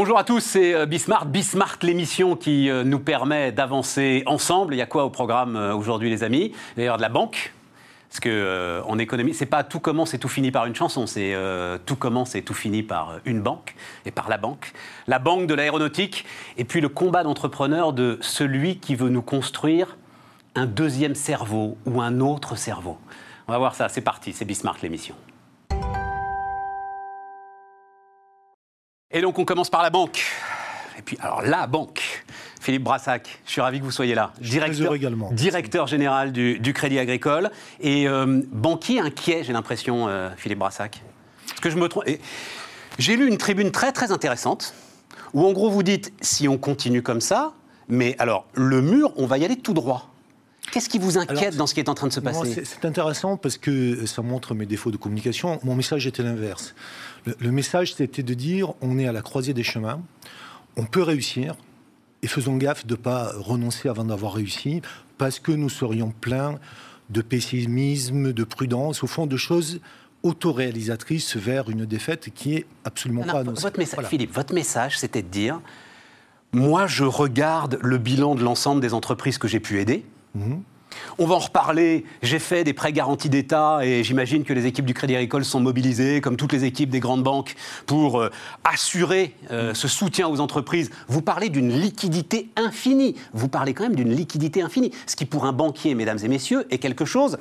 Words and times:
Bonjour 0.00 0.16
à 0.16 0.22
tous, 0.22 0.38
c'est 0.38 0.76
euh, 0.76 0.86
Bismart. 0.86 1.26
Bismart, 1.26 1.78
l'émission 1.82 2.36
qui 2.36 2.70
euh, 2.70 2.84
nous 2.84 3.00
permet 3.00 3.50
d'avancer 3.50 4.22
ensemble. 4.26 4.74
Il 4.74 4.76
y 4.76 4.80
a 4.80 4.86
quoi 4.86 5.04
au 5.04 5.10
programme 5.10 5.56
euh, 5.56 5.74
aujourd'hui, 5.74 6.08
les 6.08 6.22
amis? 6.22 6.52
D'ailleurs, 6.76 6.98
de 6.98 7.02
la 7.02 7.08
banque. 7.08 7.52
Parce 8.08 8.20
que 8.20 8.80
en 8.86 8.96
économie, 9.00 9.34
c'est 9.34 9.44
pas 9.44 9.64
tout 9.64 9.80
commence 9.80 10.14
et 10.14 10.20
tout 10.20 10.28
finit 10.28 10.52
par 10.52 10.66
une 10.66 10.74
chanson, 10.76 11.08
c'est 11.08 11.36
tout 11.84 11.96
commence 11.96 12.36
et 12.36 12.42
tout 12.42 12.54
finit 12.54 12.84
par 12.84 13.18
une 13.26 13.42
banque 13.42 13.74
et 14.06 14.12
par 14.12 14.28
la 14.30 14.38
banque. 14.38 14.72
La 15.08 15.18
banque 15.18 15.46
de 15.46 15.54
l'aéronautique 15.54 16.24
et 16.56 16.64
puis 16.64 16.80
le 16.80 16.88
combat 16.88 17.24
d'entrepreneur 17.24 17.92
de 17.92 18.18
celui 18.22 18.78
qui 18.78 18.94
veut 18.94 19.10
nous 19.10 19.20
construire 19.20 19.98
un 20.54 20.64
deuxième 20.64 21.16
cerveau 21.16 21.76
ou 21.84 22.00
un 22.00 22.20
autre 22.20 22.56
cerveau. 22.56 22.96
On 23.46 23.52
va 23.52 23.58
voir 23.58 23.74
ça, 23.74 23.90
c'est 23.90 24.00
parti, 24.00 24.32
c'est 24.32 24.46
Bismart 24.46 24.76
l'émission. 24.80 25.16
Et 29.10 29.22
donc 29.22 29.38
on 29.38 29.46
commence 29.46 29.70
par 29.70 29.82
la 29.82 29.88
banque. 29.88 30.22
Et 30.98 31.02
puis 31.02 31.16
alors 31.20 31.40
la 31.40 31.66
banque. 31.66 32.24
Philippe 32.60 32.82
Brassac, 32.82 33.40
je 33.46 33.52
suis 33.52 33.60
ravi 33.60 33.78
que 33.78 33.84
vous 33.84 33.90
soyez 33.90 34.14
là. 34.14 34.32
Directeur, 35.32 35.86
général 35.86 36.32
du, 36.32 36.72
Crédit 36.74 36.98
Agricole 36.98 37.50
et 37.80 38.06
euh, 38.06 38.42
banquier 38.52 39.00
inquiet, 39.00 39.44
j'ai 39.44 39.52
l'impression, 39.54 40.08
euh, 40.08 40.28
Philippe 40.36 40.58
Brassac. 40.58 41.00
Parce 41.46 41.60
que 41.60 41.70
je 41.70 41.76
me 41.76 41.88
trompe. 41.88 42.04
J'ai 42.98 43.16
lu 43.16 43.28
une 43.28 43.38
tribune 43.38 43.70
très 43.70 43.92
très 43.92 44.12
intéressante 44.12 44.74
où 45.32 45.46
en 45.46 45.52
gros 45.52 45.70
vous 45.70 45.82
dites 45.82 46.12
si 46.20 46.48
on 46.48 46.58
continue 46.58 47.02
comme 47.02 47.22
ça, 47.22 47.54
mais 47.88 48.14
alors 48.18 48.44
le 48.52 48.82
mur, 48.82 49.12
on 49.16 49.26
va 49.26 49.38
y 49.38 49.44
aller 49.44 49.56
tout 49.56 49.72
droit. 49.72 50.10
Qu'est-ce 50.70 50.88
qui 50.90 50.98
vous 50.98 51.16
inquiète 51.16 51.56
dans 51.56 51.66
ce 51.66 51.72
qui 51.72 51.80
est 51.80 51.88
en 51.88 51.94
train 51.94 52.08
de 52.08 52.12
se 52.12 52.20
passer 52.20 52.62
C'est 52.64 52.84
intéressant 52.84 53.38
parce 53.38 53.56
que 53.56 54.04
ça 54.04 54.20
montre 54.20 54.54
mes 54.54 54.66
défauts 54.66 54.90
de 54.90 54.98
communication. 54.98 55.58
Mon 55.62 55.74
message 55.74 56.06
était 56.06 56.22
l'inverse. 56.22 56.74
Le, 57.24 57.50
message, 57.50 57.94
c'était 57.94 58.22
de 58.22 58.34
dire 58.34 58.74
on 58.80 58.98
est 58.98 59.06
à 59.06 59.12
la 59.12 59.22
croisée 59.22 59.54
des 59.54 59.62
chemins, 59.62 60.00
on 60.76 60.84
peut 60.84 61.02
réussir, 61.02 61.56
et 62.22 62.26
faisons 62.26 62.56
gaffe 62.56 62.86
de 62.86 62.94
ne 62.94 62.98
pas 62.98 63.32
renoncer 63.36 63.88
avant 63.88 64.04
d'avoir 64.04 64.34
réussi, 64.34 64.82
parce 65.18 65.38
que 65.38 65.52
nous 65.52 65.68
serions 65.68 66.12
pleins 66.20 66.58
de 67.10 67.22
pessimisme, 67.22 68.32
de 68.32 68.44
prudence, 68.44 69.02
au 69.02 69.06
fond 69.06 69.26
de 69.26 69.36
choses 69.36 69.80
autoréalisatrices 70.22 71.36
vers 71.36 71.70
une 71.70 71.86
défaite 71.86 72.30
qui 72.34 72.54
est 72.54 72.66
absolument 72.84 73.22
pas 73.22 73.40
annoncée. 73.40 73.62
Votre 73.62 73.78
message, 73.78 74.06
Philippe, 74.06 74.34
votre 74.34 74.54
message, 74.54 74.98
c'était 74.98 75.22
de 75.22 75.28
dire 75.28 75.60
moi, 76.52 76.86
je 76.86 77.04
regarde 77.04 77.78
le 77.82 77.98
bilan 77.98 78.34
de 78.34 78.42
l'ensemble 78.42 78.80
des 78.80 78.94
entreprises 78.94 79.38
que 79.38 79.48
j'ai 79.48 79.60
pu 79.60 79.80
aider. 79.80 80.04
Mhm. 80.34 80.62
On 81.18 81.26
va 81.26 81.34
en 81.34 81.40
reparler. 81.40 82.04
J'ai 82.22 82.38
fait 82.38 82.64
des 82.64 82.72
prêts 82.72 82.92
garantis 82.92 83.28
d'État 83.28 83.80
et 83.82 84.04
j'imagine 84.04 84.44
que 84.44 84.52
les 84.52 84.66
équipes 84.66 84.84
du 84.84 84.94
Crédit 84.94 85.14
Agricole 85.16 85.44
sont 85.44 85.60
mobilisées, 85.60 86.20
comme 86.20 86.36
toutes 86.36 86.52
les 86.52 86.64
équipes 86.64 86.90
des 86.90 87.00
grandes 87.00 87.22
banques, 87.22 87.54
pour 87.86 88.20
euh, 88.20 88.30
assurer 88.64 89.34
euh, 89.50 89.74
ce 89.74 89.88
soutien 89.88 90.28
aux 90.28 90.40
entreprises. 90.40 90.90
Vous 91.08 91.22
parlez 91.22 91.48
d'une 91.48 91.72
liquidité 91.72 92.48
infinie. 92.56 93.14
Vous 93.32 93.48
parlez 93.48 93.74
quand 93.74 93.84
même 93.84 93.96
d'une 93.96 94.14
liquidité 94.14 94.62
infinie. 94.62 94.92
Ce 95.06 95.16
qui, 95.16 95.24
pour 95.24 95.44
un 95.44 95.52
banquier, 95.52 95.94
mesdames 95.94 96.18
et 96.22 96.28
messieurs, 96.28 96.66
est 96.70 96.78
quelque 96.78 97.04
chose 97.04 97.38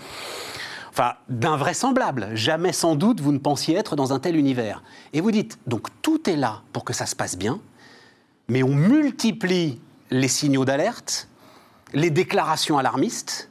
enfin, 0.98 1.14
d'invraisemblable. 1.30 2.30
Jamais 2.34 2.74
sans 2.74 2.96
doute 2.96 3.22
vous 3.22 3.32
ne 3.32 3.38
pensiez 3.38 3.76
être 3.76 3.96
dans 3.96 4.14
un 4.14 4.20
tel 4.20 4.36
univers. 4.36 4.82
Et 5.14 5.22
vous 5.22 5.32
dites, 5.32 5.60
donc 5.68 5.88
tout 6.02 6.30
est 6.30 6.36
là 6.36 6.62
pour 6.74 6.84
que 6.84 6.94
ça 6.94 7.06
se 7.06 7.16
passe 7.16 7.38
bien, 7.38 7.60
mais 8.48 8.64
on 8.64 8.74
multiplie 8.74 9.80
les 10.10 10.28
signaux 10.28 10.66
d'alerte, 10.66 11.28
les 11.94 12.10
déclarations 12.10 12.78
alarmistes, 12.78 13.50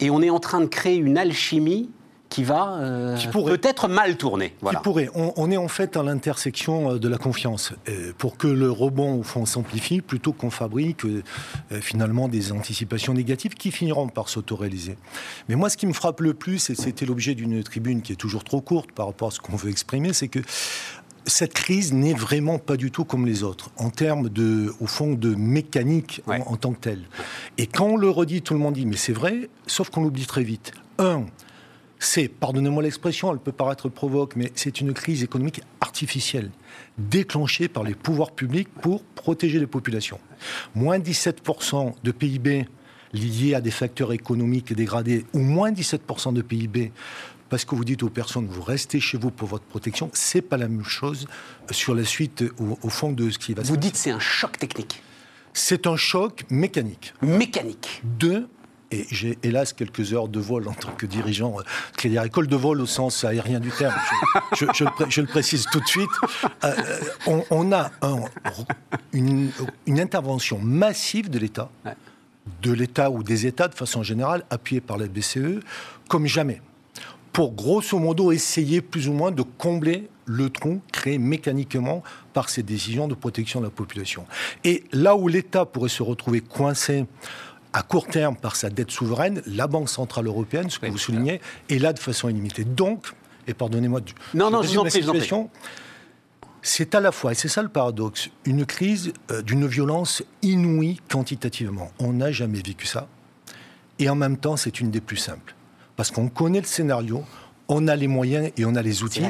et 0.00 0.10
on 0.10 0.22
est 0.22 0.30
en 0.30 0.40
train 0.40 0.60
de 0.60 0.66
créer 0.66 0.96
une 0.96 1.18
alchimie 1.18 1.90
qui 2.30 2.44
va 2.44 2.78
euh, 2.78 3.16
peut-être 3.32 3.88
mal 3.88 4.16
tourner. 4.16 4.54
Qui 4.64 4.76
pourrait. 4.84 5.10
On, 5.14 5.50
est 5.50 5.56
en 5.56 5.66
fait 5.66 5.96
à 5.96 6.04
l'intersection 6.04 6.92
euh, 6.92 6.98
de 6.98 7.08
la 7.08 7.18
confiance. 7.18 7.72
pour 8.18 8.36
que 8.36 8.46
le 8.46 8.70
rebond, 8.70 9.18
au 9.18 9.22
fond, 9.24 9.44
s'amplifie, 9.44 10.00
plutôt 10.00 10.32
qu'on 10.32 10.50
fabrique 10.50 11.04
euh, 11.04 11.22
finalement 11.80 12.28
des 12.28 12.52
anticipations 12.52 13.14
négatives 13.14 13.54
qui 13.54 13.72
finiront 13.72 14.08
par 14.08 14.28
s'autoréaliser. 14.28 14.96
Mais 15.48 15.56
moi, 15.56 15.68
ce 15.68 15.76
qui 15.76 15.88
me 15.88 15.92
frappe 15.92 16.20
le 16.20 16.32
plus, 16.32 16.70
et 16.70 16.76
c'était 16.76 17.04
l'objet 17.04 17.34
d'une 17.34 17.64
tribune 17.64 18.00
qui 18.00 18.12
est 18.12 18.16
toujours 18.16 18.44
trop 18.44 18.60
courte 18.60 18.92
par 18.92 19.06
rapport 19.06 19.28
à 19.28 19.30
ce 19.32 19.40
qu'on 19.40 19.56
veut 19.56 19.70
exprimer, 19.70 20.12
c'est 20.12 20.28
que 20.28 20.38
cette 21.26 21.54
crise 21.54 21.92
n'est 21.92 22.14
vraiment 22.14 22.58
pas 22.58 22.76
du 22.76 22.90
tout 22.90 23.04
comme 23.04 23.26
les 23.26 23.42
autres, 23.42 23.70
en 23.76 23.90
termes 23.90 24.28
de, 24.28 24.72
au 24.80 24.86
fond, 24.86 25.14
de 25.14 25.34
mécanique 25.34 26.22
en, 26.26 26.56
tant 26.56 26.72
que 26.72 26.80
telle. 26.80 27.04
Et 27.58 27.66
quand 27.66 27.86
on 27.86 27.96
le 27.96 28.10
redit, 28.10 28.42
tout 28.42 28.54
le 28.54 28.60
monde 28.60 28.74
dit, 28.74 28.86
mais 28.86 28.96
c'est 28.96 29.12
vrai, 29.12 29.48
sauf 29.66 29.90
qu'on 29.90 30.02
l'oublie 30.02 30.26
très 30.26 30.42
vite. 30.42 30.72
Un, 30.98 31.26
c'est, 31.98 32.28
pardonnez-moi 32.28 32.82
l'expression, 32.82 33.32
elle 33.32 33.38
peut 33.38 33.52
paraître 33.52 33.88
provoque, 33.88 34.34
mais 34.36 34.50
c'est 34.54 34.80
une 34.80 34.94
crise 34.94 35.22
économique 35.22 35.60
artificielle, 35.80 36.50
déclenchée 36.98 37.68
par 37.68 37.84
les 37.84 37.94
pouvoirs 37.94 38.32
publics 38.32 38.68
pour 38.80 39.02
protéger 39.02 39.58
les 39.58 39.66
populations. 39.66 40.18
Moins 40.74 40.98
17% 40.98 41.94
de 42.02 42.10
PIB 42.10 42.66
liés 43.12 43.54
à 43.54 43.60
des 43.60 43.70
facteurs 43.70 44.12
économiques 44.12 44.72
dégradés, 44.72 45.24
ou 45.32 45.40
moins 45.40 45.72
17% 45.72 46.32
de 46.32 46.42
PIB 46.42 46.92
parce 47.50 47.64
que 47.64 47.74
vous 47.74 47.84
dites 47.84 48.02
aux 48.02 48.08
personnes, 48.08 48.46
vous 48.46 48.62
restez 48.62 49.00
chez 49.00 49.18
vous 49.18 49.30
pour 49.30 49.48
votre 49.48 49.64
protection, 49.64 50.08
c'est 50.14 50.40
pas 50.40 50.56
la 50.56 50.68
même 50.68 50.84
chose 50.84 51.26
sur 51.70 51.94
la 51.94 52.04
suite, 52.04 52.44
au, 52.58 52.88
fond 52.88 53.12
de 53.12 53.28
ce 53.28 53.38
qui 53.38 53.52
va 53.52 53.64
se 53.64 53.68
Vous 53.68 53.76
dites 53.76 53.96
c'est 53.96 54.12
un 54.12 54.20
choc 54.20 54.56
technique. 54.56 55.02
C'est 55.52 55.88
un 55.88 55.96
choc 55.96 56.44
mécanique. 56.48 57.12
Mécanique. 57.22 58.02
Deux, 58.04 58.48
et 58.92 59.04
j'ai 59.10 59.36
hélas 59.42 59.72
quelques 59.72 60.12
heures 60.12 60.28
de 60.28 60.38
vol 60.38 60.68
en 60.68 60.72
tant 60.72 60.92
que 60.92 61.06
dirigeant 61.06 61.58
euh, 61.58 61.62
Crédit 61.96 62.18
Agricole, 62.18 62.46
de 62.46 62.56
vol 62.56 62.80
au 62.80 62.86
sens 62.86 63.24
aérien 63.24 63.58
du 63.58 63.70
terme, 63.70 63.94
je, 64.56 64.64
le, 64.64 65.26
précise 65.26 65.66
tout 65.72 65.80
de 65.80 65.86
suite, 65.86 66.10
euh, 66.64 66.72
euh, 67.28 67.40
on, 67.50 67.72
a 67.72 67.90
une, 69.12 69.50
intervention 69.88 70.60
massive 70.60 71.30
de 71.30 71.38
l'État, 71.40 71.68
de 72.62 72.72
l'État 72.72 73.10
ou 73.10 73.24
des 73.24 73.46
États 73.46 73.66
de 73.66 73.74
façon 73.74 74.04
générale, 74.04 74.44
appuyés 74.50 74.80
par 74.80 74.98
la 74.98 75.08
BCE, 75.08 75.60
comme 76.08 76.26
jamais 76.26 76.60
pour 77.32 77.52
grosso 77.52 77.98
modo 77.98 78.32
essayer 78.32 78.80
plus 78.80 79.08
ou 79.08 79.12
moins 79.12 79.30
de 79.30 79.42
combler 79.42 80.08
le 80.26 80.50
trou 80.50 80.80
créé 80.92 81.18
mécaniquement 81.18 82.02
par 82.32 82.48
ces 82.48 82.62
décisions 82.62 83.08
de 83.08 83.14
protection 83.14 83.60
de 83.60 83.66
la 83.66 83.70
population. 83.70 84.26
Et 84.64 84.84
là 84.92 85.16
où 85.16 85.28
l'État 85.28 85.64
pourrait 85.66 85.88
se 85.88 86.02
retrouver 86.02 86.40
coincé 86.40 87.06
à 87.72 87.82
court 87.82 88.06
terme 88.06 88.36
par 88.36 88.56
sa 88.56 88.70
dette 88.70 88.90
souveraine, 88.90 89.42
la 89.46 89.66
Banque 89.66 89.88
Centrale 89.88 90.26
Européenne, 90.26 90.70
ce 90.70 90.78
que 90.78 90.86
vous 90.86 90.98
soulignez, 90.98 91.40
est 91.68 91.78
là 91.78 91.92
de 91.92 91.98
façon 91.98 92.28
illimitée. 92.28 92.64
Donc, 92.64 93.12
et 93.46 93.54
pardonnez-moi 93.54 94.00
non, 94.34 94.50
non, 94.50 94.62
je 94.62 94.78
vous 94.78 94.88
situation, 94.88 95.50
c'est 96.62 96.94
à 96.94 97.00
la 97.00 97.12
fois, 97.12 97.32
et 97.32 97.34
c'est 97.34 97.48
ça 97.48 97.62
le 97.62 97.68
paradoxe, 97.68 98.28
une 98.44 98.66
crise 98.66 99.12
euh, 99.30 99.42
d'une 99.42 99.66
violence 99.66 100.22
inouïe 100.42 101.00
quantitativement. 101.08 101.90
On 101.98 102.12
n'a 102.12 102.32
jamais 102.32 102.60
vécu 102.60 102.86
ça. 102.86 103.08
Et 103.98 104.08
en 104.08 104.14
même 104.14 104.36
temps, 104.36 104.56
c'est 104.56 104.80
une 104.80 104.90
des 104.90 105.00
plus 105.00 105.16
simples 105.16 105.54
parce 106.00 106.10
qu'on 106.10 106.30
connaît 106.30 106.62
le 106.62 106.66
scénario, 106.66 107.24
on 107.68 107.86
a 107.86 107.94
les 107.94 108.06
moyens 108.06 108.52
et 108.56 108.64
on 108.64 108.74
a 108.74 108.80
les 108.80 109.02
outils. 109.02 109.20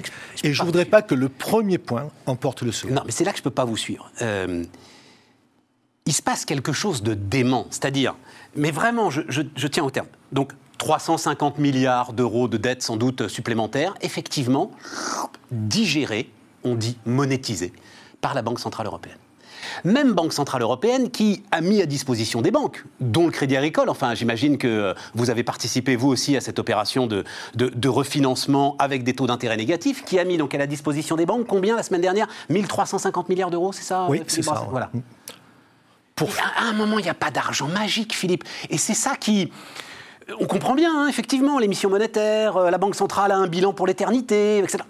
et 0.44 0.53
je 0.53 0.62
ne 0.62 0.64
voudrais 0.64 0.84
pas 0.84 1.03
que 1.03 1.16
le 1.16 1.28
premier 1.28 1.78
point 1.78 2.10
emporte 2.26 2.62
le 2.62 2.70
second. 2.70 2.94
Non, 2.94 3.03
mais 3.04 3.10
c'est 3.10 3.25
là 3.25 3.32
que 3.32 3.38
je 3.38 3.41
ne 3.41 3.44
peux 3.44 3.50
pas 3.50 3.64
vous 3.64 3.76
suivre. 3.76 4.08
Euh, 4.22 4.62
il 6.06 6.12
se 6.12 6.22
passe 6.22 6.44
quelque 6.44 6.72
chose 6.72 7.03
de 7.03 7.14
dément. 7.14 7.66
C'est-à-dire, 7.70 8.14
mais 8.54 8.70
vraiment, 8.70 9.10
je, 9.10 9.22
je 9.28 9.66
tiens 9.66 9.82
au 9.82 9.91
terme. 9.91 10.06
Donc, 10.30 10.53
350 10.78 11.59
milliards 11.59 12.12
d'euros 12.12 12.47
de 12.47 12.56
dettes 12.56 12.82
sans 12.82 12.97
doute 12.97 13.26
supplémentaires, 13.26 13.97
effectivement, 14.00 14.70
digérés, 15.50 16.30
on 16.62 16.76
dit 16.76 16.98
monétisés, 17.04 17.72
par 18.20 18.34
la 18.34 18.42
Banque 18.42 18.60
Centrale 18.60 18.86
Européenne. 18.86 19.19
Même 19.84 20.12
Banque 20.12 20.32
Centrale 20.32 20.62
Européenne 20.62 21.10
qui 21.10 21.42
a 21.50 21.60
mis 21.60 21.82
à 21.82 21.86
disposition 21.86 22.42
des 22.42 22.50
banques, 22.50 22.84
dont 23.00 23.26
le 23.26 23.32
Crédit 23.32 23.56
Agricole. 23.56 23.88
Enfin, 23.88 24.14
j'imagine 24.14 24.58
que 24.58 24.94
vous 25.14 25.31
avez 25.31 25.42
participé, 25.42 25.97
vous 25.97 26.08
aussi, 26.08 26.36
à 26.36 26.41
cette 26.41 26.58
opération 26.58 27.06
de, 27.06 27.24
de, 27.54 27.89
refinancement 27.89 28.77
avec 28.78 29.04
des 29.04 29.15
taux 29.15 29.27
d'intérêt 29.27 29.56
négatifs, 29.56 30.04
qui 30.04 30.18
a 30.18 30.24
mis 30.24 30.36
donc 30.36 30.54
à 30.54 30.59
la 30.59 30.66
disposition 30.66 31.16
des 31.16 31.27
banques 31.27 31.47
combien 31.47 31.77
la 31.77 31.83
semaine 31.83 32.00
dernière? 32.00 32.28
1350 32.48 33.28
milliards 33.28 33.50
d'euros, 33.50 33.72
c'est 33.72 33.83
ça 33.83 34.06
Oui, 34.09 34.22
c'est 34.27 34.42
ça. 34.42 34.66
Voilà. 34.71 34.91
Pour... 36.15 36.28
À 36.56 36.65
un 36.65 36.72
moment, 36.72 36.98
il 36.98 37.03
n'y 37.03 37.10
a 37.10 37.15
pas 37.15 37.30
d'argent 37.30 37.68
magique, 37.68 38.15
Philippe. 38.15 38.45
Et 38.68 38.78
c'est 38.78 38.95
ça 38.95 39.16
qui 39.16 39.50
on 40.39 40.47
comprend 40.47 40.74
bien, 40.74 40.91
hein, 40.95 41.09
effectivement, 41.09 41.59
l'émission 41.59 41.91
monétaire, 41.91 42.56
euh, 42.56 42.71
la 42.71 42.78
Banque 42.78 42.95
centrale 42.95 43.33
a 43.33 43.36
un 43.36 43.47
bilan 43.47 43.72
pour 43.72 43.86
l'éternité, 43.86 44.59
etc. 44.59 44.84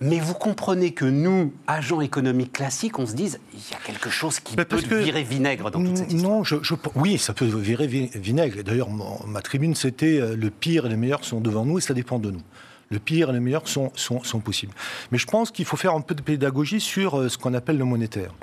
Mais 0.00 0.20
vous 0.20 0.34
comprenez 0.34 0.92
que 0.92 1.04
nous, 1.04 1.52
agents 1.66 2.00
économiques 2.00 2.52
classiques, 2.52 2.98
on 3.00 3.06
se 3.06 3.14
dise, 3.14 3.40
il 3.52 3.58
y 3.58 3.74
a 3.74 3.78
quelque 3.84 4.10
chose 4.10 4.38
qui 4.38 4.54
peut 4.54 4.76
virer 4.76 5.24
vinaigre 5.24 5.70
dans 5.72 5.82
toute 5.82 5.96
cette 5.96 6.12
histoire. 6.12 6.36
Non, 6.36 6.44
je, 6.44 6.56
oui, 6.94 7.18
ça 7.18 7.34
peut 7.34 7.46
virer 7.46 7.86
vinaigre. 7.86 8.62
D'ailleurs, 8.62 8.90
ma 8.90 9.42
tribune, 9.42 9.74
c'était 9.74 10.20
euh, 10.20 10.36
le 10.36 10.50
pire 10.50 10.86
et 10.86 10.88
le 10.88 10.96
meilleur 10.96 11.24
sont 11.24 11.40
devant 11.40 11.64
nous 11.64 11.78
et 11.78 11.80
ça 11.80 11.94
dépend 11.94 12.20
de 12.20 12.30
nous. 12.30 12.42
Le 12.90 12.98
pire 12.98 13.30
et 13.30 13.32
le 13.32 13.40
meilleur 13.40 13.68
sont, 13.68 13.92
sont, 13.94 14.22
sont 14.22 14.40
possibles. 14.40 14.72
Mais 15.12 15.18
je 15.18 15.26
pense 15.26 15.50
qu'il 15.50 15.64
faut 15.64 15.76
faire 15.76 15.94
un 15.94 16.00
peu 16.00 16.14
de 16.14 16.22
pédagogie 16.22 16.80
sur 16.80 17.18
euh, 17.18 17.28
ce 17.28 17.36
qu'on 17.36 17.54
appelle 17.54 17.76
le 17.76 17.84
monétaire. 17.84 18.34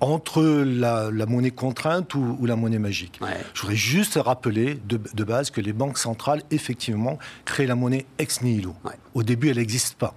Entre 0.00 0.42
la, 0.42 1.10
monnaie 1.26 1.50
contrainte 1.50 2.14
ou, 2.14 2.46
la 2.46 2.56
monnaie 2.56 2.78
magique. 2.78 3.20
Je 3.54 3.60
voudrais 3.60 3.76
juste 3.76 4.18
rappeler 4.22 4.80
de, 4.86 4.98
de, 5.14 5.24
base 5.24 5.50
que 5.50 5.60
les 5.60 5.72
banques 5.72 5.98
centrales, 5.98 6.42
effectivement, 6.50 7.18
créent 7.44 7.66
la 7.66 7.74
monnaie 7.74 8.06
ex 8.18 8.40
nihilo. 8.42 8.74
Au 9.14 9.22
début, 9.22 9.50
elle 9.50 9.58
n'existe 9.58 9.96
pas. 9.96 10.14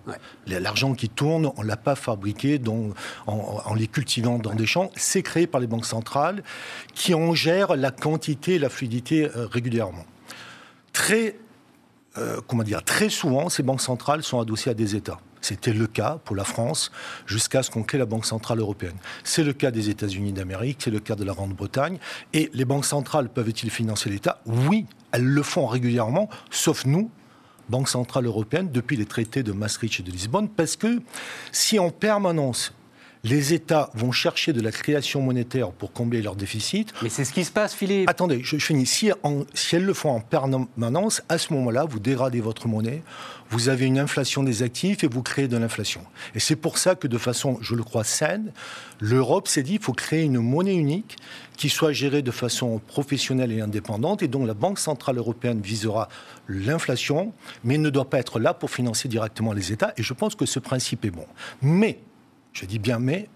L'argent 0.48 0.94
qui 0.94 1.10
tourne, 1.10 1.52
on 1.58 1.64
ne 1.64 1.68
l'a 1.68 1.78
pas 1.78 1.96
fabriqué 1.96 2.62
en, 2.68 2.92
en, 3.28 3.74
les 3.74 3.88
cultivant 3.88 4.40
dans 4.40 4.54
des 4.54 4.66
champs. 4.66 4.92
C'est 4.96 5.24
créé 5.24 5.48
par 5.48 5.60
les 5.60 5.68
banques 5.68 5.86
centrales 5.86 6.44
qui 6.94 7.14
en 7.14 7.34
gèrent 7.34 7.76
la 7.76 7.92
quantité 7.92 8.56
et 8.56 8.60
la 8.60 8.70
fluidité 8.70 9.26
euh, 9.26 9.48
régulièrement. 9.48 10.06
Très 10.94 11.36
euh, 12.18 12.40
comment 12.48 12.64
dire, 12.64 12.84
très 12.84 13.10
souvent, 13.10 13.50
ces 13.50 13.64
banques 13.64 13.82
centrales 13.82 14.24
sont 14.24 14.40
adossées 14.40 14.70
à 14.70 14.74
des 14.74 14.96
États. 14.96 15.20
C'était 15.42 15.74
le 15.74 15.88
cas 15.88 16.20
pour 16.24 16.36
la 16.36 16.46
France 16.46 16.92
jusqu'à 17.26 17.64
ce 17.64 17.70
qu'on 17.70 17.84
crée 17.84 17.98
la 17.98 18.06
Banque 18.06 18.26
centrale 18.26 18.60
européenne. 18.60 18.96
C'est 19.26 19.44
le 19.44 19.52
cas 19.52 19.72
des 19.72 19.90
États-Unis 19.90 20.32
d'Amérique, 20.32 20.78
c'est 20.82 20.92
le 20.92 21.00
cas 21.00 21.16
de 21.16 21.26
la 21.26 21.34
Grande-Bretagne. 21.34 21.98
Et 22.32 22.50
les 22.54 22.64
banques 22.64 22.86
centrales 22.86 23.28
peuvent-ils 23.28 23.70
financer 23.70 24.10
l'État? 24.10 24.40
Oui, 24.46 24.86
elles 25.12 25.26
le 25.26 25.44
font 25.44 25.68
régulièrement, 25.68 26.30
sauf 26.50 26.86
nous, 26.86 27.12
Banque 27.70 27.90
centrale 27.90 28.26
européenne, 28.26 28.70
depuis 28.72 28.98
les 28.98 29.06
traités 29.06 29.44
de 29.44 29.52
Maastricht 29.52 30.00
et 30.00 30.04
de 30.04 30.12
Lisbonne, 30.12 30.50
parce 30.50 30.76
que 30.76 31.02
si 31.52 31.80
en 31.80 31.90
permanence 31.90 32.74
les 33.26 33.54
États 33.54 33.90
vont 33.94 34.12
chercher 34.12 34.52
de 34.52 34.60
la 34.60 34.72
création 34.72 35.22
monétaire 35.22 35.72
pour 35.72 35.94
combler 35.94 36.22
leurs 36.22 36.36
déficits. 36.36 36.88
Mais 37.02 37.08
c'est 37.08 37.24
ce 37.24 37.32
qui 37.32 37.46
se 37.46 37.52
passe, 37.52 37.74
Philippe. 37.74 38.10
Attendez, 38.10 38.42
je, 38.44 38.58
finis. 38.58 38.86
Si, 38.86 39.12
elles 39.72 39.86
le 39.86 39.94
font 39.94 40.10
en 40.10 40.20
permanence, 40.20 41.22
à 41.30 41.38
ce 41.38 41.54
moment-là, 41.54 41.86
vous 41.86 42.00
dégradez 42.00 42.42
votre 42.42 42.68
monnaie, 42.68 43.02
vous 43.50 43.70
avez 43.70 43.86
une 43.86 43.98
inflation 43.98 44.44
des 44.44 44.62
actifs 44.62 45.06
et 45.06 45.08
vous 45.08 45.22
créez 45.22 45.48
de 45.48 45.56
l'inflation. 45.56 46.02
Et 46.36 46.42
c'est 46.42 46.58
pour 46.58 46.78
ça 46.78 46.96
que, 46.96 47.08
de 47.08 47.18
façon, 47.18 47.58
je 47.62 47.76
le 47.76 47.84
crois, 47.84 48.04
saine, 48.04 48.52
l'Europe 49.00 49.48
s'est 49.48 49.64
dit 49.64 49.74
qu'il 49.74 49.84
faut 49.84 49.94
créer 49.94 50.24
une 50.24 50.40
monnaie 50.40 50.76
unique 50.76 51.16
qui 51.56 51.70
soit 51.70 51.94
gérée 51.94 52.24
de 52.24 52.32
façon 52.32 52.82
professionnelle 52.88 53.54
et 53.54 53.62
indépendante 53.62 54.22
et 54.22 54.28
dont 54.28 54.46
la 54.46 54.54
Banque 54.54 54.80
Centrale 54.80 55.18
Européenne 55.18 55.62
visera 55.62 56.10
l'inflation, 56.50 57.32
mais 57.64 57.78
ne 57.78 57.90
doit 57.90 58.10
pas 58.10 58.20
être 58.20 58.40
là 58.40 58.54
pour 58.54 58.70
financer 58.70 59.08
directement 59.08 59.54
les 59.54 59.72
États. 59.72 59.94
Et 59.96 60.04
je 60.04 60.14
pense 60.14 60.36
que 60.36 60.46
ce 60.46 60.60
principe 60.60 61.06
est 61.06 61.12
bon. 61.12 61.26
Mais 61.62 62.00
je 62.54 62.66
dis 62.66 62.80
bien 62.80 63.00
mais, 63.00 63.28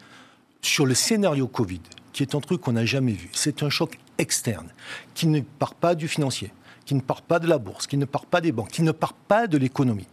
sur 0.62 0.86
le 0.86 0.94
scénario 0.94 1.48
Covid, 1.48 1.82
qui 2.14 2.24
est 2.24 2.36
un 2.36 2.40
truc 2.40 2.62
qu'on 2.62 2.74
n'a 2.74 2.86
jamais 2.86 3.14
vu, 3.14 3.30
c'est 3.34 3.64
un 3.64 3.70
choc 3.70 4.00
externe, 4.18 4.70
qui 5.14 5.28
ne 5.28 5.42
part 5.42 5.76
pas 5.76 5.96
du 5.96 6.08
financier, 6.08 6.52
qui 6.86 6.96
ne 6.96 7.02
part 7.02 7.22
pas 7.22 7.40
de 7.40 7.48
la 7.48 7.58
bourse, 7.58 7.88
qui 7.88 7.98
ne 7.98 8.06
part 8.06 8.26
pas 8.26 8.42
des 8.42 8.52
banques, 8.52 8.72
qui 8.72 8.82
ne 8.82 8.92
part 8.92 9.14
pas 9.14 9.48
de 9.48 9.58
l'économie, 9.58 10.08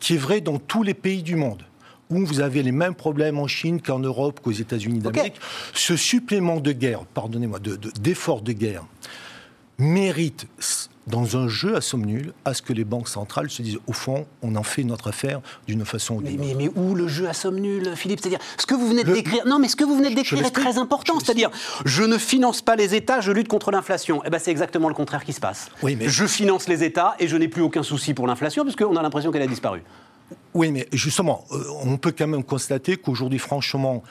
qui 0.00 0.14
est 0.14 0.18
vrai 0.18 0.40
dans 0.40 0.58
tous 0.58 0.82
les 0.82 0.94
pays 0.94 1.22
du 1.22 1.36
monde 1.36 1.64
où 2.10 2.26
vous 2.26 2.40
avez 2.40 2.62
les 2.62 2.72
mêmes 2.72 2.94
problèmes 2.94 3.38
en 3.38 3.46
Chine 3.46 3.80
qu'en 3.80 3.98
Europe, 3.98 4.40
qu'aux 4.40 4.52
États-Unis 4.52 4.98
d'Amérique. 4.98 5.40
Ce 5.72 5.96
supplément 5.96 6.60
de 6.60 6.72
guerre, 6.72 7.06
pardonnez-moi, 7.06 7.58
d'effort 7.58 8.42
de, 8.42 8.52
de 8.52 8.58
guerre, 8.58 8.84
mérite 9.78 10.46
dans 11.06 11.36
un 11.36 11.48
jeu 11.48 11.74
à 11.76 11.80
somme 11.80 12.04
nulle, 12.04 12.32
à 12.44 12.54
ce 12.54 12.62
que 12.62 12.72
les 12.72 12.84
banques 12.84 13.08
centrales 13.08 13.50
se 13.50 13.62
disent, 13.62 13.78
au 13.86 13.92
fond, 13.92 14.26
on 14.42 14.54
en 14.54 14.62
fait 14.62 14.84
notre 14.84 15.08
affaire 15.08 15.40
d'une 15.66 15.84
façon 15.84 16.16
ou 16.16 16.22
d'une 16.22 16.40
autre. 16.40 16.56
Mais, 16.56 16.70
où 16.76 16.94
le 16.94 17.08
jeu 17.08 17.28
à 17.28 17.32
somme 17.32 17.58
nulle, 17.58 17.96
Philippe? 17.96 18.20
C'est-à-dire, 18.20 18.38
ce 18.56 18.66
que 18.66 18.74
vous 18.74 18.88
venez 18.88 19.02
de 19.02 19.12
décrire, 19.12 19.46
non, 19.46 19.58
mais 19.58 19.68
ce 19.68 19.76
que 19.76 19.84
vous 19.84 19.96
venez 19.96 20.10
de 20.10 20.14
décrire 20.14 20.44
est 20.44 20.50
très 20.50 20.78
important. 20.78 21.18
C'est-à-dire, 21.18 21.50
je 21.84 22.04
ne 22.04 22.18
finance 22.18 22.62
pas 22.62 22.76
les 22.76 22.94
États, 22.94 23.20
je 23.20 23.32
lutte 23.32 23.48
contre 23.48 23.70
l'inflation. 23.72 24.22
Eh 24.24 24.30
ben, 24.30 24.38
c'est 24.38 24.50
exactement 24.50 24.88
le 24.88 24.94
contraire 24.94 25.24
qui 25.24 25.32
se 25.32 25.40
passe. 25.40 25.70
Oui, 25.82 25.96
mais... 25.96 26.08
Je 26.08 26.26
finance 26.26 26.68
les 26.68 26.84
États 26.84 27.16
et 27.18 27.26
je 27.26 27.36
n'ai 27.36 27.48
plus 27.48 27.62
aucun 27.62 27.82
souci 27.82 28.14
pour 28.14 28.26
l'inflation, 28.26 28.64
parce 28.64 28.76
qu'on 28.76 28.96
a 28.96 29.02
l'impression 29.02 29.32
qu'elle 29.32 29.42
a 29.42 29.46
disparu. 29.48 29.82
Oui, 30.54 30.70
mais 30.70 30.88
justement, 30.92 31.44
euh, 31.50 31.64
on 31.82 31.96
peut 31.96 32.12
quand 32.16 32.26
même 32.26 32.44
constater 32.44 32.96
qu'aujourd'hui, 32.96 33.38
franchement, 33.38 34.02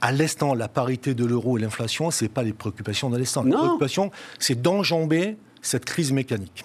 à 0.00 0.12
l'instant, 0.12 0.54
la 0.54 0.68
parité 0.68 1.14
de 1.14 1.24
l'euro 1.24 1.58
et 1.58 1.60
l'inflation, 1.60 2.10
ce 2.10 2.24
n'est 2.24 2.28
pas 2.28 2.42
les 2.42 2.52
préoccupations 2.52 3.10
de 3.10 3.18
l'instant. 3.18 3.42
Les 3.42 3.52
préoccupations, 3.52 4.10
c'est 4.38 4.60
d'enjamber 4.60 5.36
cette 5.62 5.84
crise 5.84 6.12
mécanique. 6.12 6.64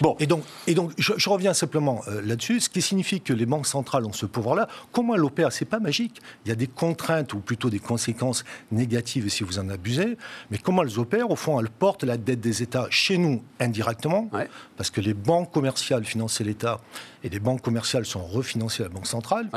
Bon. 0.00 0.16
Et 0.18 0.26
donc, 0.26 0.44
et 0.66 0.74
donc 0.74 0.92
je, 0.98 1.28
reviens 1.28 1.54
simplement 1.54 2.02
euh, 2.08 2.20
là-dessus, 2.22 2.60
ce 2.60 2.68
qui 2.68 2.82
signifie 2.82 3.20
que 3.20 3.32
les 3.32 3.46
banques 3.46 3.66
centrales 3.66 4.04
ont 4.04 4.12
ce 4.12 4.26
pouvoir-là. 4.26 4.68
Comment 4.92 5.14
elles 5.14 5.24
opèrent 5.24 5.52
C'est 5.52 5.64
pas 5.64 5.80
magique. 5.80 6.20
Il 6.44 6.48
y 6.48 6.52
a 6.52 6.54
des 6.54 6.66
contraintes 6.66 7.32
ou 7.34 7.40
plutôt 7.40 7.70
des 7.70 7.78
conséquences 7.78 8.44
négatives 8.70 9.28
si 9.28 9.44
vous 9.44 9.58
en 9.58 9.68
abusez. 9.68 10.16
Mais 10.50 10.58
comment 10.58 10.82
elles 10.82 10.98
opèrent? 10.98 11.30
Au 11.30 11.36
fond, 11.36 11.58
elles 11.60 11.70
portent 11.70 12.04
la 12.04 12.16
dette 12.16 12.40
des 12.40 12.62
États 12.62 12.86
chez 12.90 13.18
nous 13.18 13.42
indirectement, 13.60 14.30
parce 14.76 14.90
que 14.90 15.00
les 15.00 15.14
banques 15.14 15.52
commerciales 15.52 16.04
finançaient 16.04 16.44
l'État 16.44 16.80
et 17.24 17.28
les 17.28 17.40
banques 17.40 17.62
commerciales 17.62 18.06
sont 18.06 18.24
refinancées 18.24 18.82
à 18.82 18.86
la 18.86 18.92
Banque 18.92 19.06
centrale. 19.06 19.48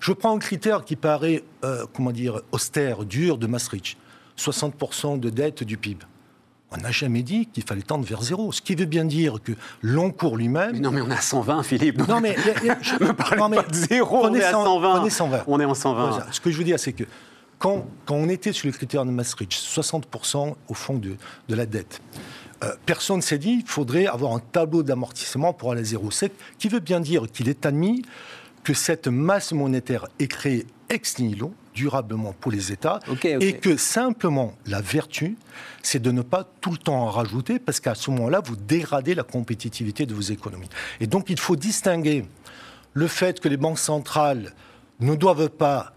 Je 0.00 0.12
prends 0.12 0.34
un 0.34 0.38
critère 0.38 0.84
qui 0.84 0.96
paraît, 0.96 1.44
euh, 1.64 1.86
comment 1.94 2.12
dire, 2.12 2.40
austère, 2.52 3.04
dur 3.04 3.38
de 3.38 3.46
Maastricht 3.46 3.96
60% 4.36 5.18
de 5.18 5.30
dette 5.30 5.64
du 5.64 5.76
PIB. 5.76 6.04
On 6.70 6.76
n'a 6.76 6.90
jamais 6.90 7.22
dit 7.22 7.46
qu'il 7.46 7.62
fallait 7.64 7.82
tendre 7.82 8.04
vers 8.04 8.22
zéro. 8.22 8.52
Ce 8.52 8.60
qui 8.60 8.74
veut 8.74 8.84
bien 8.84 9.04
dire 9.04 9.36
que 9.42 9.52
l'encours 9.82 10.36
lui-même. 10.36 10.72
Mais 10.72 10.80
non, 10.80 10.90
mais 10.90 11.00
on 11.00 11.10
est 11.10 11.14
à 11.14 11.20
120, 11.20 11.62
Philippe. 11.62 12.06
Non, 12.06 12.20
mais. 12.20 12.36
je 12.82 13.02
ne 13.02 13.12
parle 13.12 13.50
pas 13.54 13.62
de 13.62 13.74
zéro, 13.74 14.26
on, 14.26 14.34
est 14.34 14.44
à 14.44 14.52
120. 14.52 15.00
On 15.00 15.06
est 15.06 15.10
120. 15.10 15.44
On 15.46 15.60
est 15.60 15.64
en 15.64 15.74
120. 15.74 16.26
Ce 16.30 16.40
que 16.40 16.50
je 16.50 16.58
veux 16.58 16.64
dire, 16.64 16.78
c'est 16.78 16.92
que 16.92 17.04
quand, 17.58 17.86
quand, 18.04 18.14
on 18.14 18.28
était 18.28 18.52
sur 18.52 18.66
le 18.66 18.72
critère 18.72 19.04
de 19.04 19.10
Maastricht, 19.10 19.52
60% 19.52 20.54
au 20.68 20.74
fond 20.74 20.94
de, 20.94 21.16
de 21.48 21.54
la 21.54 21.66
dette, 21.66 22.02
euh, 22.64 22.74
personne 22.86 23.16
ne 23.16 23.22
s'est 23.22 23.38
dit 23.38 23.58
qu'il 23.58 23.68
faudrait 23.68 24.06
avoir 24.06 24.34
un 24.34 24.40
tableau 24.40 24.82
d'amortissement 24.82 25.52
pour 25.52 25.72
aller 25.72 25.80
à 25.80 25.84
zéro. 25.84 26.10
Ce 26.10 26.26
qui 26.58 26.68
veut 26.68 26.80
bien 26.80 27.00
dire 27.00 27.26
qu'il 27.32 27.48
est 27.48 27.64
admis 27.66 28.02
que 28.62 28.74
cette 28.74 29.08
masse 29.08 29.52
monétaire 29.52 30.06
est 30.18 30.28
créée 30.28 30.66
ex 30.90 31.18
nihilo, 31.18 31.52
durablement 31.78 32.32
pour 32.32 32.50
les 32.50 32.72
États, 32.72 32.98
et 33.22 33.52
que 33.54 33.76
simplement 33.76 34.54
la 34.66 34.80
vertu, 34.80 35.36
c'est 35.82 36.02
de 36.02 36.10
ne 36.10 36.22
pas 36.22 36.44
tout 36.60 36.72
le 36.72 36.76
temps 36.76 37.02
en 37.02 37.10
rajouter, 37.10 37.60
parce 37.60 37.78
qu'à 37.78 37.94
ce 37.94 38.10
moment-là, 38.10 38.40
vous 38.44 38.56
dégradez 38.56 39.14
la 39.14 39.22
compétitivité 39.22 40.06
de 40.06 40.14
vos 40.14 40.28
économies. 40.36 40.68
Et 41.00 41.06
donc 41.06 41.30
il 41.30 41.38
faut 41.38 41.56
distinguer 41.56 42.24
le 42.94 43.06
fait 43.06 43.38
que 43.38 43.48
les 43.48 43.56
banques 43.56 43.78
centrales 43.78 44.54
ne 44.98 45.14
doivent 45.14 45.50
pas, 45.50 45.92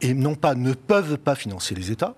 et 0.00 0.14
non 0.14 0.34
pas 0.34 0.56
ne 0.56 0.72
peuvent 0.74 1.18
pas 1.18 1.36
financer 1.36 1.76
les 1.76 1.92
États, 1.92 2.16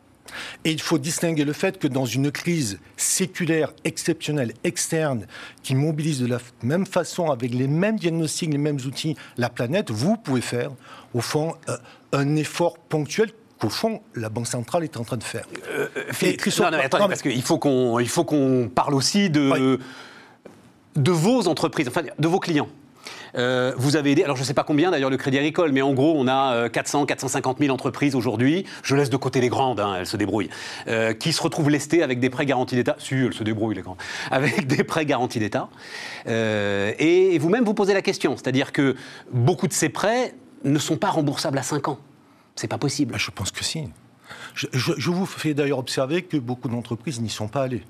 et 0.64 0.72
il 0.72 0.80
faut 0.80 0.98
distinguer 0.98 1.44
le 1.44 1.52
fait 1.52 1.78
que 1.78 1.88
dans 1.88 2.04
une 2.04 2.30
crise 2.30 2.78
séculaire, 2.96 3.72
exceptionnelle, 3.84 4.52
externe, 4.64 5.26
qui 5.62 5.74
mobilise 5.74 6.20
de 6.20 6.26
la 6.26 6.38
même 6.62 6.86
façon, 6.86 7.30
avec 7.30 7.52
les 7.52 7.68
mêmes 7.68 7.98
diagnostics, 7.98 8.50
les 8.50 8.58
mêmes 8.58 8.80
outils, 8.86 9.16
la 9.36 9.50
planète, 9.50 9.90
vous 9.90 10.16
pouvez 10.16 10.40
faire, 10.40 10.70
au 11.14 11.20
fond, 11.20 11.54
euh, 11.68 11.76
un 12.12 12.36
effort 12.36 12.78
ponctuel 12.78 13.30
qu'au 13.58 13.68
fond, 13.68 14.00
la 14.14 14.28
Banque 14.28 14.46
centrale 14.46 14.84
est 14.84 14.96
en 14.96 15.04
train 15.04 15.16
de 15.16 15.24
faire. 15.24 15.46
Euh, 15.70 15.88
non, 16.58 16.70
non, 16.70 16.78
attendez, 16.78 17.08
parce 17.08 17.22
qu'il 17.22 17.42
faut 17.42 17.58
qu'on 17.58 18.70
parle 18.74 18.94
aussi 18.94 19.30
de, 19.30 19.78
de 20.96 21.10
vos 21.10 21.48
entreprises, 21.48 21.88
enfin, 21.88 22.02
de 22.18 22.28
vos 22.28 22.40
clients. 22.40 22.68
Euh, 23.36 23.72
vous 23.76 23.96
avez 23.96 24.12
aidé, 24.12 24.24
alors 24.24 24.36
je 24.36 24.42
ne 24.42 24.46
sais 24.46 24.54
pas 24.54 24.64
combien 24.64 24.90
d'ailleurs 24.90 25.10
le 25.10 25.16
Crédit 25.16 25.38
Agricole, 25.38 25.72
mais 25.72 25.82
en 25.82 25.92
gros 25.92 26.14
on 26.16 26.26
a 26.28 26.68
400, 26.68 27.06
450 27.06 27.58
000 27.58 27.72
entreprises 27.72 28.14
aujourd'hui, 28.14 28.64
je 28.82 28.96
laisse 28.96 29.10
de 29.10 29.16
côté 29.16 29.40
les 29.40 29.48
grandes, 29.48 29.80
hein, 29.80 29.96
elles 29.98 30.06
se 30.06 30.16
débrouillent, 30.16 30.50
euh, 30.88 31.12
qui 31.12 31.32
se 31.32 31.42
retrouvent 31.42 31.70
lestées 31.70 32.02
avec 32.02 32.20
des 32.20 32.30
prêts 32.30 32.46
garantis 32.46 32.76
d'État, 32.76 32.96
si 32.98 33.14
elles 33.14 33.34
se 33.34 33.44
débrouillent 33.44 33.74
les 33.74 33.82
grandes, 33.82 33.98
avec 34.30 34.66
des 34.66 34.84
prêts 34.84 35.06
garantis 35.06 35.38
d'État. 35.38 35.68
Euh, 36.26 36.92
et 36.98 37.38
vous-même 37.38 37.64
vous 37.64 37.74
posez 37.74 37.94
la 37.94 38.02
question, 38.02 38.36
c'est-à-dire 38.36 38.72
que 38.72 38.96
beaucoup 39.32 39.68
de 39.68 39.72
ces 39.72 39.88
prêts 39.88 40.34
ne 40.72 40.78
sont 40.78 40.96
pas 40.96 41.10
remboursables 41.10 41.58
à 41.58 41.62
5 41.62 41.88
ans. 41.88 41.98
C'est 42.54 42.68
pas 42.68 42.78
possible. 42.78 43.12
Ah, 43.14 43.18
je 43.18 43.30
pense 43.30 43.50
que 43.50 43.64
si. 43.64 43.88
je 44.54 45.10
vous 45.10 45.26
fais 45.26 45.54
d'ailleurs 45.54 45.78
observer 45.78 46.22
que 46.22 46.36
beaucoup 46.36 46.68
d'entreprises 46.68 47.20
n'y 47.20 47.30
sont 47.30 47.48
pas 47.48 47.62
allées. 47.62 47.84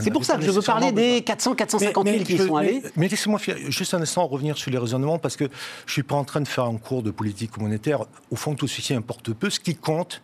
C'est 0.00 0.10
pour 0.10 0.24
ça 0.24 0.36
que 0.36 0.42
je 0.42 0.50
veux 0.50 0.62
parler 0.62 0.92
des 0.92 1.22
400, 1.22 1.54
450 1.56 2.06
000 2.06 2.24
qui 2.24 2.38
sont 2.38 2.56
allés. 2.56 2.82
Mais, 2.96 3.08
laissez-moi 3.08 3.40
juste 3.68 3.94
un 3.94 4.00
instant 4.00 4.26
revenir 4.26 4.56
sur 4.56 4.70
les 4.70 4.78
raisonnements, 4.78 5.18
parce 5.18 5.36
que 5.36 5.44
je 5.44 5.90
ne 5.90 5.92
suis 5.92 6.02
pas 6.02 6.14
en 6.14 6.24
train 6.24 6.40
de 6.40 6.48
faire 6.48 6.64
un 6.64 6.76
cours 6.76 7.02
de 7.02 7.10
politique 7.10 7.58
monétaire. 7.58 8.04
Au 8.30 8.36
fond, 8.36 8.54
tout 8.54 8.68
ceci 8.68 8.94
importe 8.94 9.32
peu. 9.32 9.50
Ce 9.50 9.58
qui 9.58 9.74
compte, 9.74 10.22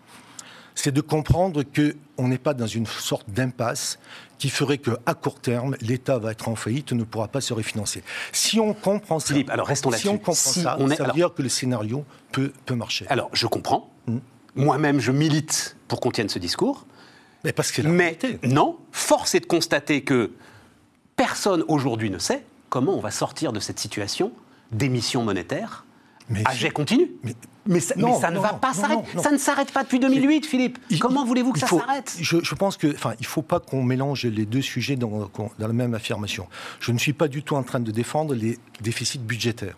c'est 0.76 0.92
de 0.92 1.00
comprendre 1.00 1.64
qu'on 1.64 2.28
n'est 2.28 2.38
pas 2.38 2.54
dans 2.54 2.66
une 2.66 2.86
sorte 2.86 3.28
d'impasse 3.28 3.98
qui 4.38 4.50
ferait 4.50 4.78
qu'à 4.78 5.14
court 5.14 5.40
terme, 5.40 5.74
l'État 5.80 6.18
va 6.18 6.30
être 6.32 6.48
en 6.48 6.54
faillite, 6.54 6.92
ne 6.92 7.02
pourra 7.02 7.28
pas 7.28 7.40
se 7.40 7.54
refinancer. 7.54 8.04
Si 8.30 8.60
on 8.60 8.74
comprend 8.74 9.18
ça, 9.18 9.28
Philippe, 9.28 9.50
alors 9.50 9.66
restons 9.66 9.90
si 9.90 10.08
on 10.08 10.18
comprend 10.18 10.34
ça, 10.34 10.78
ça 10.96 11.04
veut 11.04 11.12
dire 11.12 11.32
que 11.34 11.42
le 11.42 11.48
scénario 11.48 12.04
peut, 12.30 12.52
peut 12.66 12.74
marcher. 12.74 13.06
Alors, 13.08 13.30
je 13.32 13.46
comprends. 13.46 13.90
Hmm. 14.06 14.18
Moi-même, 14.54 15.00
je 15.00 15.10
milite 15.10 15.76
pour 15.88 16.00
qu'on 16.00 16.10
tienne 16.10 16.28
ce 16.28 16.38
discours. 16.38 16.86
Mais 17.44 17.52
parce 17.52 17.72
que 17.72 17.82
Mais 17.82 18.18
non, 18.42 18.78
force 18.92 19.34
est 19.34 19.40
de 19.40 19.46
constater 19.46 20.02
que 20.02 20.32
personne 21.16 21.64
aujourd'hui 21.68 22.10
ne 22.10 22.18
sait 22.18 22.44
comment 22.68 22.94
on 22.94 23.00
va 23.00 23.10
sortir 23.10 23.52
de 23.52 23.60
cette 23.60 23.78
situation 23.78 24.32
d'émission 24.72 25.22
monétaire 25.22 25.84
mais 26.28 26.42
à 26.44 26.52
jet 26.52 26.70
continu. 26.70 27.12
Mais, 27.22 27.34
ça, 27.80 28.30
ne 28.30 28.38
va 28.38 28.54
pas 28.54 28.72
s'arrêter. 28.72 29.02
Ça 29.22 29.30
ne 29.30 29.38
s'arrête 29.38 29.72
pas 29.72 29.82
depuis 29.82 29.98
2008, 29.98 30.46
Philippe. 30.46 30.78
Comment 31.00 31.24
voulez-vous 31.24 31.52
que 31.52 31.58
ça 31.58 31.66
s'arrête? 31.66 32.16
Je, 32.20 32.54
pense 32.54 32.76
que, 32.76 32.88
enfin, 32.94 33.14
il 33.18 33.22
ne 33.22 33.28
faut 33.28 33.42
pas 33.42 33.60
qu'on 33.60 33.82
mélange 33.82 34.24
les 34.24 34.46
deux 34.46 34.62
sujets 34.62 34.96
dans, 34.96 35.30
dans, 35.36 35.50
la 35.58 35.68
même 35.68 35.94
affirmation. 35.94 36.48
Je 36.80 36.92
ne 36.92 36.98
suis 36.98 37.12
pas 37.12 37.28
du 37.28 37.42
tout 37.42 37.56
en 37.56 37.62
train 37.62 37.80
de 37.80 37.90
défendre 37.90 38.34
les 38.34 38.58
déficits 38.80 39.18
budgétaires. 39.18 39.76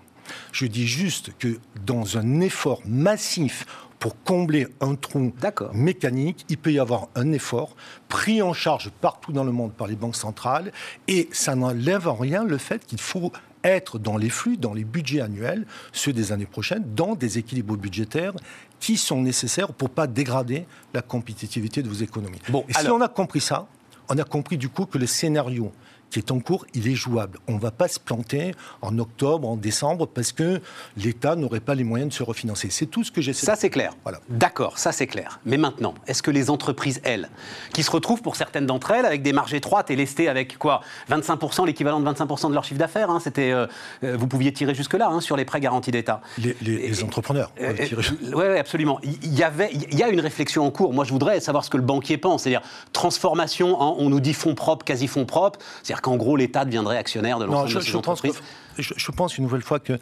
Je 0.52 0.66
dis 0.66 0.86
juste 0.86 1.32
que 1.38 1.58
dans 1.86 2.18
un 2.18 2.40
effort 2.40 2.82
massif 2.84 3.64
pour 3.98 4.22
combler 4.22 4.68
un 4.80 4.94
trou 4.94 5.32
mécanique, 5.72 6.44
il 6.48 6.58
peut 6.58 6.72
y 6.72 6.78
avoir 6.78 7.08
un 7.14 7.32
effort 7.32 7.74
pris 8.08 8.42
en 8.42 8.52
charge 8.52 8.90
partout 9.00 9.32
dans 9.32 9.44
le 9.44 9.52
monde 9.52 9.72
par 9.72 9.86
les 9.86 9.96
banques 9.96 10.16
centrales 10.16 10.72
et 11.08 11.28
ça 11.32 11.54
n'enlève 11.54 12.06
en 12.08 12.14
rien 12.14 12.44
le 12.44 12.58
fait 12.58 12.84
qu'il 12.86 13.00
faut 13.00 13.32
être 13.64 13.98
dans 13.98 14.16
les 14.16 14.30
flux, 14.30 14.56
dans 14.56 14.74
les 14.74 14.84
budgets 14.84 15.20
annuels, 15.20 15.66
ceux 15.92 16.12
des 16.12 16.32
années 16.32 16.46
prochaines, 16.46 16.84
dans 16.94 17.14
des 17.14 17.38
équilibres 17.38 17.76
budgétaires 17.76 18.34
qui 18.80 18.96
sont 18.96 19.20
nécessaires 19.20 19.72
pour 19.72 19.88
ne 19.88 19.94
pas 19.94 20.06
dégrader 20.06 20.66
la 20.94 21.02
compétitivité 21.02 21.82
de 21.82 21.88
vos 21.88 21.94
économies. 21.94 22.40
Bon, 22.48 22.64
et 22.68 22.74
si 22.74 22.88
on 22.88 23.00
a 23.00 23.08
compris 23.08 23.40
ça, 23.40 23.66
on 24.08 24.16
a 24.18 24.24
compris 24.24 24.56
du 24.56 24.68
coup 24.68 24.86
que 24.86 24.98
le 24.98 25.06
scénario 25.06 25.72
qui 26.10 26.18
est 26.18 26.30
en 26.30 26.40
cours, 26.40 26.66
il 26.74 26.88
est 26.88 26.94
jouable. 26.94 27.38
On 27.48 27.54
ne 27.54 27.60
va 27.60 27.70
pas 27.70 27.88
se 27.88 28.00
planter 28.00 28.54
en 28.82 28.98
octobre, 28.98 29.48
en 29.48 29.56
décembre, 29.56 30.06
parce 30.06 30.32
que 30.32 30.60
l'État 30.96 31.36
n'aurait 31.36 31.60
pas 31.60 31.74
les 31.74 31.84
moyens 31.84 32.10
de 32.10 32.14
se 32.14 32.22
refinancer. 32.22 32.70
C'est 32.70 32.86
tout 32.86 33.04
ce 33.04 33.12
que 33.12 33.20
j'essaie 33.20 33.46
Ça, 33.46 33.56
c'est 33.56 33.70
clair. 33.70 33.92
Voilà. 34.02 34.20
D'accord, 34.28 34.78
ça, 34.78 34.92
c'est 34.92 35.06
clair. 35.06 35.40
Mais 35.44 35.56
maintenant, 35.56 35.94
est-ce 36.06 36.22
que 36.22 36.30
les 36.30 36.50
entreprises, 36.50 37.00
elles, 37.04 37.28
qui 37.72 37.82
se 37.82 37.90
retrouvent 37.90 38.22
pour 38.22 38.36
certaines 38.36 38.66
d'entre 38.66 38.90
elles 38.90 39.06
avec 39.06 39.22
des 39.22 39.32
marges 39.32 39.54
étroites 39.54 39.90
et 39.90 39.96
lestées 39.96 40.28
avec 40.28 40.58
quoi 40.58 40.80
25%, 41.10 41.66
l'équivalent 41.66 42.00
de 42.00 42.08
25% 42.08 42.48
de 42.48 42.54
leur 42.54 42.64
chiffre 42.64 42.78
d'affaires 42.78 43.10
hein, 43.10 43.20
c'était, 43.20 43.52
euh, 43.52 43.66
euh, 44.04 44.16
Vous 44.16 44.26
pouviez 44.26 44.52
tirer 44.52 44.74
jusque-là 44.74 45.08
hein, 45.08 45.20
sur 45.20 45.36
les 45.36 45.44
prêts 45.44 45.60
garantis 45.60 45.90
d'État. 45.90 46.20
Les, 46.38 47.04
entrepreneurs. 47.04 47.52
Oui, 47.60 48.32
ouais, 48.34 48.58
absolument. 48.58 48.98
Il 49.02 49.34
y, 49.34 49.42
avait, 49.42 49.70
il 49.72 49.96
y 49.96 50.02
a 50.02 50.08
une 50.08 50.20
réflexion 50.20 50.66
en 50.66 50.70
cours. 50.70 50.92
Moi, 50.92 51.04
je 51.04 51.12
voudrais 51.12 51.40
savoir 51.40 51.64
ce 51.64 51.70
que 51.70 51.76
le 51.76 51.82
banquier 51.82 52.18
pense. 52.18 52.42
C'est-à-dire, 52.42 52.62
transformation 52.92 53.80
en, 53.80 53.96
on 53.98 54.08
nous 54.10 54.20
dit 54.20 54.34
fonds 54.34 54.54
propres, 54.54 54.84
quasi 54.84 55.06
fonds 55.06 55.26
propres. 55.26 55.58
C'est-à-dire 55.98 56.12
qu'en 56.12 56.16
gros, 56.16 56.36
l'État 56.36 56.64
deviendrait 56.64 56.96
actionnaire 56.96 57.40
de 57.40 57.44
l'ensemble 57.44 57.74
de 57.74 57.80
ces 57.80 57.96
entreprises 57.96 58.40
je, 58.78 59.10
pense 59.10 59.36
une 59.38 59.44
nouvelle 59.44 59.62
fois 59.62 59.80
qu'il 59.80 59.98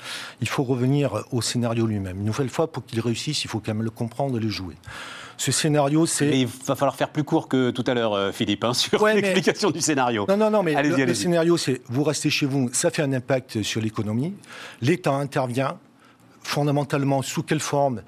faut 0.49 0.63
revenir 0.63 1.25
au 1.33 1.41
scénario 1.41 1.87
lui-même. 1.87 2.19
Une 2.19 2.27
nouvelle 2.27 2.51
fois, 2.51 2.71
pour 2.71 2.85
qu'il 2.85 3.01
réussisse, 3.01 3.43
il 3.45 3.49
faut 3.49 3.59
quand 3.59 3.73
même 3.73 3.83
le 3.83 3.91
comprendre 3.91 4.37
et 4.37 4.41
le 4.41 4.51
jouer. 4.51 4.75
Ce 5.39 5.53
scénario, 5.53 6.05
c'est. 6.05 6.41
Il 6.41 6.47
va 6.47 6.77
falloir 6.77 6.97
faire 6.97 7.09
plus 7.09 7.25
court 7.25 7.49
que 7.49 7.71
tout 7.71 7.85
à 7.87 7.95
l'heure, 7.95 8.15
euh, 8.15 8.33
Philippe, 8.33 8.65
hein, 8.65 8.75
sur 8.75 9.07
l'explication 9.07 9.71
du 9.71 9.81
scénario. 9.81 10.27
Non, 10.29 10.37
non, 10.37 10.51
non, 10.51 10.63
mais 10.63 10.83
le, 10.83 11.05
le 11.05 11.15
scénario, 11.15 11.57
c'est 11.57 11.83
vous 11.89 12.05
restez 12.05 12.31
chez 12.31 12.47
vous, 12.47 12.69
ça 12.73 12.91
fait 12.91 13.03
un 13.03 13.13
impact 13.13 13.63
sur 13.63 13.81
l'économie. 13.81 14.35
L'État 14.81 15.13
intervient, 15.13 15.79
fondamentalement, 16.43 17.23
sous 17.23 17.43
quelle 17.43 17.61
forme? 17.61 18.03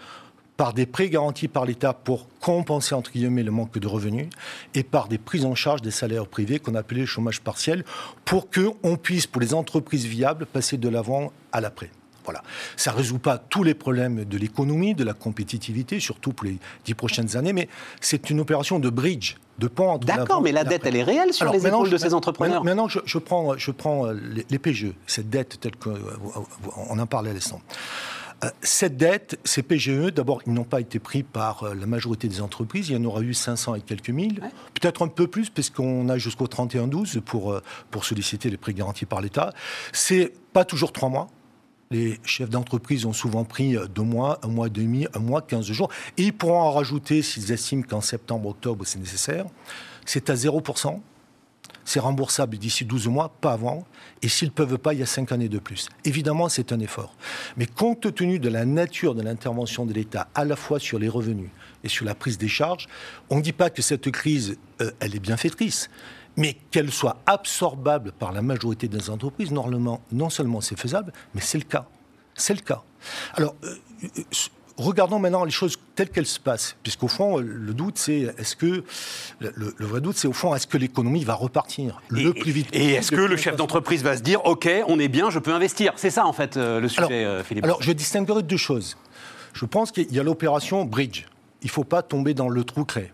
Par 0.58 0.74
des 0.74 0.86
prêts 0.86 1.08
garantis 1.08 1.46
par 1.46 1.64
l'État 1.64 1.94
pour 1.94 2.26
compenser 2.40 2.94
entre 2.94 3.12
guillemets 3.12 3.44
le 3.44 3.52
manque 3.52 3.78
de 3.78 3.86
revenus 3.86 4.28
et 4.74 4.82
par 4.82 5.06
des 5.06 5.16
prises 5.16 5.44
en 5.44 5.54
charge 5.54 5.82
des 5.82 5.92
salaires 5.92 6.26
privés 6.26 6.58
qu'on 6.58 6.74
appelait 6.74 7.00
le 7.00 7.06
chômage 7.06 7.40
partiel 7.40 7.84
pour 8.24 8.48
qu'on 8.50 8.96
puisse, 8.96 9.28
pour 9.28 9.40
les 9.40 9.54
entreprises 9.54 10.04
viables, 10.04 10.46
passer 10.46 10.76
de 10.76 10.88
l'avant 10.88 11.32
à 11.52 11.60
l'après. 11.60 11.90
Voilà. 12.24 12.42
Ça 12.76 12.90
ne 12.90 12.96
résout 12.96 13.20
pas 13.20 13.38
tous 13.38 13.62
les 13.62 13.72
problèmes 13.72 14.24
de 14.24 14.36
l'économie, 14.36 14.94
de 14.94 15.04
la 15.04 15.14
compétitivité, 15.14 16.00
surtout 16.00 16.32
pour 16.32 16.46
les 16.46 16.58
dix 16.84 16.94
prochaines 16.94 17.36
années, 17.36 17.52
mais 17.52 17.68
c'est 18.00 18.28
une 18.28 18.40
opération 18.40 18.80
de 18.80 18.90
bridge, 18.90 19.36
de 19.60 19.68
pont 19.68 19.88
entre 19.88 20.08
D'accord, 20.08 20.42
mais 20.42 20.52
la 20.52 20.64
dette, 20.64 20.84
elle 20.84 20.96
est 20.96 21.04
réelle 21.04 21.32
sur 21.32 21.50
les 21.52 21.66
épaules 21.66 21.88
de 21.88 21.96
ces 21.96 22.14
entrepreneurs. 22.14 22.64
Maintenant, 22.64 22.88
je, 22.88 23.18
prends, 23.18 23.56
je 23.56 23.70
prends 23.70 24.06
les, 24.10 24.44
les 24.50 24.58
PGE, 24.58 24.92
cette 25.06 25.30
dette 25.30 25.60
telle 25.60 25.76
qu'on 25.76 26.98
en 26.98 27.06
parlait 27.06 27.30
à 27.30 27.34
l'instant. 27.34 27.62
Euh, 28.44 28.50
cette 28.62 28.96
dette, 28.96 29.38
ces 29.44 29.62
PGE, 29.62 30.12
d'abord, 30.12 30.42
ils 30.46 30.52
n'ont 30.52 30.64
pas 30.64 30.80
été 30.80 30.98
pris 30.98 31.22
par 31.22 31.64
euh, 31.64 31.74
la 31.74 31.86
majorité 31.86 32.28
des 32.28 32.40
entreprises. 32.40 32.88
Il 32.88 32.94
y 32.94 32.96
en 32.96 33.04
aura 33.04 33.22
eu 33.22 33.34
500 33.34 33.74
et 33.74 33.80
quelques 33.80 34.10
mille. 34.10 34.40
Peut-être 34.80 35.02
un 35.02 35.08
peu 35.08 35.26
plus, 35.26 35.50
puisqu'on 35.50 36.08
a 36.08 36.18
jusqu'au 36.18 36.46
31-12 36.46 37.20
pour, 37.20 37.52
euh, 37.52 37.62
pour 37.90 38.04
solliciter 38.04 38.48
les 38.48 38.56
prêts 38.56 38.74
garantis 38.74 39.06
par 39.06 39.20
l'État. 39.20 39.52
C'est 39.92 40.32
pas 40.52 40.64
toujours 40.64 40.92
trois 40.92 41.08
mois. 41.08 41.26
Les 41.90 42.20
chefs 42.22 42.50
d'entreprise 42.50 43.06
ont 43.06 43.14
souvent 43.14 43.44
pris 43.44 43.76
deux 43.94 44.02
mois, 44.02 44.38
un 44.42 44.48
mois 44.48 44.66
et 44.66 44.70
demi, 44.70 45.06
un 45.14 45.20
mois, 45.20 45.40
15 45.40 45.64
jours. 45.72 45.90
Et 46.18 46.24
ils 46.24 46.34
pourront 46.34 46.60
en 46.60 46.70
rajouter 46.70 47.22
s'ils 47.22 47.50
estiment 47.50 47.82
qu'en 47.82 48.02
septembre, 48.02 48.50
octobre, 48.50 48.84
c'est 48.86 48.98
nécessaire. 48.98 49.46
C'est 50.04 50.28
à 50.28 50.34
0% 50.34 51.00
c'est 51.88 52.00
remboursable 52.00 52.58
d'ici 52.58 52.84
12 52.84 53.08
mois, 53.08 53.30
pas 53.40 53.52
avant. 53.52 53.86
Et 54.20 54.28
s'ils 54.28 54.48
ne 54.48 54.52
peuvent 54.52 54.76
pas, 54.76 54.92
il 54.92 55.00
y 55.00 55.02
a 55.02 55.06
5 55.06 55.32
années 55.32 55.48
de 55.48 55.58
plus. 55.58 55.88
Évidemment, 56.04 56.50
c'est 56.50 56.70
un 56.72 56.80
effort. 56.80 57.14
Mais 57.56 57.64
compte 57.64 58.14
tenu 58.14 58.38
de 58.38 58.50
la 58.50 58.66
nature 58.66 59.14
de 59.14 59.22
l'intervention 59.22 59.86
de 59.86 59.94
l'État, 59.94 60.28
à 60.34 60.44
la 60.44 60.54
fois 60.54 60.78
sur 60.78 60.98
les 60.98 61.08
revenus 61.08 61.48
et 61.84 61.88
sur 61.88 62.04
la 62.04 62.14
prise 62.14 62.36
des 62.36 62.46
charges, 62.46 62.88
on 63.30 63.36
ne 63.36 63.40
dit 63.40 63.54
pas 63.54 63.70
que 63.70 63.80
cette 63.80 64.10
crise, 64.10 64.58
euh, 64.82 64.90
elle 65.00 65.16
est 65.16 65.18
bienfaitrice. 65.18 65.88
Mais 66.36 66.58
qu'elle 66.70 66.92
soit 66.92 67.22
absorbable 67.24 68.12
par 68.12 68.32
la 68.32 68.42
majorité 68.42 68.86
des 68.86 69.08
entreprises, 69.08 69.50
normalement, 69.50 70.02
non 70.12 70.28
seulement 70.28 70.60
c'est 70.60 70.78
faisable, 70.78 71.14
mais 71.34 71.40
c'est 71.40 71.58
le 71.58 71.64
cas. 71.64 71.88
C'est 72.34 72.54
le 72.54 72.60
cas. 72.60 72.82
Alors, 73.32 73.54
euh, 73.64 73.76
euh, 74.04 74.22
regardons 74.76 75.18
maintenant 75.18 75.44
les 75.44 75.50
choses 75.50 75.78
telles 75.98 76.10
qu'elles 76.10 76.26
se 76.26 76.38
passent, 76.38 76.76
puisqu'au 76.84 77.08
fond, 77.08 77.38
le 77.38 77.74
doute, 77.74 77.98
c'est 77.98 78.32
est-ce 78.38 78.54
que 78.54 78.84
le, 79.40 79.74
vrai 79.80 80.00
doute, 80.00 80.16
c'est 80.16 80.28
au 80.28 80.32
fond, 80.32 80.54
est-ce 80.54 80.68
que 80.68 80.78
l'économie 80.78 81.24
va 81.24 81.34
repartir 81.34 82.00
le 82.08 82.32
plus 82.32 82.52
vite 82.52 82.68
Et 82.72 82.92
est-ce 82.92 83.10
que 83.10 83.16
le 83.20 83.36
chef 83.36 83.56
d'entreprise 83.56 84.04
va 84.04 84.16
se 84.16 84.22
dire, 84.22 84.44
ok, 84.46 84.70
on 84.86 85.00
est 85.00 85.08
bien, 85.08 85.28
je 85.28 85.40
peux 85.40 85.52
investir? 85.52 85.94
C'est 85.96 86.10
ça 86.10 86.24
en 86.24 86.32
fait 86.32 86.56
euh, 86.56 86.78
le 86.78 86.88
sujet, 86.88 87.24
alors, 87.24 87.34
euh, 87.40 87.42
Philippe. 87.42 87.64
Alors, 87.64 87.82
je 87.82 87.90
distinguerai 87.90 88.44
deux 88.44 88.56
choses. 88.56 88.96
Je 89.54 89.64
pense 89.64 89.90
qu'il 89.90 90.12
y 90.14 90.20
a 90.20 90.22
l'opération 90.22 90.84
bridge. 90.84 91.24
Il 91.62 91.66
ne 91.66 91.70
faut 91.72 91.82
pas 91.82 92.02
tomber 92.02 92.32
dans 92.32 92.48
le 92.48 92.62
trou 92.62 92.84
créé. 92.84 93.10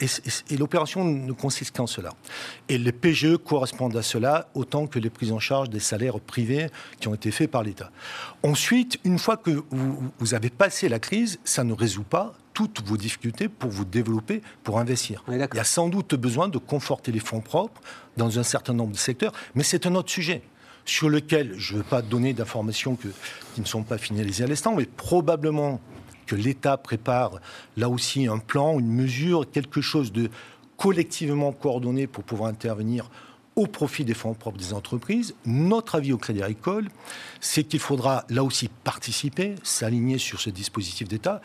Et, 0.00 0.56
l'opération 0.56 1.04
ne 1.04 1.32
consiste 1.32 1.74
qu'en 1.74 1.86
cela. 1.86 2.10
Et 2.68 2.76
les 2.76 2.92
PGE 2.92 3.38
correspondent 3.38 3.96
à 3.96 4.02
cela 4.02 4.48
autant 4.54 4.86
que 4.86 4.98
les 4.98 5.08
prises 5.08 5.32
en 5.32 5.38
charge 5.38 5.70
des 5.70 5.80
salaires 5.80 6.20
privés 6.20 6.68
qui 7.00 7.08
ont 7.08 7.14
été 7.14 7.30
faits 7.30 7.50
par 7.50 7.62
l'État. 7.62 7.90
Ensuite, 8.42 8.98
une 9.04 9.18
fois 9.18 9.38
que 9.38 9.62
vous, 9.70 10.34
avez 10.34 10.50
passé 10.50 10.90
la 10.90 10.98
crise, 10.98 11.38
ça 11.44 11.64
ne 11.64 11.72
résout 11.72 12.02
pas 12.02 12.34
toutes 12.52 12.82
vos 12.86 12.96
difficultés 12.98 13.48
pour 13.48 13.70
vous 13.70 13.84
développer, 13.86 14.42
pour 14.64 14.78
investir. 14.78 15.24
Il 15.28 15.38
y 15.38 15.58
a 15.58 15.64
sans 15.64 15.88
doute 15.88 16.14
besoin 16.14 16.48
de 16.48 16.58
conforter 16.58 17.10
les 17.10 17.20
fonds 17.20 17.40
propres 17.40 17.80
dans 18.16 18.38
un 18.38 18.42
certain 18.42 18.74
nombre 18.74 18.92
de 18.92 18.98
secteurs, 18.98 19.32
mais 19.54 19.62
c'est 19.62 19.86
un 19.86 19.94
autre 19.94 20.10
sujet 20.10 20.42
sur 20.84 21.08
lequel 21.08 21.54
je 21.58 21.72
ne 21.72 21.78
veux 21.78 21.84
pas 21.84 22.00
donner 22.00 22.32
d'informations 22.32 22.96
qui 22.96 23.60
ne 23.60 23.66
sont 23.66 23.82
pas 23.82 23.98
finalisées 23.98 24.44
à 24.44 24.46
l'instant, 24.46 24.74
mais 24.74 24.86
probablement 24.86 25.80
que 26.26 26.36
l'État 26.36 26.76
prépare 26.76 27.40
là 27.76 27.88
aussi 27.88 28.26
un 28.26 28.38
plan, 28.38 28.78
une 28.78 28.92
mesure, 28.92 29.50
quelque 29.50 29.80
chose 29.80 30.12
de 30.12 30.30
collectivement 30.76 31.52
coordonné 31.52 32.06
pour 32.06 32.24
pouvoir 32.24 32.50
intervenir 32.50 33.10
au 33.54 33.66
profit 33.66 34.04
des 34.04 34.14
fonds 34.14 34.34
propres 34.34 34.58
des 34.58 34.74
entreprises. 34.74 35.34
Notre 35.46 35.94
avis 35.94 36.12
au 36.12 36.18
Crédit 36.18 36.42
Agricole, 36.42 36.88
c'est 37.40 37.64
qu'il 37.64 37.80
faudra 37.80 38.24
là 38.28 38.44
aussi 38.44 38.68
participer, 38.84 39.54
s'aligner 39.62 40.18
sur 40.18 40.40
ce 40.40 40.50
dispositif 40.50 41.08
d'État, 41.08 41.40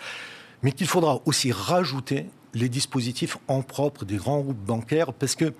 mais 0.61 0.73
qu'il 0.73 0.87
faudra 0.87 1.21
aussi 1.25 1.53
rajouter 1.53 2.25
les 2.53 2.67
dispositifs 2.67 3.37
en 3.47 3.61
propre 3.61 4.03
des 4.03 4.17
grands 4.17 4.41
groupes 4.41 4.65
bancaires, 4.65 5.13
parce 5.13 5.35
que 5.35 5.53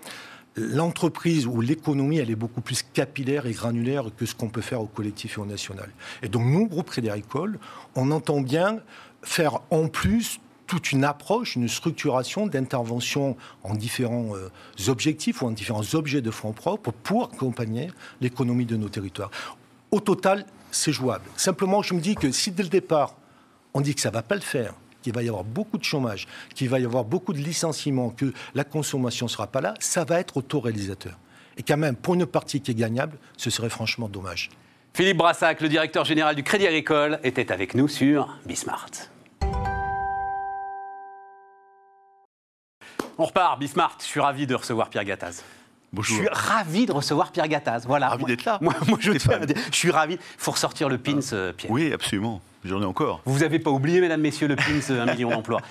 l'entreprise 0.56 1.48
ou 1.48 1.62
l'économie, 1.62 2.18
elle 2.18 2.30
est 2.30 2.36
beaucoup 2.36 2.60
plus 2.60 2.84
capillaire 2.84 3.46
et 3.46 3.54
granulaire 3.54 4.08
que 4.18 4.26
ce 4.26 4.36
qu'on 4.36 4.50
peut 4.50 4.60
faire 4.60 4.82
au 4.82 4.88
collectif 4.88 5.38
et 5.38 5.42
au 5.42 5.46
national. 5.46 5.90
Et 6.22 6.28
donc, 6.28 6.46
nous, 6.46 6.68
groupe 6.68 6.90
Crédit 6.90 7.10
Agricole, 7.10 7.58
on 7.96 8.12
entend 8.12 8.42
bien 8.42 8.82
faire 9.24 9.60
en 9.70 9.88
plus 9.88 10.40
toute 10.68 10.94
une 10.94 11.04
approche, 11.04 11.58
une 11.58 11.68
structuration 11.68 12.48
d'intervention 12.48 13.36
en 13.64 13.76
différents 13.76 14.36
euh, 14.36 14.50
objectifs 14.88 15.42
ou 15.42 15.48
en 15.48 15.52
différents 15.52 15.96
objets 15.96 16.22
de 16.22 16.32
fonds 16.32 16.54
propres 16.54 16.92
pour 16.92 17.26
accompagner 17.34 17.92
l'économie 18.22 18.66
de 18.66 18.78
nos 18.78 18.88
territoires. 18.88 19.32
Au 19.92 20.00
total, 20.00 20.46
c'est 20.72 20.94
jouable. 20.94 21.26
Simplement, 21.36 21.82
je 21.82 21.94
me 21.94 22.00
dis 22.00 22.16
que 22.16 22.32
si 22.32 22.52
dès 22.52 22.64
le 22.64 22.70
départ, 22.70 23.16
on 23.74 23.82
dit 23.82 23.94
que 23.94 24.00
ça 24.00 24.10
ne 24.10 24.14
va 24.14 24.24
pas 24.24 24.36
le 24.36 24.42
faire, 24.42 24.74
qu'il 25.02 25.14
va 25.14 25.24
y 25.24 25.28
avoir 25.28 25.44
beaucoup 25.44 25.78
de 25.78 25.84
chômage, 25.84 26.28
qu'il 26.56 26.70
va 26.70 26.80
y 26.80 26.86
avoir 26.86 27.04
beaucoup 27.04 27.34
de 27.34 27.40
licenciements, 27.40 28.10
que 28.10 28.32
la 28.56 28.64
consommation 28.64 29.26
ne 29.26 29.30
sera 29.30 29.48
pas 29.48 29.60
là, 29.60 29.74
ça 29.80 30.06
va 30.06 30.22
être 30.22 30.38
autoréalisateur. 30.38 31.18
Et 31.58 31.64
quand 31.64 31.78
même, 31.78 31.98
pour 31.98 32.14
une 32.14 32.26
partie 32.26 32.62
qui 32.62 32.72
est 32.72 32.76
gagnable, 32.76 33.18
ce 33.36 33.50
serait 33.50 33.70
franchement 33.70 34.08
dommage. 34.08 34.50
Philippe 34.94 35.18
Brassac, 35.18 35.62
le 35.62 35.70
directeur 35.70 36.04
général 36.04 36.36
du 36.36 36.44
Crédit 36.44 36.68
Agricole, 36.68 37.20
était 37.24 37.54
avec 37.54 37.76
nous 37.76 37.88
sur 37.88 38.28
Bismart. 38.46 38.90
On 43.18 43.24
repart, 43.24 43.58
Bismart. 43.58 43.98
Je 44.02 44.06
suis 44.06 44.20
ravi 44.20 44.46
de 44.48 44.54
recevoir 44.54 44.90
Pierre 44.90 45.06
Gattaz. 45.06 45.44
Bonjour. 45.94 46.18
Je 46.18 46.24
suis 46.24 46.30
ravi 46.32 46.86
de 46.86 46.92
recevoir 46.92 47.32
Pierre 47.32 47.48
Gattaz. 47.48 47.86
Voilà. 47.86 48.10
Ravi 48.10 48.26
d'être 48.26 48.44
là. 48.44 48.58
Moi, 48.62 48.74
je, 49.00 49.14
je, 49.14 49.54
suis 49.72 49.92
ravi. 49.92 50.16
Il 50.16 50.20
faut 50.38 50.52
ressortir 50.52 50.90
le 50.90 50.98
pins, 50.98 51.20
euh, 51.32 51.54
Pierre. 51.54 51.72
Oui, 51.72 51.94
absolument. 51.94 52.42
J'en 52.66 52.82
ai 52.82 52.86
encore. 52.86 53.22
Vous 53.26 53.40
n'avez 53.40 53.60
pas 53.60 53.72
oublié, 53.72 54.02
mesdames, 54.02 54.22
messieurs, 54.22 54.48
le 54.48 54.58
PINS, 54.58 54.92
un 54.92 55.06
million 55.06 55.30
d'emplois. 55.30 55.62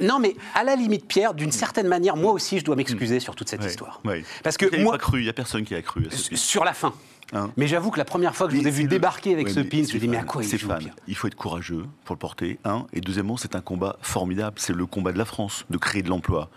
Non, 0.00 0.18
mais 0.18 0.36
à 0.54 0.62
la 0.62 0.76
limite, 0.76 1.06
Pierre, 1.08 1.32
d'une 1.32 1.52
certaine 1.52 1.88
manière, 1.88 2.16
moi 2.16 2.32
aussi, 2.32 2.58
je 2.58 2.64
dois 2.64 2.76
m'excuser 2.76 3.18
sur 3.18 3.34
toute 3.34 3.48
cette 3.48 3.64
histoire. 3.64 4.00
Oui. 4.04 4.24
Parce 4.44 4.58
que 4.58 4.80
moi, 4.82 4.92
pas 4.92 4.98
cru. 4.98 5.20
Il 5.20 5.24
n'y 5.24 5.30
a 5.30 5.32
personne 5.32 5.64
qui 5.64 5.74
a 5.74 5.80
cru. 5.80 6.06
À 6.06 6.36
sur 6.36 6.64
la 6.64 6.74
fin. 6.74 6.92
Hein. 7.34 7.50
mais 7.58 7.66
j'avoue 7.66 7.90
que 7.90 7.98
la 7.98 8.06
première 8.06 8.34
fois 8.34 8.48
que 8.48 8.54
je 8.54 8.60
vous 8.60 8.66
ai 8.66 8.70
vu 8.70 8.84
débarquer 8.84 9.34
avec 9.34 9.50
ce 9.50 9.60
pin, 9.60 9.78
je 9.78 9.82
me 9.82 9.86
suis 9.86 9.98
dit, 10.00 10.08
mais 10.08 10.16
à 10.16 10.22
quoi 10.22 10.42
il 10.42 10.58
joue 10.58 10.68
Il 11.06 11.14
faut 11.14 11.26
être 11.26 11.34
courageux 11.34 11.84
pour 12.04 12.14
le 12.14 12.18
porter, 12.18 12.58
un. 12.64 12.86
Et 12.92 13.00
deuxièmement, 13.00 13.36
c'est 13.36 13.54
un 13.54 13.60
combat 13.60 13.96
formidable. 14.00 14.56
C'est 14.58 14.72
le 14.72 14.86
combat 14.86 15.12
de 15.12 15.18
la 15.18 15.24
France, 15.24 15.66
de 15.68 15.76
créer 15.76 16.02
de 16.02 16.08
l'emploi. 16.08 16.48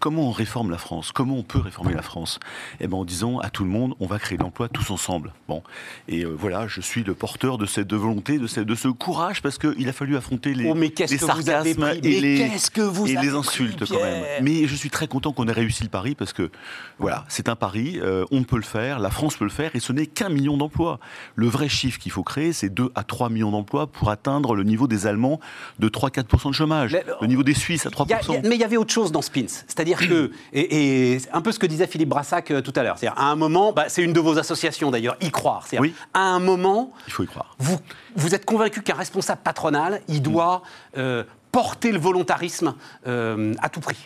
Comment 0.00 0.28
on 0.28 0.30
réforme 0.30 0.70
la 0.70 0.78
France? 0.78 1.12
Comment 1.12 1.36
on 1.36 1.42
peut 1.42 1.60
réformer 1.60 1.94
la 1.94 2.02
France? 2.02 2.40
Eh 2.80 2.86
bien, 2.86 2.98
en 2.98 3.04
disant 3.04 3.38
à 3.38 3.50
tout 3.50 3.64
le 3.64 3.70
monde, 3.70 3.94
on 4.00 4.06
va 4.06 4.18
créer 4.18 4.36
de 4.36 4.42
l'emploi 4.42 4.68
tous 4.68 4.90
ensemble. 4.90 5.32
Bon. 5.48 5.62
Et 6.08 6.24
euh, 6.24 6.34
voilà, 6.38 6.66
je 6.66 6.80
suis 6.80 7.04
le 7.04 7.14
porteur 7.14 7.56
de 7.58 7.66
cette 7.66 7.92
volonté, 7.92 8.38
de, 8.38 8.46
cette, 8.46 8.66
de 8.66 8.74
ce 8.74 8.88
courage, 8.88 9.42
parce 9.42 9.58
qu'il 9.58 9.88
a 9.88 9.92
fallu 9.92 10.16
affronter 10.16 10.54
les, 10.54 10.68
oh, 10.68 10.74
mais 10.74 10.92
les 10.98 11.18
sarcasmes 11.18 11.84
et, 12.02 12.20
les, 12.20 12.50
que 12.72 12.82
vous 12.82 13.06
et 13.06 13.14
les 13.14 13.30
insultes 13.30 13.86
quand 13.88 14.00
même. 14.00 14.24
Mais 14.42 14.66
je 14.66 14.74
suis 14.74 14.90
très 14.90 15.08
content 15.08 15.32
qu'on 15.32 15.48
ait 15.48 15.52
réussi 15.52 15.84
le 15.84 15.88
pari, 15.88 16.14
parce 16.14 16.32
que 16.32 16.50
voilà, 16.98 17.24
c'est 17.28 17.48
un 17.48 17.56
pari, 17.56 17.98
euh, 18.02 18.24
on 18.30 18.42
peut 18.42 18.56
le 18.56 18.62
faire, 18.62 18.98
la 18.98 19.10
France 19.10 19.36
peut 19.36 19.44
le 19.44 19.50
faire, 19.50 19.70
et 19.74 19.80
ce 19.80 19.92
n'est 19.92 20.06
qu'un 20.18 20.28
million 20.30 20.56
d'emplois. 20.56 20.98
Le 21.36 21.46
vrai 21.46 21.68
chiffre 21.68 22.00
qu'il 22.00 22.10
faut 22.10 22.24
créer, 22.24 22.52
c'est 22.52 22.70
2 22.70 22.90
à 22.96 23.04
3 23.04 23.30
millions 23.30 23.52
d'emplois 23.52 23.86
pour 23.86 24.10
atteindre 24.10 24.56
le 24.56 24.64
niveau 24.64 24.88
des 24.88 25.06
Allemands 25.06 25.38
de 25.78 25.88
3-4% 25.88 26.48
de 26.48 26.54
chômage, 26.54 26.98
le 27.20 27.26
niveau 27.28 27.44
des 27.44 27.54
Suisses 27.54 27.86
à 27.86 27.90
3%. 27.90 28.40
mais 28.42 28.56
il 28.56 28.60
y 28.60 28.64
avait 28.64 28.76
autre 28.76 28.92
chose 28.92 29.12
dans 29.12 29.22
Spins. 29.22 29.46
C'est-à-dire 29.46 30.00
que, 30.00 30.32
et, 30.52 31.18
un 31.32 31.40
peu 31.40 31.52
ce 31.52 31.60
que 31.60 31.66
disait 31.66 31.86
Philippe 31.86 32.08
Brassac 32.08 32.50
euh, 32.50 32.60
tout 32.60 32.72
à 32.74 32.82
l'heure, 32.82 32.98
c'est-à-dire 32.98 33.18
à 33.20 33.30
un 33.30 33.36
moment, 33.36 33.72
bah, 33.72 33.84
c'est 33.88 34.02
une 34.02 34.12
de 34.12 34.18
vos 34.18 34.38
associations 34.38 34.90
d'ailleurs, 34.90 35.16
y 35.20 35.30
croire. 35.30 35.64
Oui. 35.78 35.94
À 36.14 36.20
un 36.20 36.40
moment, 36.40 36.92
il 37.06 37.12
faut 37.12 37.22
y 37.22 37.28
croire. 37.28 37.54
Vous, 37.60 37.78
vous 38.16 38.34
êtes 38.34 38.44
convaincu 38.44 38.82
qu'un 38.82 38.94
responsable 38.94 39.42
patronal, 39.44 40.00
il 40.08 40.20
doit 40.20 40.62
euh, 40.96 41.22
porter 41.52 41.92
le 41.92 41.98
volontarisme 41.98 42.74
euh, 43.06 43.54
à 43.62 43.68
tout 43.68 43.80
prix 43.80 43.98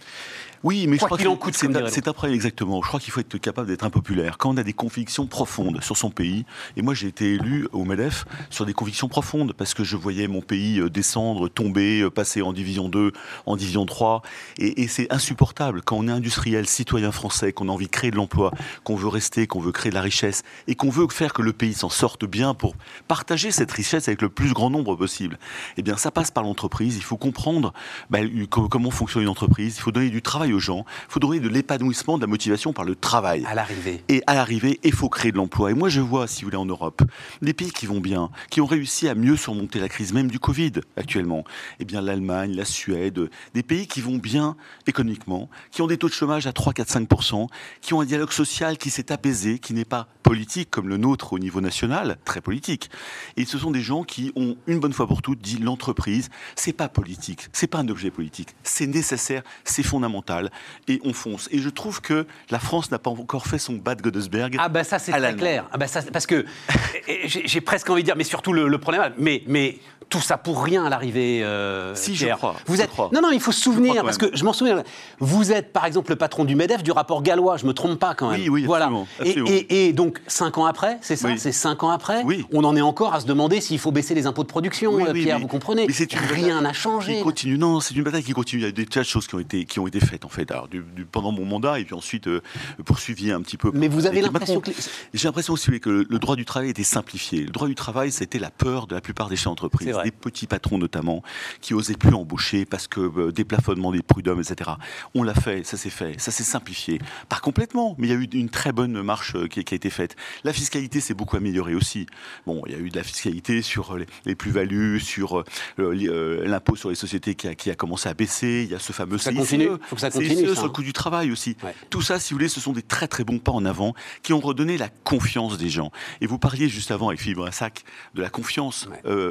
oui, 0.64 0.86
mais 0.86 0.96
je 0.96 1.04
crois 1.04 1.18
que 1.18 1.90
c'est 1.90 2.08
après 2.08 2.32
exactement. 2.32 2.80
Je 2.82 2.88
crois 2.88 3.00
qu'il 3.00 3.12
faut 3.12 3.20
être 3.20 3.38
capable 3.38 3.68
d'être 3.68 3.84
impopulaire. 3.84 4.38
Quand 4.38 4.50
on 4.50 4.56
a 4.56 4.62
des 4.62 4.72
convictions 4.72 5.26
profondes 5.26 5.82
sur 5.82 5.96
son 5.96 6.10
pays, 6.10 6.44
et 6.76 6.82
moi 6.82 6.94
j'ai 6.94 7.08
été 7.08 7.34
élu 7.34 7.66
au 7.72 7.84
MEDEF 7.84 8.24
sur 8.50 8.64
des 8.66 8.72
convictions 8.72 9.08
profondes, 9.08 9.52
parce 9.52 9.74
que 9.74 9.82
je 9.82 9.96
voyais 9.96 10.28
mon 10.28 10.40
pays 10.40 10.78
euh, 10.78 10.88
descendre, 10.88 11.48
tomber, 11.48 12.02
euh, 12.02 12.10
passer 12.10 12.42
en 12.42 12.52
division 12.52 12.88
2, 12.88 13.12
en 13.46 13.56
division 13.56 13.86
3, 13.86 14.22
et, 14.58 14.82
et 14.82 14.88
c'est 14.88 15.12
insupportable 15.12 15.82
quand 15.82 15.96
on 15.96 16.08
est 16.08 16.12
industriel, 16.12 16.68
citoyen 16.68 17.12
français, 17.12 17.52
qu'on 17.52 17.68
a 17.68 17.72
envie 17.72 17.86
de 17.86 17.90
créer 17.90 18.10
de 18.10 18.16
l'emploi, 18.16 18.52
qu'on 18.84 18.96
veut 18.96 19.08
rester, 19.08 19.46
qu'on 19.46 19.60
veut 19.60 19.72
créer 19.72 19.90
de 19.90 19.96
la 19.96 20.02
richesse, 20.02 20.42
et 20.68 20.74
qu'on 20.74 20.90
veut 20.90 21.08
faire 21.08 21.32
que 21.32 21.42
le 21.42 21.52
pays 21.52 21.74
s'en 21.74 21.90
sorte 21.90 22.24
bien 22.24 22.54
pour 22.54 22.76
partager 23.08 23.50
cette 23.50 23.72
richesse 23.72 24.08
avec 24.08 24.22
le 24.22 24.28
plus 24.28 24.52
grand 24.52 24.70
nombre 24.70 24.94
possible. 24.94 25.38
Eh 25.76 25.82
bien, 25.82 25.96
ça 25.96 26.10
passe 26.10 26.30
par 26.30 26.44
l'entreprise. 26.44 26.96
Il 26.96 27.02
faut 27.02 27.16
comprendre 27.16 27.72
bah, 28.10 28.20
comment 28.48 28.90
fonctionne 28.90 29.24
une 29.24 29.28
entreprise. 29.28 29.76
Il 29.76 29.80
faut 29.80 29.92
donner 29.92 30.10
du 30.10 30.22
travail 30.22 30.51
aux 30.52 30.58
gens. 30.58 30.84
Il 31.08 31.12
faut 31.12 31.20
donner 31.20 31.40
de 31.40 31.48
l'épanouissement, 31.48 32.16
de 32.16 32.22
la 32.22 32.26
motivation 32.26 32.72
par 32.72 32.84
le 32.84 32.94
travail. 32.94 33.44
À 33.46 33.54
l'arrivée. 33.54 34.02
Et 34.08 34.22
à 34.26 34.34
l'arrivée, 34.34 34.80
il 34.82 34.92
faut 34.92 35.08
créer 35.08 35.32
de 35.32 35.36
l'emploi. 35.36 35.70
Et 35.70 35.74
moi, 35.74 35.88
je 35.88 36.00
vois, 36.00 36.26
si 36.26 36.42
vous 36.42 36.48
voulez, 36.48 36.56
en 36.56 36.66
Europe, 36.66 37.02
des 37.40 37.52
pays 37.52 37.70
qui 37.70 37.86
vont 37.86 38.00
bien, 38.00 38.30
qui 38.50 38.60
ont 38.60 38.66
réussi 38.66 39.08
à 39.08 39.14
mieux 39.14 39.36
surmonter 39.36 39.80
la 39.80 39.88
crise, 39.88 40.12
même 40.12 40.30
du 40.30 40.38
Covid 40.38 40.72
actuellement. 40.96 41.44
Eh 41.80 41.84
bien, 41.84 42.00
l'Allemagne, 42.00 42.54
la 42.54 42.64
Suède, 42.64 43.30
des 43.54 43.62
pays 43.62 43.86
qui 43.86 44.00
vont 44.00 44.18
bien 44.18 44.56
économiquement, 44.86 45.48
qui 45.70 45.82
ont 45.82 45.86
des 45.86 45.98
taux 45.98 46.08
de 46.08 46.14
chômage 46.14 46.46
à 46.46 46.52
3, 46.52 46.72
4, 46.72 46.88
5% 46.88 47.46
qui 47.80 47.94
ont 47.94 48.00
un 48.00 48.04
dialogue 48.04 48.32
social 48.32 48.78
qui 48.78 48.90
s'est 48.90 49.12
apaisé, 49.12 49.58
qui 49.58 49.74
n'est 49.74 49.84
pas 49.84 50.08
politique 50.22 50.70
comme 50.70 50.88
le 50.88 50.96
nôtre 50.96 51.32
au 51.32 51.38
niveau 51.38 51.60
national, 51.60 52.16
très 52.24 52.40
politique. 52.40 52.90
Et 53.36 53.44
ce 53.44 53.58
sont 53.58 53.70
des 53.70 53.82
gens 53.82 54.02
qui 54.02 54.32
ont 54.36 54.56
une 54.66 54.80
bonne 54.80 54.92
fois 54.92 55.06
pour 55.06 55.20
toutes 55.20 55.40
dit 55.40 55.58
l'entreprise, 55.58 56.30
c'est 56.56 56.72
pas 56.72 56.88
politique, 56.88 57.48
c'est 57.52 57.66
pas 57.66 57.78
un 57.78 57.88
objet 57.88 58.10
politique, 58.10 58.54
c'est 58.62 58.86
nécessaire, 58.86 59.42
c'est 59.64 59.82
fondamental 59.82 60.41
et 60.88 61.00
on 61.04 61.12
fonce. 61.12 61.48
Et 61.52 61.58
je 61.58 61.68
trouve 61.68 62.00
que 62.00 62.26
la 62.50 62.58
France 62.58 62.90
n'a 62.90 62.98
pas 62.98 63.10
encore 63.10 63.46
fait 63.46 63.58
son 63.58 63.74
Bad 63.74 64.02
Godesberg. 64.02 64.56
Ah 64.58 64.68
ben 64.68 64.84
ça 64.84 64.98
c'est 64.98 65.12
très 65.12 65.34
clair. 65.34 65.66
Ah 65.72 65.78
bah 65.78 65.86
ça, 65.86 66.02
parce 66.12 66.26
que 66.26 66.44
j'ai 67.26 67.60
presque 67.60 67.88
envie 67.90 68.02
de 68.02 68.06
dire, 68.06 68.16
mais 68.16 68.24
surtout 68.24 68.52
le, 68.52 68.68
le 68.68 68.78
problème, 68.78 69.12
mais, 69.18 69.42
mais 69.46 69.78
tout 70.12 70.20
ça 70.20 70.36
pour 70.36 70.62
rien 70.62 70.84
à 70.84 70.90
l'arrivée. 70.90 71.42
Euh, 71.42 71.94
si, 71.94 72.14
je 72.14 72.26
crois. 72.26 72.54
Vous 72.66 72.82
êtes... 72.82 72.90
Non, 72.98 73.22
non, 73.22 73.30
il 73.32 73.40
faut 73.40 73.50
se 73.50 73.60
souvenir, 73.60 74.04
parce 74.04 74.18
que 74.18 74.36
je 74.36 74.44
m'en 74.44 74.52
souviens. 74.52 74.82
Vous 75.18 75.52
êtes, 75.52 75.72
par 75.72 75.86
exemple, 75.86 76.10
le 76.10 76.16
patron 76.16 76.44
du 76.44 76.54
MEDEF, 76.54 76.82
du 76.82 76.92
rapport 76.92 77.22
gallois, 77.22 77.56
je 77.56 77.64
me 77.64 77.72
trompe 77.72 77.98
pas 77.98 78.14
quand 78.14 78.30
même. 78.30 78.40
Oui, 78.42 78.48
oui, 78.48 78.64
voilà. 78.64 78.90
absolument, 79.18 79.48
Et, 79.48 79.92
donc, 79.94 80.20
cinq 80.26 80.58
ans 80.58 80.66
après, 80.66 80.98
c'est 81.00 81.16
ça 81.16 81.30
C'est 81.38 81.52
cinq 81.52 81.82
ans 81.82 81.90
après 81.90 82.22
oui. 82.24 82.44
On 82.52 82.64
en 82.64 82.76
est 82.76 82.82
encore 82.82 83.14
à 83.14 83.20
se 83.20 83.26
demander 83.26 83.60
s'il 83.60 83.78
faut 83.78 83.90
baisser 83.90 84.14
les 84.14 84.26
impôts 84.26 84.42
de 84.42 84.48
production, 84.48 85.04
euh, 85.04 85.12
Pierre, 85.12 85.38
vous 85.38 85.46
comprenez 85.46 85.86
mais 85.86 86.18
Rien 86.30 86.60
n'a 86.60 86.74
changé. 86.74 87.20
Continue. 87.20 87.56
Non, 87.56 87.80
c'est 87.80 87.94
une 87.94 88.02
bataille 88.02 88.22
qui 88.22 88.32
continue. 88.32 88.62
Il 88.62 88.64
y 88.66 88.68
a 88.68 88.72
des 88.72 88.86
tas 88.86 89.00
de 89.00 89.06
choses 89.06 89.26
qui 89.26 89.34
ont 89.34 89.38
été, 89.40 89.64
qui 89.64 89.80
ont 89.80 89.86
été 89.86 90.00
faites, 90.00 90.26
en 90.26 90.28
fait, 90.28 90.50
Alors, 90.50 90.68
du, 90.68 90.82
pendant 91.10 91.32
mon 91.32 91.46
mandat, 91.46 91.80
et 91.80 91.84
puis 91.84 91.94
ensuite 91.94 92.26
euh, 92.26 92.42
poursuivi 92.84 93.32
un 93.32 93.40
petit 93.40 93.56
peu. 93.56 93.70
Mais 93.72 93.88
vous 93.88 94.06
avez 94.06 94.20
l'impression 94.20 94.60
que... 94.60 94.70
J'ai 95.14 95.28
l'impression 95.28 95.54
aussi 95.54 95.80
que 95.80 95.88
le, 95.88 96.06
le 96.08 96.18
droit 96.18 96.36
du 96.36 96.44
travail 96.44 96.68
était 96.68 96.82
simplifié. 96.82 97.44
Le 97.44 97.50
droit 97.50 97.68
du 97.68 97.74
travail, 97.74 98.12
c'était 98.12 98.38
la 98.38 98.50
peur 98.50 98.86
de 98.86 98.94
la 98.94 99.00
plupart 99.00 99.28
des 99.30 99.36
chefs 99.36 99.46
d'entreprise, 99.46 99.96
des 100.02 100.10
petits 100.10 100.46
patrons 100.46 100.78
notamment, 100.78 101.22
qui 101.60 101.74
osaient 101.74 101.94
plus 101.94 102.14
embaucher 102.14 102.64
parce 102.64 102.88
que 102.88 103.00
euh, 103.00 103.32
déplafonnement 103.32 103.92
des 103.92 104.02
prud'hommes, 104.02 104.40
etc. 104.40 104.70
On 105.14 105.22
l'a 105.22 105.34
fait, 105.34 105.64
ça 105.64 105.76
s'est 105.76 105.90
fait, 105.90 106.20
ça 106.20 106.30
s'est 106.30 106.44
simplifié. 106.44 107.00
Pas 107.28 107.38
complètement, 107.38 107.94
mais 107.98 108.08
il 108.08 108.10
y 108.10 108.14
a 108.14 108.16
eu 108.16 108.28
une 108.32 108.48
très 108.48 108.72
bonne 108.72 109.02
marche 109.02 109.34
euh, 109.34 109.46
qui, 109.46 109.60
a 109.60 109.62
été 109.62 109.90
faite. 109.90 110.16
La 110.44 110.52
fiscalité 110.52 111.00
s'est 111.00 111.14
beaucoup 111.14 111.36
améliorée 111.36 111.74
aussi. 111.74 112.06
Bon, 112.46 112.62
il 112.66 112.72
y 112.72 112.74
a 112.74 112.78
eu 112.78 112.90
de 112.90 112.96
la 112.96 113.02
fiscalité 113.02 113.62
sur 113.62 113.96
les, 114.24 114.34
plus-values, 114.34 115.00
sur 115.00 115.44
euh, 115.78 116.46
l'impôt 116.46 116.76
sur 116.76 116.90
les 116.90 116.94
sociétés 116.94 117.34
qui 117.34 117.48
a, 117.48 117.54
qui 117.54 117.70
a, 117.70 117.74
commencé 117.74 118.08
à 118.08 118.14
baisser. 118.14 118.62
Il 118.64 118.72
y 118.72 118.74
a 118.74 118.78
ce 118.78 118.92
fameux 118.92 119.18
ça 119.18 119.32
continue. 119.32 119.68
Faut 119.86 119.96
que 119.96 120.00
ça 120.00 120.10
continue. 120.10 120.54
sur 120.54 120.64
le 120.64 120.70
coût 120.70 120.82
du 120.82 120.92
travail 120.92 121.30
aussi. 121.30 121.56
Tout 121.90 122.02
ça, 122.02 122.18
si 122.18 122.32
vous 122.32 122.38
voulez, 122.38 122.48
ce 122.48 122.60
sont 122.60 122.72
des 122.72 122.82
très 122.82 123.08
très 123.08 123.24
bons 123.24 123.38
pas 123.38 123.52
en 123.52 123.64
avant 123.64 123.94
qui 124.22 124.32
ont 124.32 124.40
redonné 124.40 124.78
la 124.78 124.88
confiance 124.88 125.58
des 125.58 125.68
gens. 125.68 125.90
Et 126.20 126.26
vous 126.26 126.38
parliez 126.38 126.68
juste 126.68 126.90
avant 126.90 127.08
avec 127.08 127.20
Philippe 127.20 127.38
Brassac 127.38 127.84
de 128.14 128.22
la 128.22 128.30
confiance. 128.30 128.88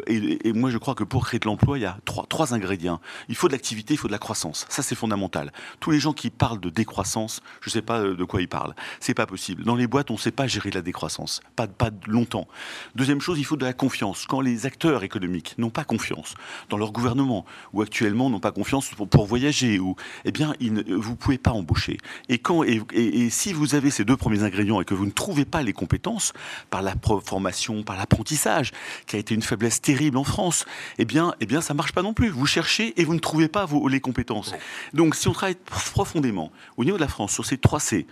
et, 0.07 0.47
et, 0.47 0.53
moi, 0.61 0.69
je 0.69 0.77
crois 0.77 0.95
que 0.95 1.03
pour 1.03 1.25
créer 1.25 1.39
de 1.39 1.45
l'emploi, 1.45 1.77
il 1.77 1.81
y 1.81 1.85
a 1.85 1.97
trois, 2.05 2.53
ingrédients. 2.53 3.01
Il 3.29 3.35
faut 3.35 3.47
de 3.47 3.53
l'activité, 3.53 3.95
il 3.95 3.97
faut 3.97 4.07
de 4.07 4.11
la 4.11 4.19
croissance. 4.19 4.65
Ça, 4.69 4.83
c'est 4.83 4.95
fondamental. 4.95 5.51
Tous 5.79 5.91
les 5.91 5.99
gens 5.99 6.13
qui 6.13 6.29
parlent 6.29 6.59
de 6.59 6.69
décroissance, 6.69 7.41
je 7.61 7.69
ne 7.69 7.73
sais 7.73 7.81
pas 7.81 8.01
de 8.01 8.23
quoi 8.23 8.41
ils 8.41 8.47
parlent. 8.47 8.75
C'est 8.99 9.13
pas 9.13 9.25
possible. 9.25 9.63
Dans 9.63 9.75
les 9.75 9.87
boîtes, 9.87 10.11
on 10.11 10.15
ne 10.15 10.19
sait 10.19 10.31
pas 10.31 10.47
gérer 10.47 10.69
la 10.69 10.81
décroissance. 10.81 11.41
Pas, 11.55 11.67
longtemps. 12.07 12.47
Deuxième 12.95 13.21
chose, 13.21 13.39
il 13.39 13.43
faut 13.43 13.57
de 13.57 13.65
la 13.65 13.73
confiance. 13.73 14.25
Quand 14.27 14.41
les 14.41 14.65
acteurs 14.65 15.03
économiques 15.03 15.55
n'ont 15.57 15.69
pas 15.69 15.83
confiance 15.83 16.35
dans 16.69 16.77
leur 16.77 16.91
gouvernement, 16.91 17.45
ou 17.73 17.81
actuellement 17.81 18.29
n'ont 18.29 18.39
pas 18.39 18.51
confiance 18.51 18.89
pour, 18.89 19.25
voyager, 19.25 19.79
eh 20.25 20.31
bien, 20.31 20.53
vous 20.59 21.11
ne 21.11 21.15
pouvez 21.15 21.37
pas 21.37 21.51
embaucher. 21.51 21.97
Et, 22.29 22.37
quand, 22.37 22.63
et, 22.63 23.29
si 23.29 23.53
vous 23.53 23.75
avez 23.75 23.89
ces 23.89 24.05
deux 24.05 24.17
premiers 24.17 24.43
ingrédients 24.43 24.79
et 24.79 24.85
que 24.85 24.93
vous 24.93 25.05
ne 25.05 25.11
trouvez 25.11 25.45
pas 25.45 25.63
les 25.63 25.73
compétences, 25.73 26.33
par 26.69 26.81
la 26.81 26.93
formation, 27.23 27.83
par 27.83 27.97
l'apprentissage, 27.97 28.71
qui 29.07 29.15
a 29.15 29.19
été 29.19 29.33
une 29.33 29.41
faiblesse 29.41 29.81
terrible 29.81 30.17
en 30.17 30.23
France, 30.23 30.50
eh 30.97 31.05
bien, 31.05 31.33
eh 31.39 31.45
bien, 31.45 31.61
ça 31.61 31.73
marche 31.73 31.93
pas 31.93 32.01
non 32.01 32.13
plus. 32.13 32.29
Vous 32.29 32.45
cherchez 32.45 32.99
et 32.99 33.05
vous 33.05 33.13
ne 33.13 33.19
trouvez 33.19 33.47
pas 33.47 33.65
vos, 33.65 33.87
les 33.87 33.99
compétences. 33.99 34.53
Donc, 34.93 35.15
si 35.15 35.27
on 35.27 35.33
travaille 35.33 35.57
profondément 35.65 36.51
au 36.77 36.83
niveau 36.83 36.97
de 36.97 37.01
la 37.01 37.07
France 37.07 37.33
sur 37.33 37.45
ces 37.45 37.57
trois 37.57 37.79
C, 37.79 38.05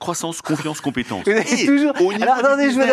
croissance, 0.00 0.40
confiance, 0.40 0.80
compétence. 0.80 1.26
Et 1.28 1.66
toujours... 1.66 1.92
au 2.00 2.12
niveau 2.12 2.22
Alors, 2.22 2.36
attendez, 2.38 2.70
je 2.70 2.76
veux 2.76 2.86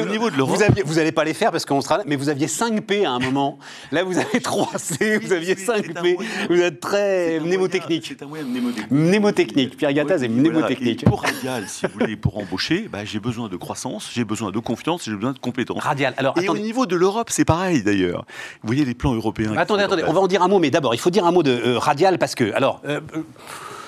au 0.00 0.06
niveau 0.10 0.30
de 0.30 0.36
l'Europe. 0.36 0.58
Vous 0.84 0.94
n'allez 0.94 1.12
pas 1.12 1.24
les 1.24 1.34
faire 1.34 1.50
parce 1.50 1.66
qu'on 1.66 1.80
sera 1.80 1.98
là, 1.98 2.04
mais 2.06 2.16
vous 2.16 2.28
aviez 2.28 2.48
5 2.48 2.80
P 2.82 3.04
à 3.04 3.10
un 3.10 3.18
moment. 3.18 3.58
Là, 3.90 4.04
vous 4.04 4.16
avez 4.16 4.40
3 4.40 4.70
C, 4.76 5.18
vous 5.18 5.32
aviez 5.32 5.56
5 5.56 5.92
P. 6.00 6.16
Vous 6.48 6.60
êtes 6.60 6.80
très 6.80 7.40
mnémotechnique. 7.40 8.06
C'est 8.08 8.22
un 8.22 8.26
moyen 8.26 8.44
mnémotechnique. 8.44 8.90
Mnémotechnique. 8.90 9.76
Pierre 9.76 9.92
Gattaz 9.92 10.22
est 10.22 10.28
mnémotechnique. 10.28 11.04
pour 11.04 11.22
Radial, 11.22 11.64
si 11.66 11.84
vous 11.86 11.92
voulez, 11.98 12.16
pour 12.16 12.38
embaucher, 12.38 12.88
bah, 12.90 13.04
j'ai 13.04 13.20
besoin 13.20 13.48
de 13.48 13.56
croissance, 13.56 14.08
j'ai 14.14 14.24
besoin 14.24 14.52
de 14.52 14.58
confiance, 14.60 15.04
j'ai 15.04 15.14
besoin 15.16 15.32
de 15.32 15.38
compétences. 15.38 15.82
Radial. 15.82 16.14
Alors, 16.16 16.38
Et 16.38 16.48
au 16.48 16.56
niveau 16.56 16.86
de 16.86 16.94
l'Europe, 16.94 17.28
c'est 17.30 17.44
pareil 17.44 17.82
d'ailleurs. 17.82 18.24
Vous 18.62 18.68
voyez 18.68 18.84
les 18.84 18.94
plans 18.94 19.14
européens. 19.14 19.54
Attendez, 19.56 19.82
attendez, 19.82 20.04
on 20.06 20.12
va 20.12 20.20
en 20.20 20.28
dire 20.28 20.42
un 20.42 20.48
mot, 20.48 20.60
mais 20.60 20.70
d'abord, 20.70 20.94
il 20.94 21.00
faut 21.00 21.10
dire 21.10 21.26
un 21.26 21.32
mot 21.32 21.42
de 21.42 21.50
euh, 21.50 21.78
Radial 21.78 22.18
parce 22.18 22.36
que, 22.36 22.52
alors, 22.54 22.80
euh, 22.86 23.00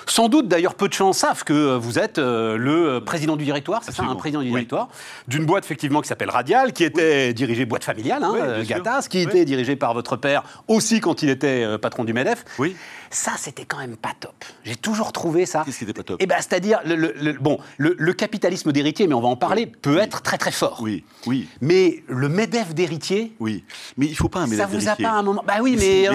sans 0.07 0.29
doute, 0.29 0.49
d'ailleurs, 0.49 0.75
peu 0.75 0.89
de 0.89 0.93
gens 0.93 1.13
savent 1.13 1.45
que 1.45 1.53
euh, 1.53 1.79
vous 1.79 1.99
êtes 1.99 2.19
euh, 2.19 2.57
le 2.57 2.89
euh, 2.89 3.01
président 3.01 3.37
du 3.37 3.45
directoire, 3.45 3.83
c'est 3.85 3.93
ça, 3.93 4.05
un 4.05 4.15
président 4.15 4.43
du 4.43 4.51
directoire, 4.51 4.89
d'une 5.29 5.47
boîte 5.47 5.65
effectivement 5.65 6.01
qui 6.01 6.09
s'appelle 6.09 6.31
Radial, 6.31 6.73
qui 6.73 6.85
était 6.85 7.33
dirigée 7.33 7.65
boîte 7.65 7.85
familiale, 7.85 8.23
hein, 8.23 8.63
Gattaz, 8.63 9.09
qui 9.09 9.21
était 9.21 9.45
dirigée 9.45 9.77
par 9.77 9.95
votre 9.95 10.17
père 10.17 10.43
aussi 10.69 11.01
quand 11.01 11.23
il 11.23 11.31
était 11.31 11.79
patron 11.79 12.05
du 12.05 12.13
Medef. 12.13 12.45
Oui. 12.59 12.77
Ça, 13.11 13.33
c'était 13.39 13.65
quand 13.65 13.79
même 13.79 13.97
pas 13.97 14.13
top. 14.19 14.35
J'ai 14.65 14.75
toujours 14.75 15.13
trouvé 15.13 15.47
ça. 15.47 15.63
Qu'est-ce 15.65 15.79
qui 15.79 15.85
n'était 15.85 15.97
pas 15.97 16.03
top 16.03 16.17
Eh 16.21 16.27
ben, 16.27 16.35
c'est-à-dire, 16.39 16.81
le, 16.85 17.33
bon, 17.41 17.59
le, 17.79 18.13
capitalisme 18.13 18.73
d'héritier, 18.73 19.07
mais 19.07 19.15
on 19.15 19.21
va 19.21 19.29
en 19.29 19.37
parler, 19.37 19.67
peut 19.67 19.99
être 19.99 20.21
très 20.21 20.37
très 20.37 20.51
fort. 20.51 20.81
Oui, 20.83 21.05
oui. 21.27 21.49
Mais 21.61 22.03
le 22.09 22.29
Medef 22.29 22.75
d'héritier. 22.75 23.33
Oui, 23.39 23.65
mais 23.97 24.07
il 24.07 24.17
faut 24.17 24.29
pas 24.29 24.41
un 24.41 24.47
Medef 24.47 24.69
d'héritier. 24.69 24.81
Ça 24.81 24.95
vous 24.97 25.03
a 25.03 25.09
pas 25.09 25.17
un 25.17 25.23
moment. 25.23 25.45
Bah 25.47 25.55
oui, 25.63 25.77
mais, 25.79 26.07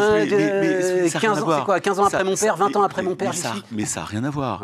15 1.10 1.44
ans, 1.44 1.58
c'est 1.58 1.64
quoi 1.64 1.80
15 1.80 2.00
ans 2.00 2.06
après 2.06 2.24
mon 2.26 2.36
père, 2.36 2.58
20 2.58 2.76
ans 2.76 2.84
après 2.84 3.02
mon 3.02 3.16
père, 3.16 3.32
mais 3.80 3.86
ça 3.86 4.02
n'a 4.02 4.06
rien 4.08 4.24
à 4.26 4.30
voir. 4.30 4.62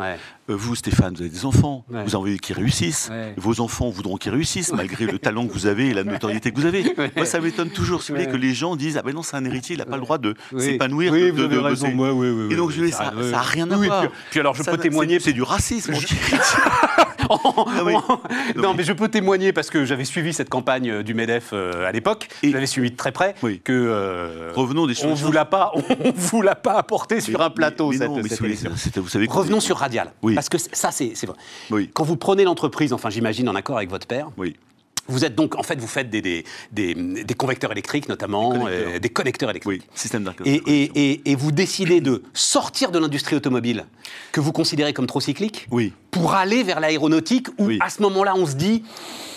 Vous, 0.48 0.74
Stéphane, 0.74 1.14
vous 1.14 1.22
avez 1.22 1.30
des 1.30 1.44
enfants. 1.44 1.84
Vous 1.88 2.16
en 2.16 2.20
voulez 2.20 2.38
qu'ils 2.38 2.56
réussissent. 2.56 3.10
Vos 3.36 3.60
enfants 3.60 3.90
voudront 3.90 4.16
qu'ils 4.16 4.32
réussissent, 4.32 4.72
malgré 4.72 5.06
le 5.06 5.18
talent 5.18 5.46
que 5.46 5.52
vous 5.52 5.66
avez 5.66 5.88
et 5.88 5.94
la 5.94 6.04
notoriété 6.04 6.52
que 6.52 6.60
vous 6.60 6.66
avez. 6.66 6.84
Moi, 7.16 7.26
ça 7.26 7.40
m'étonne 7.40 7.70
toujours, 7.70 8.02
si 8.02 8.12
vous 8.12 8.18
voulez, 8.18 8.30
que 8.30 8.36
les 8.36 8.54
gens 8.54 8.76
disent 8.76 8.96
Ah 8.96 9.02
ben 9.02 9.14
non, 9.14 9.22
c'est 9.22 9.36
un 9.36 9.44
héritier, 9.44 9.74
il 9.76 9.78
n'a 9.78 9.86
pas 9.86 9.96
le 9.96 10.02
droit 10.02 10.18
de 10.18 10.34
s'épanouir. 10.58 11.12
Oui, 11.12 11.30
vous 11.30 11.42
avez 11.42 11.58
raison. 11.58 11.88
Et 12.50 12.56
donc, 12.56 12.70
je 12.70 12.86
ça 12.90 13.12
n'a 13.12 13.42
rien 13.42 13.70
à 13.70 13.76
voir. 13.76 14.06
Puis 14.30 14.40
alors, 14.40 14.54
je 14.54 14.62
peux 14.62 14.78
témoigner. 14.78 15.20
C'est 15.20 15.32
du 15.32 15.42
racisme. 15.42 15.94
non, 18.56 18.74
mais 18.74 18.84
je 18.84 18.92
peux 18.92 19.08
témoigner 19.08 19.52
parce 19.52 19.70
que 19.70 19.84
j'avais 19.84 20.04
suivi 20.04 20.32
cette 20.32 20.48
campagne 20.48 20.90
euh, 20.90 21.02
du 21.02 21.14
Medef 21.14 21.50
euh, 21.52 21.86
à 21.86 21.92
l'époque. 21.92 22.28
Je 22.42 22.50
l'avais 22.50 22.66
suivi 22.66 22.90
de 22.90 22.96
très 22.96 23.12
près. 23.12 23.34
Oui. 23.42 23.60
Que 23.62 23.72
euh, 23.72 24.52
revenons 24.54 24.86
des 24.86 24.94
choses. 24.94 25.06
On 25.06 25.14
vous 25.14 25.32
l'a 25.32 25.44
pas, 25.44 25.72
on 26.04 26.12
vous 26.14 26.42
l'a 26.42 26.54
pas 26.54 26.74
apporté 26.74 27.20
sur 27.20 27.40
un 27.40 27.50
plateau. 27.50 27.90
Mais, 27.90 27.98
cette, 27.98 28.08
non, 28.08 28.16
mais 28.16 28.28
vous 28.96 29.08
savez 29.08 29.26
Revenons 29.28 29.60
sur 29.60 29.76
Radial. 29.76 30.12
Oui. 30.22 30.35
Parce 30.36 30.48
que 30.48 30.58
ça, 30.58 30.92
c'est 30.92 31.12
vrai. 31.26 31.36
Oui. 31.72 31.90
Quand 31.92 32.04
vous 32.04 32.16
prenez 32.16 32.44
l'entreprise, 32.44 32.92
enfin, 32.92 33.10
j'imagine 33.10 33.48
en 33.48 33.54
accord 33.56 33.76
avec 33.78 33.90
votre 33.90 34.06
père. 34.06 34.28
Oui. 34.36 34.54
Vous 35.08 35.24
êtes 35.24 35.36
donc, 35.36 35.54
en 35.54 35.62
fait, 35.62 35.78
vous 35.80 35.86
faites 35.86 36.10
des, 36.10 36.20
des, 36.20 36.44
des, 36.72 36.94
des 36.94 37.34
convecteurs 37.34 37.70
électriques 37.70 38.08
notamment, 38.08 38.52
Des 38.52 38.58
connecteurs. 38.58 38.88
euh, 38.94 38.98
des 38.98 39.08
connecteurs 39.08 39.50
électriques. 39.50 39.82
Oui. 39.84 39.88
Système 39.94 40.28
et- 40.44 40.56
et- 40.66 41.30
et 41.30 41.34
vous 41.36 41.52
décidez 41.52 42.00
de 42.00 42.24
sortir 42.34 42.90
de 42.90 42.98
l'industrie 42.98 43.36
automobile, 43.36 43.86
que 44.32 44.40
vous 44.40 44.50
considérez 44.50 44.92
comme 44.92 45.06
trop 45.06 45.20
cyclique, 45.20 45.68
Oui. 45.70 45.92
Pour 46.16 46.34
aller 46.34 46.62
vers 46.62 46.80
l'aéronautique, 46.80 47.48
où 47.58 47.66
Oui. 47.66 47.78
à 47.80 47.90
ce 47.90 48.00
moment-là, 48.02 48.34
on 48.36 48.46
se 48.46 48.54
dit, 48.54 48.82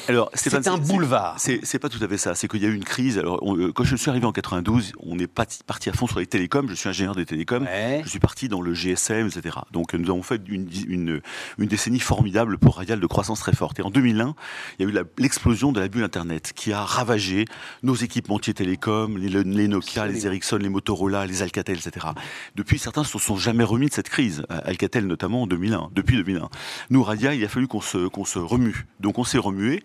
Alors, 0.07 0.31
C'est 0.33 0.67
un 0.67 0.79
boulevard. 0.79 1.35
C'est 1.37 1.77
pas 1.77 1.87
tout 1.89 2.03
à 2.03 2.07
fait 2.07 2.17
ça. 2.17 2.33
C'est 2.33 2.47
qu'il 2.47 2.63
y 2.63 2.65
a 2.65 2.69
eu 2.69 2.73
une 2.73 2.83
crise. 2.83 3.19
Alors, 3.19 3.37
on- 3.43 3.55
euh, 3.55 3.71
quand 3.71 3.83
je 3.83 3.95
suis 3.95 4.09
arrivé 4.09 4.25
en 4.25 4.31
92, 4.31 4.91
on 5.01 5.15
n'est 5.15 5.27
pas 5.27 5.45
parti 5.67 5.87
à 5.87 5.93
fond 5.93 6.07
sur 6.07 6.17
les 6.17 6.25
télécoms. 6.25 6.65
Je 6.67 6.73
suis 6.73 6.89
ingénieur 6.89 7.13
des 7.13 7.27
télécoms. 7.27 7.61
Ouais. 7.65 8.01
Je 8.03 8.09
suis 8.09 8.17
parti 8.17 8.47
dans 8.49 8.59
le 8.59 8.73
GSM, 8.73 9.27
etc. 9.27 9.57
Donc, 9.71 9.93
nous 9.93 10.09
avons 10.09 10.23
fait 10.23 10.41
une, 10.47 10.67
une, 10.87 11.21
une 11.59 11.67
décennie 11.67 11.99
formidable 11.99 12.57
pour 12.57 12.77
Radial 12.77 12.99
de 12.99 13.05
croissance 13.05 13.39
très 13.41 13.53
forte. 13.53 13.77
Et 13.77 13.83
en 13.83 13.91
2001, 13.91 14.33
il 14.79 14.85
y 14.87 14.89
a 14.89 14.91
eu 14.91 15.03
l'explosion 15.19 15.71
de 15.71 15.79
la 15.79 15.87
bulle 15.87 16.03
Internet 16.03 16.53
qui 16.55 16.73
a 16.73 16.83
ravagé 16.83 17.45
nos 17.83 17.93
équipementiers 17.93 18.55
télécoms, 18.55 19.15
les, 19.15 19.29
les 19.29 19.67
Nokia, 19.67 20.07
les 20.07 20.25
Ericsson, 20.25 20.55
les 20.57 20.69
Motorola, 20.69 21.27
les 21.27 21.43
Alcatel, 21.43 21.77
etc. 21.77 22.07
Depuis, 22.55 22.79
certains 22.79 23.01
ne 23.01 23.05
se 23.05 23.19
sont 23.19 23.37
jamais 23.37 23.63
remis 23.63 23.89
de 23.89 23.93
cette 23.93 24.09
crise. 24.09 24.41
Euh, 24.49 24.57
Alcatel 24.65 25.05
notamment 25.05 25.43
en 25.43 25.45
2001, 25.47 25.89
depuis 25.93 26.15
2001. 26.17 26.49
Nous, 26.89 27.03
Radia, 27.03 27.33
il 27.33 27.43
a 27.43 27.47
fallu 27.47 27.67
qu'on 27.67 27.81
se, 27.81 28.07
se 28.25 28.39
remue. 28.39 28.85
Donc, 28.99 29.17
on 29.19 29.23
s'est 29.23 29.37
remué. 29.37 29.83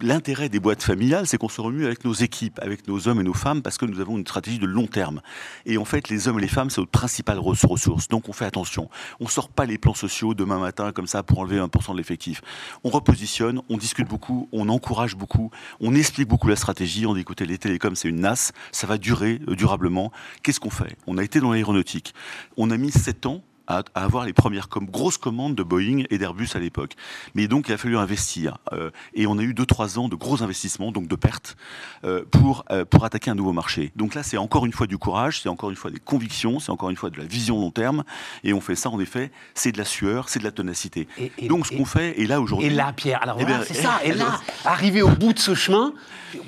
L'intérêt 0.00 0.48
des 0.48 0.60
boîtes 0.60 0.82
familiales, 0.82 1.26
c'est 1.26 1.36
qu'on 1.36 1.48
se 1.48 1.60
remue 1.60 1.84
avec 1.84 2.04
nos 2.04 2.14
équipes, 2.14 2.58
avec 2.62 2.88
nos 2.88 3.06
hommes 3.08 3.20
et 3.20 3.24
nos 3.24 3.34
femmes, 3.34 3.60
parce 3.60 3.76
que 3.76 3.84
nous 3.84 4.00
avons 4.00 4.16
une 4.16 4.24
stratégie 4.24 4.58
de 4.58 4.66
long 4.66 4.86
terme. 4.86 5.20
Et 5.66 5.76
en 5.76 5.84
fait, 5.84 6.08
les 6.08 6.26
hommes 6.28 6.38
et 6.38 6.42
les 6.42 6.48
femmes, 6.48 6.70
c'est 6.70 6.80
notre 6.80 6.90
principale 6.90 7.38
res- 7.38 7.66
ressource. 7.66 8.08
Donc, 8.08 8.28
on 8.28 8.32
fait 8.32 8.46
attention. 8.46 8.88
On 9.20 9.26
sort 9.26 9.48
pas 9.48 9.66
les 9.66 9.76
plans 9.76 9.94
sociaux 9.94 10.32
demain 10.34 10.58
matin 10.58 10.92
comme 10.92 11.06
ça 11.06 11.22
pour 11.22 11.40
enlever 11.40 11.58
1% 11.58 11.92
de 11.92 11.96
l'effectif. 11.98 12.40
On 12.84 12.90
repositionne, 12.90 13.60
on 13.68 13.76
discute 13.76 14.08
beaucoup, 14.08 14.48
on 14.52 14.68
encourage 14.68 15.16
beaucoup, 15.16 15.50
on 15.80 15.94
explique 15.94 16.28
beaucoup 16.28 16.48
la 16.48 16.56
stratégie. 16.56 17.04
On 17.06 17.14
dit, 17.14 17.20
écoutez, 17.20 17.44
les 17.44 17.58
télécoms, 17.58 17.94
c'est 17.94 18.08
une 18.08 18.20
NAS, 18.20 18.52
ça 18.72 18.86
va 18.86 18.96
durer 18.96 19.40
euh, 19.48 19.56
durablement. 19.56 20.12
Qu'est-ce 20.42 20.60
qu'on 20.60 20.70
fait? 20.70 20.96
On 21.06 21.18
a 21.18 21.24
été 21.24 21.40
dans 21.40 21.52
l'aéronautique. 21.52 22.14
On 22.56 22.70
a 22.70 22.76
mis 22.76 22.90
7 22.90 23.26
ans 23.26 23.42
à, 23.66 23.82
avoir 23.94 24.24
les 24.24 24.32
premières 24.32 24.68
grosses 24.68 25.18
commandes 25.18 25.54
de 25.54 25.62
Boeing 25.62 26.04
et 26.10 26.18
d'Airbus 26.18 26.48
à 26.54 26.58
l'époque. 26.58 26.92
Mais 27.34 27.48
donc 27.48 27.68
il 27.68 27.72
a 27.72 27.78
fallu 27.78 27.96
investir 27.96 28.58
euh, 28.72 28.90
et 29.14 29.26
on 29.26 29.38
a 29.38 29.42
eu 29.42 29.54
deux 29.54 29.66
trois 29.66 29.98
ans 29.98 30.08
de 30.08 30.16
gros 30.16 30.42
investissements, 30.42 30.92
donc 30.92 31.06
de 31.08 31.16
pertes, 31.16 31.56
euh, 32.04 32.24
pour 32.30 32.64
euh, 32.70 32.84
pour 32.84 33.04
attaquer 33.04 33.30
un 33.30 33.34
nouveau 33.34 33.52
marché. 33.52 33.92
Donc 33.96 34.14
là 34.14 34.22
c'est 34.22 34.36
encore 34.36 34.66
une 34.66 34.72
fois 34.72 34.86
du 34.86 34.98
courage, 34.98 35.40
c'est 35.42 35.48
encore 35.48 35.70
une 35.70 35.76
fois 35.76 35.90
des 35.90 36.00
convictions, 36.00 36.60
c'est 36.60 36.70
encore 36.70 36.90
une 36.90 36.96
fois 36.96 37.10
de 37.10 37.18
la 37.18 37.24
vision 37.24 37.58
long 37.60 37.70
terme 37.70 38.04
et 38.42 38.52
on 38.52 38.60
fait 38.60 38.76
ça 38.76 38.90
en 38.90 39.00
effet, 39.00 39.30
c'est 39.54 39.72
de 39.72 39.78
la 39.78 39.84
sueur, 39.84 40.28
c'est 40.28 40.38
de 40.38 40.44
la 40.44 40.52
ténacité. 40.52 41.08
Et- 41.18 41.32
et- 41.38 41.48
donc 41.48 41.66
ce 41.66 41.76
qu'on 41.76 41.84
fait 41.84 42.20
et 42.20 42.26
là 42.26 42.40
aujourd'hui. 42.40 42.66
et 42.68 42.70
là, 42.70 42.92
Pierre, 42.92 43.22
alors 43.22 43.36
Eh 43.40 43.44
voilà, 43.44 43.58
bien, 43.58 43.66
c'est 43.66 43.74
ça. 43.74 44.00
Et 44.04 44.12
là, 44.12 44.26
alors- 44.26 44.42
arrivé 44.64 45.02
au 45.02 45.08
bout 45.10 45.32
de 45.32 45.38
ce 45.38 45.54
chemin, 45.54 45.92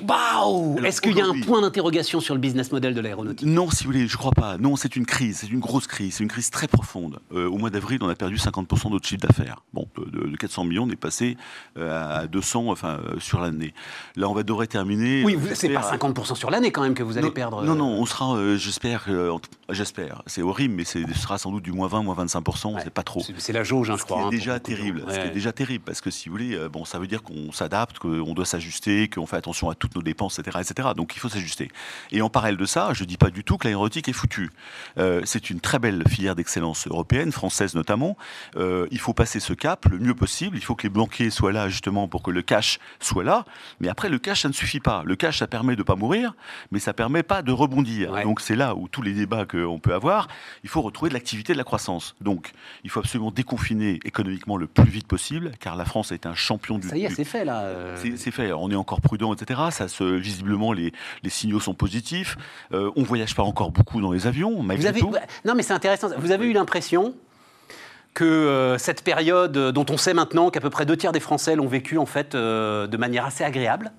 waouh 0.07 0.77
Est-ce 0.83 1.01
qu'il 1.01 1.15
y 1.17 1.21
a 1.21 1.25
un 1.25 1.39
point 1.41 1.61
d'interrogation 1.61 2.19
sur 2.19 2.33
le 2.33 2.39
business 2.39 2.71
model 2.71 2.93
de 2.93 3.01
l'aéronautique? 3.01 3.47
Non, 3.47 3.69
si 3.69 3.83
vous 3.85 3.91
voulez, 3.91 4.07
je 4.07 4.17
crois 4.17 4.31
pas. 4.31 4.57
Non, 4.57 4.75
c'est 4.75 4.95
une 4.95 5.05
crise, 5.05 5.39
c'est 5.41 5.49
une 5.49 5.59
grosse 5.59 5.87
crise, 5.87 6.15
c'est 6.15 6.23
une 6.23 6.29
crise 6.29 6.49
très 6.49 6.67
profonde. 6.67 7.06
Euh, 7.33 7.47
au 7.49 7.57
mois 7.57 7.69
d'avril, 7.69 7.99
on 8.01 8.09
a 8.09 8.15
perdu 8.15 8.35
50% 8.37 8.85
de 8.87 8.93
notre 8.93 9.07
chiffre 9.07 9.21
d'affaires. 9.25 9.63
Bon, 9.73 9.87
de, 9.97 10.05
de- 10.05 10.27
de 10.27 10.37
400 10.37 10.63
millions, 10.65 10.83
on 10.83 10.89
est 10.89 10.95
passé 10.95 11.37
euh, 11.77 12.21
à 12.23 12.27
200 12.27 12.65
enfin, 12.69 12.99
euh, 13.05 13.19
sur 13.19 13.39
l'année. 13.39 13.73
Là, 14.15 14.29
on 14.29 14.33
va 14.33 14.43
devrait 14.43 14.67
terminer. 14.67 15.23
Oui, 15.23 15.37
c'est 15.53 15.69
pas 15.69 15.81
j'espère, 15.81 16.11
50% 16.13 16.35
sur 16.35 16.49
l'année 16.49 16.71
quand 16.71 16.81
même 16.81 16.93
que 16.93 17.03
vous 17.03 17.17
allez 17.17 17.27
non, 17.27 17.33
perdre. 17.33 17.63
Non, 17.63 17.75
non, 17.75 17.89
on 17.89 18.05
sera, 18.05 18.35
j'espère, 18.57 19.07
j'espère. 19.69 20.21
C'est 20.25 20.41
horrible, 20.41 20.73
mais 20.75 20.83
c'est- 20.85 21.05
ce 21.07 21.19
sera 21.19 21.37
sans 21.37 21.51
doute 21.51 21.63
du 21.63 21.71
moins 21.71 21.87
20, 21.87 22.03
moins 22.03 22.15
25%, 22.15 22.73
ouais. 22.75 22.81
c'est 22.83 22.89
pas 22.93 23.03
trop. 23.03 23.21
C'est- 23.21 23.33
C'est 23.39 23.53
la 23.53 23.63
jauge, 23.63 23.89
hein, 23.89 23.95
je 23.97 24.03
crois. 24.03 24.21
est 24.21 24.25
hein, 24.25 24.29
déjà 24.29 24.59
terrible. 24.59 25.03
Ce 25.07 25.13
qui 25.13 25.19
Ouais. 25.19 25.27
est 25.27 25.31
déjà 25.31 25.51
terrible, 25.51 25.83
parce 25.85 26.01
que 26.01 26.09
si 26.11 26.29
vous 26.29 26.33
voulez, 26.35 26.57
bon, 26.71 26.85
ça 26.85 26.99
veut 26.99 27.07
dire 27.07 27.23
qu'on 27.23 27.51
s'adapte, 27.51 27.99
qu'on 27.99 28.33
doit 28.33 28.45
s'ajuster, 28.45 29.07
qu'on 29.09 29.25
fait 29.25 29.37
attention 29.37 29.69
à 29.69 29.75
toutes 29.75 29.95
nos 29.95 30.01
dépenses, 30.01 30.39
etc., 30.39 30.57
etc. 30.61 30.89
Donc 30.95 31.15
il 31.15 31.19
faut 31.19 31.29
s'ajuster. 31.29 31.69
Et 32.11 32.21
en 32.21 32.29
parallèle 32.29 32.57
de 32.57 32.65
ça, 32.65 32.91
je 32.93 33.03
dis 33.03 33.17
pas 33.17 33.29
du 33.29 33.43
tout 33.43 33.57
que 33.57 33.65
l'aéronautique 33.67 34.07
est 34.09 34.13
foutue. 34.13 34.49
C'est 35.23 35.49
une 35.49 35.59
très 35.59 35.79
belle 35.79 36.03
filière 36.07 36.35
d'excellence 36.35 36.87
européenne, 36.97 37.31
française 37.31 37.75
notamment. 37.75 38.17
Euh, 38.55 38.87
il 38.91 38.99
faut 38.99 39.13
passer 39.13 39.39
ce 39.39 39.53
cap 39.53 39.85
le 39.89 39.99
mieux 39.99 40.15
possible. 40.15 40.57
Il 40.57 40.63
faut 40.63 40.75
que 40.75 40.83
les 40.83 40.89
banquiers 40.89 41.29
soient 41.29 41.51
là 41.51 41.69
justement 41.69 42.07
pour 42.07 42.23
que 42.23 42.31
le 42.31 42.41
cash 42.41 42.79
soit 42.99 43.23
là. 43.23 43.45
Mais 43.79 43.87
après, 43.89 44.09
le 44.09 44.19
cash, 44.19 44.41
ça 44.41 44.47
ne 44.47 44.53
suffit 44.53 44.79
pas. 44.79 45.03
Le 45.05 45.15
cash, 45.15 45.39
ça 45.39 45.47
permet 45.47 45.75
de 45.75 45.83
pas 45.83 45.95
mourir, 45.95 46.33
mais 46.71 46.79
ça 46.79 46.93
permet 46.93 47.23
pas 47.23 47.41
de 47.41 47.51
rebondir. 47.51 48.11
Ouais. 48.11 48.23
Donc 48.23 48.41
c'est 48.41 48.55
là 48.55 48.75
où 48.75 48.87
tous 48.87 49.01
les 49.01 49.13
débats 49.13 49.45
qu'on 49.45 49.79
peut 49.79 49.93
avoir, 49.93 50.27
il 50.63 50.69
faut 50.69 50.81
retrouver 50.81 51.09
de 51.09 51.13
l'activité, 51.13 51.53
de 51.53 51.57
la 51.57 51.63
croissance. 51.63 52.15
Donc 52.21 52.51
il 52.83 52.89
faut 52.89 52.99
absolument 52.99 53.31
déconfiner 53.31 53.99
économiquement 54.05 54.57
le 54.57 54.67
plus 54.67 54.89
vite 54.89 55.07
possible, 55.07 55.51
car 55.59 55.75
la 55.75 55.85
France 55.85 56.11
a 56.11 56.15
été 56.15 56.27
un 56.27 56.35
champion 56.35 56.77
du. 56.79 56.87
Ça 56.87 56.97
y 56.97 57.05
est, 57.05 57.09
du- 57.09 57.15
c'est 57.15 57.23
fait 57.23 57.45
là. 57.45 57.61
euh. 57.61 57.95
c'est 58.15 58.31
fait. 58.31 58.51
On 58.53 58.69
est 58.71 58.75
encore 58.75 59.01
prudent, 59.01 59.33
etc. 59.33 59.59
Ça 59.71 59.87
se, 59.87 60.03
visiblement, 60.03 60.73
les, 60.73 60.91
les 61.23 61.29
signaux 61.29 61.59
sont 61.59 61.73
positifs. 61.73 62.37
Euh, 62.73 62.91
on 62.95 63.03
voyage 63.03 63.35
pas 63.35 63.43
encore 63.43 63.71
beaucoup 63.71 64.01
dans 64.01 64.11
les 64.11 64.27
avions, 64.27 64.61
malgré 64.63 64.83
Vous 64.83 64.87
avez, 64.89 64.99
tout. 64.99 65.13
non, 65.45 65.53
mais 65.55 65.63
c'est 65.63 65.73
intéressant. 65.73 66.09
Vous 66.17 66.31
avez 66.31 66.47
eu 66.47 66.53
l'impression 66.53 66.86
que 68.13 68.23
euh, 68.25 68.77
cette 68.77 69.03
période 69.03 69.55
euh, 69.57 69.71
dont 69.71 69.85
on 69.89 69.97
sait 69.97 70.13
maintenant 70.13 70.49
qu'à 70.49 70.59
peu 70.59 70.69
près 70.71 70.85
deux 70.85 70.97
tiers 70.97 71.11
des 71.11 71.19
Français 71.19 71.55
l'ont 71.55 71.67
vécu 71.67 71.97
en 71.97 72.05
fait 72.07 72.33
euh, 72.35 72.87
de 72.87 72.97
manière 72.97 73.25
assez 73.25 73.43
agréable. 73.43 73.91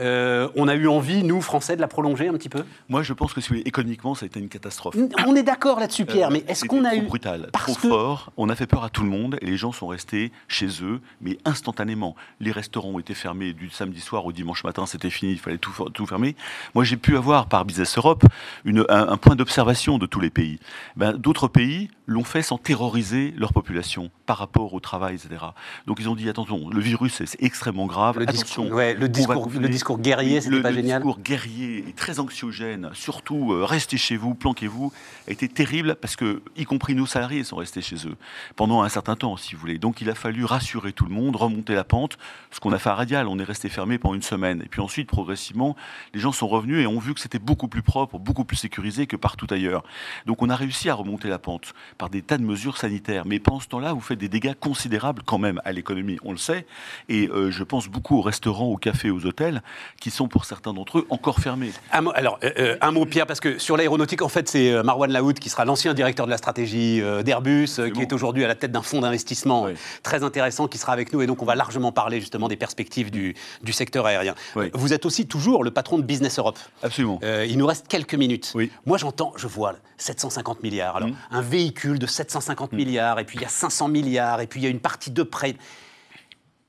Euh, 0.00 0.48
on 0.54 0.68
a 0.68 0.76
eu 0.76 0.86
envie, 0.86 1.24
nous, 1.24 1.40
Français, 1.40 1.74
de 1.74 1.80
la 1.80 1.88
prolonger 1.88 2.28
un 2.28 2.32
petit 2.34 2.48
peu? 2.48 2.62
Moi, 2.88 3.02
je 3.02 3.12
pense 3.12 3.34
que 3.34 3.40
économiquement, 3.66 4.14
ça 4.14 4.24
a 4.24 4.26
été 4.26 4.38
une 4.38 4.48
catastrophe. 4.48 4.94
On 5.26 5.34
est 5.34 5.42
d'accord 5.42 5.80
là-dessus, 5.80 6.04
Pierre, 6.04 6.28
Euh, 6.28 6.32
mais 6.34 6.44
est-ce 6.46 6.66
qu'on 6.66 6.84
a 6.84 6.90
trop 6.90 6.98
eu... 7.00 7.02
brutal, 7.06 7.48
parce 7.52 7.64
trop 7.72 7.74
que- 7.74 7.88
fort. 7.88 8.30
On 8.36 8.48
a 8.48 8.54
fait 8.54 8.68
peur 8.68 8.84
à 8.84 8.90
tout 8.90 9.02
le 9.02 9.08
monde 9.08 9.38
et 9.42 9.46
les 9.46 9.56
gens 9.56 9.72
sont 9.72 9.88
restés 9.88 10.30
chez 10.46 10.68
eux, 10.82 11.00
mais 11.20 11.36
instantanément. 11.44 12.14
Les 12.38 12.52
restaurants 12.52 12.90
ont 12.90 12.98
été 13.00 13.14
fermés 13.14 13.52
du 13.54 13.70
samedi 13.70 14.00
soir 14.00 14.24
au 14.24 14.30
dimanche 14.30 14.62
matin, 14.62 14.86
c'était 14.86 15.10
fini, 15.10 15.32
il 15.32 15.38
fallait 15.40 15.58
tout, 15.58 15.72
tout 15.92 16.06
fermer. 16.06 16.36
Moi, 16.76 16.84
j'ai 16.84 16.96
pu 16.96 17.16
avoir 17.16 17.46
par 17.46 17.64
Business 17.64 17.98
Europe 17.98 18.22
une- 18.64 18.84
un, 18.88 19.08
un 19.08 19.16
point 19.16 19.34
d'observation 19.34 19.98
de 19.98 20.06
tous 20.06 20.20
les 20.20 20.30
pays. 20.30 20.60
Ben, 20.96 21.12
D'autres 21.14 21.48
pays 21.48 21.90
l'ont 22.08 22.24
fait 22.24 22.40
sans 22.42 22.56
terroriser 22.58 23.34
leur 23.36 23.52
population 23.52 24.10
par 24.26 24.38
rapport 24.38 24.72
au 24.72 24.80
travail, 24.80 25.14
etc. 25.16 25.44
Donc 25.86 25.98
ils 26.00 26.08
ont 26.08 26.16
dit 26.16 26.28
attention, 26.28 26.68
le 26.70 26.80
virus 26.80 27.14
c'est 27.14 27.26
c'est 27.26 27.42
extrêmement 27.42 27.86
grave. 27.86 28.16
Le 28.18 28.22
attention, 28.22 28.62
discours, 28.62 28.76
ouais, 28.78 28.94
le 28.94 29.08
discours, 29.08 29.96
le 29.98 30.02
guerrier, 30.02 30.40
c'était 30.40 30.56
Le- 30.56 30.62
pas 30.62 30.70
le 30.70 30.76
génial. 30.76 31.02
discours 31.02 31.20
guerrier 31.20 31.84
et 31.86 31.92
très 31.92 32.18
anxiogène, 32.18 32.88
surtout 32.94 33.52
euh, 33.52 33.64
restez 33.64 33.98
chez 33.98 34.16
vous, 34.16 34.34
planquez-vous, 34.34 34.90
a 35.28 35.30
été 35.30 35.48
terrible 35.48 35.96
parce 36.00 36.16
que, 36.16 36.42
y 36.56 36.64
compris 36.64 36.94
nos 36.94 37.04
salariés, 37.06 37.44
sont 37.44 37.56
restés 37.56 37.82
chez 37.82 37.96
eux 38.08 38.16
pendant 38.56 38.82
un 38.82 38.88
certain 38.88 39.14
temps, 39.14 39.36
si 39.36 39.54
vous 39.54 39.60
voulez. 39.60 39.78
Donc 39.78 40.00
il 40.00 40.08
a 40.08 40.14
fallu 40.14 40.44
rassurer 40.46 40.92
tout 40.94 41.04
le 41.04 41.12
monde, 41.14 41.36
remonter 41.36 41.74
la 41.74 41.84
pente, 41.84 42.16
ce 42.50 42.58
qu'on 42.60 42.72
a 42.72 42.78
fait 42.78 42.88
à 42.88 42.94
Radial. 42.94 43.28
On 43.28 43.38
est 43.38 43.44
resté 43.44 43.68
fermé 43.68 43.98
pendant 43.98 44.14
une 44.14 44.22
semaine. 44.22 44.62
Et 44.62 44.66
puis 44.68 44.80
ensuite, 44.80 45.08
progressivement, 45.08 45.76
les 46.14 46.20
gens 46.20 46.32
sont 46.32 46.48
revenus 46.48 46.82
et 46.82 46.86
ont 46.86 46.98
vu 46.98 47.12
que 47.12 47.20
c'était 47.20 47.38
beaucoup 47.38 47.68
plus 47.68 47.82
propre, 47.82 48.18
beaucoup 48.18 48.44
plus 48.44 48.56
sécurisé 48.56 49.06
que 49.06 49.16
partout 49.16 49.46
ailleurs. 49.50 49.84
Donc 50.24 50.40
on 50.42 50.48
a 50.48 50.56
réussi 50.56 50.88
à 50.88 50.94
remonter 50.94 51.28
la 51.28 51.38
pente 51.38 51.74
par 51.98 52.08
des 52.10 52.22
tas 52.22 52.38
de 52.38 52.44
mesures 52.44 52.76
sanitaires. 52.78 53.24
Mais 53.26 53.38
pendant 53.40 53.60
ce 53.60 53.66
temps-là, 53.68 53.92
vous 53.92 54.00
faites 54.00 54.18
des 54.18 54.28
dégâts 54.28 54.54
considérables 54.58 55.22
quand 55.26 55.38
même 55.38 55.60
à 55.64 55.72
l'économie, 55.72 56.16
on 56.24 56.30
le 56.32 56.38
sait. 56.38 56.64
Et 57.08 57.28
euh, 57.28 57.50
je 57.50 57.64
pense 57.64 57.88
beaucoup 57.88 58.16
aux 58.18 58.22
restaurants, 58.22 58.66
aux 58.66 58.76
cafés, 58.76 59.10
aux 59.10 59.26
hôtels, 59.26 59.62
qui 60.00 60.10
sont 60.10 60.28
pour 60.28 60.44
certains 60.44 60.72
d'entre 60.72 60.98
eux 61.00 61.06
encore 61.10 61.40
fermés. 61.40 61.72
Un 61.92 62.02
mot, 62.02 62.12
alors, 62.14 62.38
euh, 62.44 62.50
euh, 62.58 62.76
un 62.80 62.92
mot, 62.92 63.04
Pierre, 63.04 63.26
parce 63.26 63.40
que 63.40 63.58
sur 63.58 63.76
l'aéronautique, 63.76 64.22
en 64.22 64.28
fait, 64.28 64.48
c'est 64.48 64.82
Marwan 64.84 65.10
Laoud 65.12 65.38
qui 65.38 65.48
sera 65.48 65.64
l'ancien 65.64 65.92
directeur 65.92 66.26
de 66.26 66.30
la 66.30 66.38
stratégie 66.38 67.02
d'Airbus, 67.24 67.66
qui 67.76 67.90
bon. 67.90 68.00
est 68.00 68.12
aujourd'hui 68.12 68.44
à 68.44 68.48
la 68.48 68.54
tête 68.54 68.70
d'un 68.72 68.82
fonds 68.82 69.00
d'investissement 69.00 69.64
Oui. 69.64 69.72
très 70.02 70.22
intéressant 70.22 70.68
qui 70.68 70.78
sera 70.78 70.92
avec 70.92 71.12
nous. 71.12 71.20
Et 71.22 71.26
donc, 71.26 71.42
on 71.42 71.46
va 71.46 71.54
largement 71.56 71.90
parler 71.92 72.20
justement 72.20 72.46
des 72.48 72.56
perspectives 72.56 73.10
du, 73.10 73.34
du 73.62 73.72
secteur 73.72 74.06
aérien. 74.06 74.34
Oui. 74.54 74.70
Vous 74.74 74.92
êtes 74.92 75.04
aussi 75.04 75.26
toujours 75.26 75.64
le 75.64 75.70
patron 75.72 75.98
de 75.98 76.04
Business 76.04 76.38
Europe. 76.38 76.58
Absolument. 76.82 77.18
Euh, 77.24 77.44
il 77.48 77.58
nous 77.58 77.66
reste 77.66 77.88
quelques 77.88 78.14
minutes. 78.14 78.52
Oui. 78.54 78.70
Moi, 78.86 78.98
j'entends, 78.98 79.32
je 79.36 79.46
vois 79.48 79.72
là, 79.72 79.78
750 79.96 80.62
milliards. 80.62 80.96
Alors, 80.96 81.08
Mm. 81.08 81.14
un 81.30 81.40
véhicule 81.40 81.87
de 81.96 82.06
750 82.06 82.72
milliards, 82.72 83.18
et 83.18 83.24
puis 83.24 83.38
il 83.38 83.42
y 83.42 83.44
a 83.44 83.48
500 83.48 83.88
milliards, 83.88 84.40
et 84.40 84.46
puis 84.46 84.60
il 84.60 84.64
y 84.64 84.66
a 84.66 84.70
une 84.70 84.80
partie 84.80 85.10
de 85.10 85.22
prêt. 85.22 85.56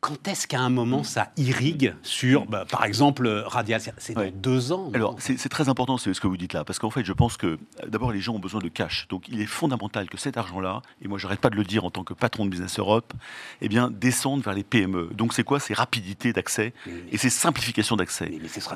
Quand 0.01 0.27
est-ce 0.27 0.47
qu'à 0.47 0.61
un 0.61 0.69
moment 0.69 1.03
ça 1.03 1.31
irrigue 1.37 1.93
sur, 2.03 2.45
bah, 2.45 2.65
par 2.69 2.85
exemple, 2.85 3.27
Radial? 3.45 3.81
C'est 3.97 4.13
dans 4.13 4.31
deux 4.33 4.71
ans. 4.71 4.91
Alors, 4.93 5.15
c'est 5.19 5.49
très 5.49 5.69
important 5.69 5.97
ce 5.97 6.09
que 6.11 6.27
vous 6.27 6.37
dites 6.37 6.53
là, 6.53 6.63
parce 6.63 6.79
qu'en 6.79 6.89
fait, 6.89 7.03
je 7.03 7.13
pense 7.13 7.37
que 7.37 7.59
d'abord, 7.87 8.11
les 8.11 8.21
gens 8.21 8.35
ont 8.35 8.39
besoin 8.39 8.61
de 8.61 8.69
cash. 8.69 9.07
Donc, 9.09 9.27
il 9.27 9.41
est 9.41 9.45
fondamental 9.45 10.09
que 10.09 10.17
cet 10.17 10.37
argent-là, 10.37 10.81
et 11.01 11.07
moi, 11.07 11.17
j'arrête 11.17 11.39
pas 11.39 11.49
de 11.49 11.55
le 11.55 11.63
dire 11.63 11.85
en 11.85 11.91
tant 11.91 12.03
que 12.03 12.13
patron 12.13 12.45
de 12.45 12.49
Business 12.49 12.79
Europe, 12.79 13.13
eh 13.61 13.69
bien, 13.69 13.89
descende 13.89 14.41
vers 14.41 14.53
les 14.53 14.63
PME. 14.63 15.09
Donc, 15.13 15.33
c'est 15.33 15.43
quoi? 15.43 15.59
C'est 15.59 15.73
rapidité 15.73 16.33
d'accès 16.33 16.73
et 17.11 17.17
c'est 17.17 17.29
simplification 17.29 17.95
d'accès. 17.95 18.31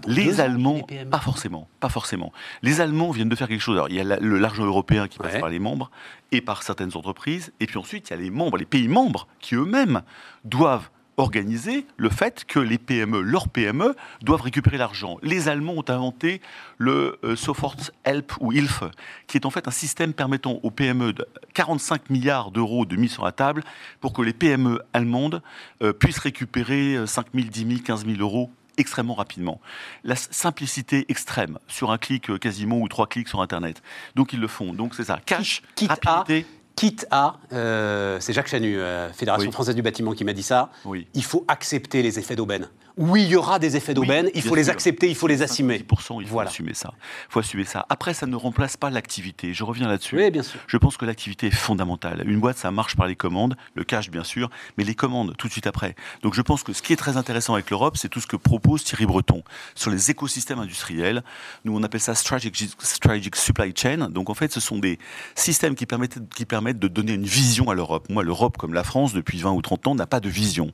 Les 0.08 0.42
Allemands, 0.42 0.86
pas 1.10 1.20
forcément, 1.20 1.68
pas 1.80 1.90
forcément. 1.90 2.34
Les 2.62 2.82
Allemands 2.82 3.12
viennent 3.12 3.30
de 3.30 3.36
faire 3.36 3.48
quelque 3.48 3.62
chose. 3.62 3.76
Alors, 3.76 3.90
il 3.90 3.96
y 3.96 4.00
a 4.00 4.04
l'argent 4.04 4.66
européen 4.66 5.08
qui 5.08 5.20
passe 5.20 5.40
par 5.40 5.50
les 5.50 5.60
membres 5.60 5.90
et 6.32 6.42
par 6.42 6.64
certaines 6.64 6.96
entreprises, 6.98 7.54
et 7.60 7.68
puis 7.68 7.78
ensuite, 7.78 8.10
il 8.10 8.12
y 8.12 8.14
a 8.16 8.20
les 8.20 8.32
membres, 8.32 8.58
les 8.58 8.66
pays 8.66 8.88
membres 8.88 9.28
qui 9.40 9.56
eux-mêmes 9.56 10.02
doivent 10.44 10.90
organiser 11.18 11.86
le 11.98 12.10
fait 12.10 12.46
que 12.46 12.60
les 12.60 12.78
PME, 12.78 13.22
leurs 13.22 13.50
PME, 13.50 13.96
doivent 14.22 14.42
récupérer 14.42 14.78
l'argent. 14.78 15.18
Les 15.22 15.48
Allemands 15.48 15.76
ont 15.78 15.86
inventé 15.88 16.42
le 16.78 17.20
euh, 17.24 17.36
Sofort 17.36 17.78
Help 18.04 18.34
ou 18.40 18.52
HILF, 18.52 18.84
qui 19.28 19.38
est 19.38 19.46
en 19.46 19.50
fait 19.50 19.68
un 19.68 19.72
système 19.72 20.14
permettant 20.14 20.60
aux 20.64 20.72
PME 20.72 21.14
de 21.14 21.26
45 21.54 22.10
milliards 22.10 22.52
d'euros 22.52 22.86
de 22.86 22.96
mise 22.96 23.12
sur 23.12 23.26
la 23.26 23.32
table 23.32 23.64
pour 24.00 24.14
que 24.14 24.22
les 24.22 24.34
PME 24.34 24.82
allemandes 24.94 25.42
euh, 25.82 25.94
puissent 25.94 26.20
récupérer 26.20 27.06
5 27.06 27.28
000, 27.34 27.48
10 27.48 27.68
000, 27.68 27.80
15 27.84 28.06
000 28.06 28.18
euros 28.20 28.52
extrêmement 28.78 29.14
rapidement. 29.14 29.62
La 30.04 30.16
simplicité 30.16 31.06
extrême 31.10 31.60
sur 31.68 31.92
un 31.92 31.98
clic 31.98 32.30
euh, 32.30 32.38
quasiment 32.38 32.80
ou 32.80 32.88
trois 32.88 33.08
clics 33.08 33.28
sur 33.28 33.42
Internet. 33.42 33.82
Donc 34.16 34.34
ils 34.34 34.40
le 34.40 34.48
font. 34.48 34.74
Donc 34.74 34.96
c'est 34.96 35.06
ça. 35.06 35.20
Cash, 35.26 35.62
rapidité 35.88 36.46
quitte 36.76 37.08
à, 37.12 37.38
euh, 37.52 38.18
c'est 38.20 38.34
Jacques 38.34 38.48
Chanu, 38.48 38.80
euh, 38.80 39.12
Fédération 39.12 39.52
française 39.52 39.76
du 39.76 39.82
bâtiment, 39.82 40.14
qui 40.14 40.24
m'a 40.24 40.34
dit 40.34 40.44
ça, 40.44 40.70
oui. 40.86 41.08
il 41.14 41.24
faut 41.24 41.46
accepter 41.48 42.02
les 42.02 42.20
effets 42.20 42.36
d'aubaine 42.36 42.68
oui, 42.96 43.24
il 43.24 43.30
y 43.30 43.36
aura 43.36 43.58
des 43.58 43.76
effets 43.76 43.96
d'aubaine, 43.96 44.30
il 44.36 44.42
faut 44.44 44.54
les 44.54 44.70
accepter, 44.70 45.10
il 45.10 45.16
faut 45.16 45.28
les 45.28 45.42
assumer. 45.42 45.80
10%, 45.80 46.22
il 46.22 46.28
faut 46.28 46.40
assumer 46.40 46.76
ça. 46.76 46.94
Il 47.30 47.32
faut 47.32 47.40
assumer 47.40 47.66
ça. 47.66 47.86
Après, 47.90 48.14
ça 48.14 48.28
ne 48.28 48.36
remplace 48.36 48.78
pas 48.78 48.92
l'activité. 48.92 49.54
Je 49.54 49.64
reviens 49.64 49.88
là-dessus. 49.88 50.16
Oui, 50.16 50.30
bien 50.30 50.44
sûr. 50.44 50.60
Je 50.68 50.78
pense 50.78 50.98
que 50.98 51.06
l'activité 51.06 51.48
est 51.48 51.52
fondamentale. 51.52 52.24
Une 52.28 52.40
boîte, 52.40 52.58
ça 52.58 52.70
marche 52.70 52.96
par 52.96 53.08
les 53.08 53.16
commandes, 53.16 53.56
le 53.74 53.84
cash, 53.84 54.12
bien 54.12 54.24
sûr, 54.24 54.52
mais 54.78 54.84
les 54.84 54.94
commandes, 54.94 55.36
tout 55.38 55.48
de 55.48 55.52
suite 55.52 55.66
après. 55.66 55.96
Donc, 56.22 56.36
je 56.36 56.42
pense 56.44 56.62
que 56.62 56.72
ce 56.72 56.84
qui 56.84 56.94
est 56.94 56.98
très 56.98 57.18
intéressant 57.18 57.56
avec 57.56 57.72
l'Europe, 57.72 57.98
c'est 57.98 58.10
tout 58.10 58.20
ce 58.20 58.28
que 58.28 58.36
propose 58.36 58.84
Thierry 58.84 59.08
Breton 59.08 59.44
sur 59.74 59.90
les 59.90 60.12
écosystèmes 60.12 60.60
industriels. 60.60 61.24
Nous, 61.66 61.76
on 61.76 61.82
appelle 61.82 62.02
ça 62.02 62.14
strategic, 62.14 62.76
strategic 62.78 63.36
supply 63.36 63.74
chain. 63.76 64.10
Donc, 64.10 64.30
en 64.30 64.36
fait, 64.36 64.52
ce 64.52 64.60
sont 64.60 64.78
des 64.78 65.00
systèmes 65.34 65.74
qui 65.74 65.88
permettent, 65.88 66.20
qui 66.36 66.46
permettent 66.46 66.80
de 66.80 66.88
donner 66.88 67.14
une 67.14 67.26
vision 67.26 67.72
à 67.72 67.74
l'Europe. 67.74 68.08
Moi, 68.10 68.24
l'Europe, 68.24 68.58
comme 68.58 68.76
la 68.76 68.84
France, 68.84 69.14
depuis 69.14 69.40
20 69.40 69.52
ou 69.52 69.62
30 69.64 69.88
ans, 69.88 69.96
n'a 69.96 70.06
pas 70.06 70.20
de 70.20 70.30
vision. 70.30 70.72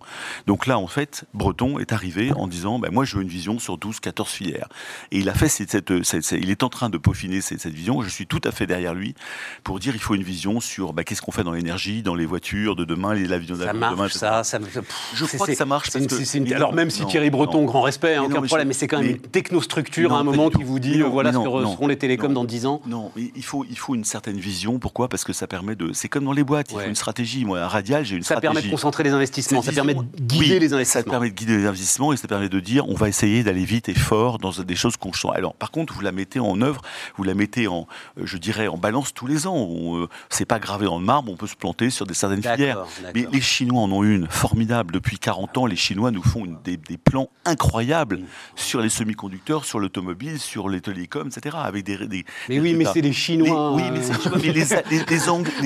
Donc 0.48 0.68
là, 0.68 0.78
en 0.78 0.88
fait, 0.88 1.24
Breton 1.34 1.80
est 1.80 1.94
arrivé 1.94 2.09
en 2.36 2.48
disant 2.48 2.80
ben, 2.80 2.92
Moi, 2.92 3.06
je 3.06 3.16
veux 3.16 3.22
une 3.22 3.30
vision 3.30 3.60
sur 3.60 3.78
12, 3.78 4.00
14 4.00 4.30
filières. 4.30 4.68
Et 5.12 5.20
il 5.20 5.30
a 5.30 5.34
fait 5.34 5.50
cette, 5.50 6.04
cette, 6.04 6.32
il 6.32 6.50
est 6.50 6.64
en 6.64 6.70
train 6.70 6.90
de 6.90 6.98
peaufiner 6.98 7.42
cette, 7.42 7.66
vision. 7.68 8.02
Je 8.02 8.10
suis 8.10 8.28
tout 8.28 8.42
à 8.44 8.52
fait 8.52 8.68
derrière 8.68 8.94
lui 8.94 9.16
pour 9.64 9.80
dire 9.80 9.94
il 9.96 10.02
faut 10.02 10.16
une 10.16 10.24
vision 10.24 10.60
sur 10.60 10.94
ben, 10.94 11.04
qu'est-ce 11.04 11.22
qu'on 11.22 11.32
fait 11.32 11.44
dans 11.44 11.52
l'énergie, 11.52 12.02
dans 12.02 12.16
les 12.16 12.26
voitures 12.26 12.76
de 12.76 12.86
demain, 12.86 13.14
les 13.14 13.32
avions 13.32 13.56
de 13.56 13.66
demain. 13.66 14.10
Ça, 14.10 14.44
ça, 14.44 14.60
je 15.14 15.26
crois 15.26 15.48
que 15.48 15.56
ça 15.56 15.66
marche. 15.66 15.90
alors, 16.54 16.74
même 16.74 16.90
si 16.90 17.06
Thierry 17.06 17.30
Breton, 17.30 17.66
grand 17.66 17.82
respect, 17.82 18.16
hein, 18.16 18.24
aucun 18.24 18.42
problème, 18.42 18.68
mais 18.68 18.74
c'est 18.74 18.88
quand 18.88 19.00
même 19.00 19.12
une 19.12 19.18
technostructure 19.20 20.14
à 20.14 20.20
un 20.20 20.24
moment 20.24 20.50
qui 20.50 20.64
vous 20.64 20.80
dit 20.80 21.02
voilà 21.02 21.32
ce 21.32 21.38
que 21.38 21.44
seront 21.44 21.88
les 21.88 21.98
télécoms 21.98 22.34
dans 22.34 22.44
10 22.44 22.66
ans. 22.66 22.82
Non, 22.86 23.12
il 23.16 23.44
faut, 23.44 23.66
il 23.70 23.78
faut 23.78 23.96
une 23.96 24.04
certaine 24.04 24.38
vision. 24.38 24.80
Pourquoi? 24.80 25.10
Parce 25.10 25.24
que 25.24 25.34
ça 25.34 25.48
permet 25.48 25.76
de. 25.76 25.92
C'est 25.94 26.10
comme 26.10 26.26
dans 26.26 26.32
les 26.32 26.44
boîtes, 26.44 26.72
il 26.72 26.80
faut 26.80 26.88
une 26.88 26.96
stratégie. 26.96 27.46
Moi, 27.46 27.60
un 27.60 27.68
radial, 27.68 28.06
j'ai 28.06 28.16
une 28.16 28.24
stratégie. 28.24 28.48
Ça 28.48 28.54
permet 28.54 28.66
de 28.66 28.72
concentrer 28.72 29.04
les 29.04 29.12
investissements, 29.12 29.62
ça 29.62 29.72
permet 29.72 29.94
de 29.94 30.02
guider 30.22 30.60
les 30.60 30.74
investissements. 30.74 31.04
Ça 31.04 31.10
permet 31.10 31.30
de 31.30 31.36
guider 31.36 31.58
les 31.58 31.66
investissements 31.66 31.99
et 32.14 32.18
ça 32.18 32.28
permet 32.28 32.50
de 32.50 32.60
dire 32.60 32.88
on 32.88 32.96
va 32.96 33.10
essayer 33.10 33.44
d'aller 33.44 33.66
vite 33.66 33.90
et 33.90 33.94
fort 33.94 34.38
dans 34.38 34.52
des 34.52 34.76
choses 34.76 34.98
qu'on 34.98 35.14
sent. 35.14 35.28
Alors, 35.34 35.54
par 35.54 35.72
contre, 35.72 35.94
vous 35.94 36.02
la 36.02 36.12
mettez 36.12 36.40
en 36.40 36.62
œuvre, 36.62 36.82
vous 37.18 37.24
la 37.24 37.34
mettez 37.34 37.68
en, 37.68 37.88
euh, 38.18 38.24
je 38.26 38.38
dirais, 38.38 38.68
en 38.68 38.78
balance 38.78 39.14
tous 39.14 39.28
les 39.28 39.48
ans. 39.48 39.68
Euh, 39.96 40.08
c'est 40.30 40.46
pas 40.46 40.60
gravé 40.60 40.86
dans 40.86 41.00
le 41.00 41.06
marbre, 41.06 41.32
on 41.32 41.36
peut 41.36 41.48
se 41.48 41.56
planter 41.56 41.90
sur 41.90 42.06
des 42.06 42.14
certaines 42.14 42.44
filières. 42.44 42.86
Mais 43.14 43.28
les 43.32 43.42
Chinois 43.42 43.82
en 43.82 43.92
ont 43.92 44.04
une 44.04 44.28
formidable. 44.28 44.94
Depuis 44.94 45.20
40 45.20 45.58
ans, 45.58 45.66
les 45.66 45.76
Chinois 45.76 46.12
nous 46.12 46.24
font 46.24 46.46
des, 46.64 46.78
plans 46.98 47.30
incroyables 47.46 48.18
mm. 48.18 48.26
sur 48.56 48.82
les 48.82 48.90
semi-conducteurs, 48.90 49.66
sur 49.66 49.80
l'automobile, 49.80 50.40
sur 50.40 50.70
les 50.70 50.82
télécoms, 50.82 51.28
etc. 51.28 51.58
Avec 51.62 51.86
des, 51.86 51.98
mais 52.50 52.60
oui, 52.60 52.74
mais 52.74 52.86
c'est 52.86 53.02
les 53.02 53.14
Chinois. 53.14 53.74
oui, 53.74 53.84
mais, 53.92 54.00
les, 54.42 54.52
les, 54.52 55.04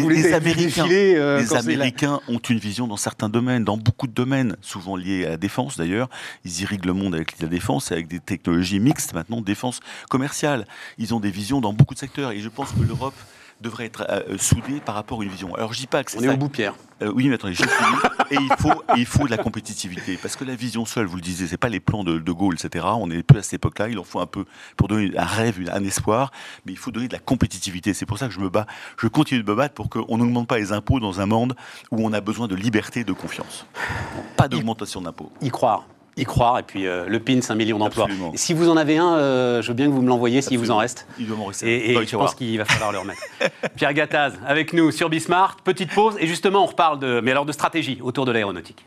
les, 0.07 0.33
Américains, 0.33 0.87
euh, 0.89 1.39
les 1.39 1.53
Américains 1.53 2.19
ont 2.27 2.39
une 2.39 2.57
vision 2.57 2.87
dans 2.87 2.97
certains 2.97 3.29
domaines, 3.29 3.63
dans 3.63 3.77
beaucoup 3.77 4.07
de 4.07 4.13
domaines, 4.13 4.57
souvent 4.61 4.95
liés 4.95 5.25
à 5.25 5.29
la 5.29 5.37
défense 5.37 5.77
d'ailleurs. 5.77 6.09
Ils 6.45 6.61
irriguent 6.61 6.85
le 6.85 6.93
monde 6.93 7.15
avec 7.15 7.39
la 7.39 7.47
défense 7.47 7.91
et 7.91 7.95
avec 7.95 8.07
des 8.07 8.19
technologies 8.19 8.79
mixtes 8.79 9.13
maintenant, 9.13 9.41
défense 9.41 9.79
commerciale. 10.09 10.67
Ils 10.97 11.13
ont 11.13 11.19
des 11.19 11.31
visions 11.31 11.61
dans 11.61 11.73
beaucoup 11.73 11.93
de 11.93 11.99
secteurs 11.99 12.31
et 12.31 12.39
je 12.39 12.49
pense 12.49 12.71
que 12.71 12.81
l'Europe 12.81 13.15
devrait 13.61 13.85
être 13.85 14.05
euh, 14.09 14.21
euh, 14.29 14.37
soudée 14.37 14.79
par 14.79 14.93
rapport 14.93 15.21
à 15.21 15.23
une 15.23 15.29
vision. 15.29 15.55
Alors 15.55 15.73
je 15.73 15.79
dis 15.79 15.87
pas 15.87 16.03
que 16.03 16.11
c'est 16.11 16.19
On 16.19 16.23
est 16.23 16.29
au 16.29 16.37
bout, 16.37 16.49
Pierre. 16.49 16.75
Euh, 17.01 17.11
oui, 17.15 17.27
mais 17.27 17.35
attendez, 17.35 17.53
je 17.55 17.63
et 17.63 18.35
il 18.35 18.53
faut, 18.59 18.83
il 18.95 19.05
faut 19.05 19.25
de 19.25 19.31
la 19.31 19.37
compétitivité 19.37 20.17
parce 20.21 20.35
que 20.35 20.43
la 20.43 20.55
vision 20.55 20.85
seule, 20.85 21.05
vous 21.05 21.15
le 21.15 21.21
disiez, 21.21 21.47
c'est 21.47 21.57
pas 21.57 21.69
les 21.69 21.79
plans 21.79 22.03
de, 22.03 22.19
de 22.19 22.31
Gaulle, 22.31 22.55
etc. 22.55 22.85
On 22.97 23.09
est 23.09 23.23
plus 23.23 23.39
à 23.39 23.41
cette 23.41 23.55
époque-là. 23.55 23.89
Il 23.89 23.97
en 23.99 24.03
faut 24.03 24.19
un 24.19 24.25
peu 24.25 24.45
pour 24.77 24.87
donner 24.87 25.11
un 25.17 25.25
rêve, 25.25 25.59
un 25.71 25.83
espoir, 25.83 26.31
mais 26.65 26.71
il 26.73 26.77
faut 26.77 26.91
donner 26.91 27.07
de 27.07 27.13
la 27.13 27.19
compétitivité. 27.19 27.93
C'est 27.93 28.05
pour 28.05 28.17
ça 28.17 28.27
que 28.27 28.33
je 28.33 28.39
me 28.39 28.49
bats, 28.49 28.67
je 28.99 29.07
continue 29.07 29.43
de 29.43 29.49
me 29.49 29.55
battre 29.55 29.73
pour 29.73 29.89
qu'on 29.89 30.17
n'augmente 30.17 30.47
pas 30.47 30.57
les 30.57 30.71
impôts 30.71 30.99
dans 30.99 31.19
un 31.21 31.25
monde 31.25 31.55
où 31.91 32.05
on 32.05 32.13
a 32.13 32.21
besoin 32.21 32.47
de 32.47 32.55
liberté 32.55 33.01
et 33.01 33.05
de 33.05 33.13
confiance. 33.13 33.65
Pas 34.37 34.47
d'augmentation 34.47 35.01
d'impôts. 35.01 35.31
Y 35.41 35.49
croire 35.49 35.87
y 36.17 36.25
croire. 36.25 36.59
Et 36.59 36.63
puis 36.63 36.87
euh, 36.87 37.05
le 37.07 37.19
PIN, 37.19 37.41
c'est 37.41 37.51
un 37.51 37.55
million 37.55 37.77
d'emplois. 37.77 38.07
Si 38.35 38.53
vous 38.53 38.69
en 38.69 38.77
avez 38.77 38.97
un, 38.97 39.15
euh, 39.15 39.61
je 39.61 39.67
veux 39.69 39.73
bien 39.73 39.87
que 39.87 39.91
vous 39.91 40.01
me 40.01 40.07
l'envoyiez 40.07 40.41
s'il 40.41 40.59
vous 40.59 40.71
en 40.71 40.77
reste. 40.77 41.07
Il 41.19 41.27
doit 41.27 41.37
m'en 41.37 41.45
rester. 41.45 41.67
Et, 41.67 41.91
et 41.91 42.05
je 42.05 42.15
pense 42.15 42.35
qu'il 42.35 42.57
va 42.57 42.65
falloir 42.65 42.91
le 42.91 42.99
remettre. 42.99 43.21
Pierre 43.75 43.93
Gattaz, 43.93 44.33
avec 44.45 44.73
nous 44.73 44.91
sur 44.91 45.09
Bismart. 45.09 45.57
Petite 45.63 45.93
pause. 45.93 46.15
Et 46.19 46.27
justement, 46.27 46.63
on 46.63 46.67
reparle 46.67 46.99
de, 46.99 47.21
mais 47.23 47.31
alors 47.31 47.45
de 47.45 47.51
stratégie 47.51 47.99
autour 48.01 48.25
de 48.25 48.31
l'aéronautique. 48.31 48.85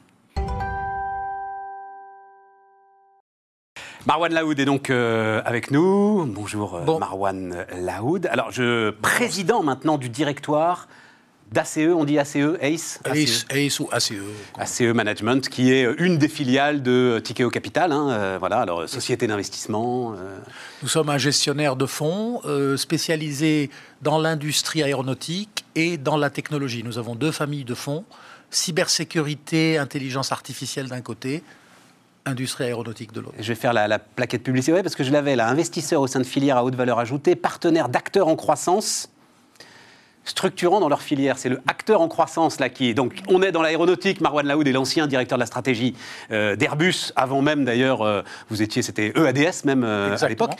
Marwan 4.07 4.33
Laoud 4.33 4.61
est 4.61 4.65
donc 4.65 4.89
euh, 4.89 5.43
avec 5.45 5.73
nous. 5.73 6.25
Bonjour 6.27 6.81
Marwan 7.01 7.67
Laoud. 7.75 8.29
Alors, 8.31 8.53
je 8.53 8.91
président 8.91 9.65
maintenant 9.65 9.99
du 9.99 10.09
directoire 10.09 10.87
d'ACE, 11.53 11.79
on 11.95 12.05
dit 12.05 12.19
ACE, 12.19 12.37
ACE 12.61 13.01
ACE, 13.05 13.47
ACE 13.51 13.81
ou 13.81 13.89
ACE. 13.93 14.13
ACE 14.59 14.81
Management, 14.81 15.49
qui 15.49 15.73
est 15.73 15.87
une 15.99 16.19
des 16.19 16.29
filiales 16.29 16.83
de 16.83 17.21
Tikeo 17.23 17.51
Capital, 17.51 17.93
hein, 17.93 18.11
euh, 18.11 18.37
voilà, 18.39 18.59
alors 18.59 18.89
société 18.89 19.27
d'investissement. 19.27 20.13
Euh. 20.13 20.39
Nous 20.83 20.89
sommes 20.89 21.09
un 21.09 21.19
gestionnaire 21.19 21.77
de 21.77 21.87
fonds 21.87 22.41
euh, 22.45 22.77
spécialisé 22.77 23.71
dans 24.03 24.19
l'industrie 24.19 24.83
aéronautique 24.83 25.65
et 25.75 25.97
dans 25.99 26.17
la 26.17 26.31
technologie. 26.31 26.83
Nous 26.83 26.99
avons 26.99 27.15
deux 27.15 27.33
familles 27.33 27.65
de 27.65 27.75
fonds, 27.75 28.05
cybersécurité, 28.51 29.79
intelligence 29.79 30.33
artificielle 30.33 30.89
d'un 30.89 31.01
côté, 31.01 31.43
industrie 32.25 32.65
aéronautique 32.65 33.13
de 33.13 33.21
l'autre. 33.21 33.37
Je 33.39 33.47
vais 33.47 33.55
faire 33.55 33.73
la, 33.73 33.87
la 33.87 34.01
plaquette 34.01 34.43
publicitaire, 34.43 34.83
parce 34.83 34.97
que 34.97 35.05
je 35.05 35.13
l'avais 35.13 35.37
là, 35.37 35.49
investisseur 35.49 36.01
au 36.01 36.09
sein 36.09 36.19
de 36.19 36.25
filières 36.25 36.57
à 36.57 36.65
haute 36.65 36.75
valeur 36.75 36.99
ajoutée, 36.99 37.37
partenaire 37.37 37.89
d'acteurs 37.89 38.27
en 38.27 38.35
croissance 38.35 39.09
structurant 40.27 40.81
dans 40.81 40.89
leur 40.89 41.01
filière. 41.01 41.39
C'est 41.39 41.49
le 41.49 41.63
acteur 41.67 42.03
en 42.03 42.09
croissance 42.09 42.61
là 42.61 42.69
qui 42.69 42.91
est. 42.91 42.95
Donc 42.95 43.23
on 43.29 43.43
est 43.43 43.53
dans 43.53 43.63
l'aéronautique. 43.63 44.21
Marwan 44.21 44.47
Laoud 44.47 44.67
est 44.69 44.73
l'ancien 44.73 45.07
directeur 45.07 45.39
de 45.39 45.41
la 45.41 45.47
stratégie 45.47 45.95
euh, 46.31 46.57
d'Airbus, 46.57 47.13
avant 47.17 47.41
même 47.41 47.65
d'ailleurs, 47.65 48.03
euh, 48.03 48.23
vous 48.51 48.61
étiez, 48.61 48.83
c'était 48.83 49.13
EADS 49.17 49.65
même 49.65 49.85
euh, 49.85 50.17
à 50.21 50.29
l'époque. 50.29 50.53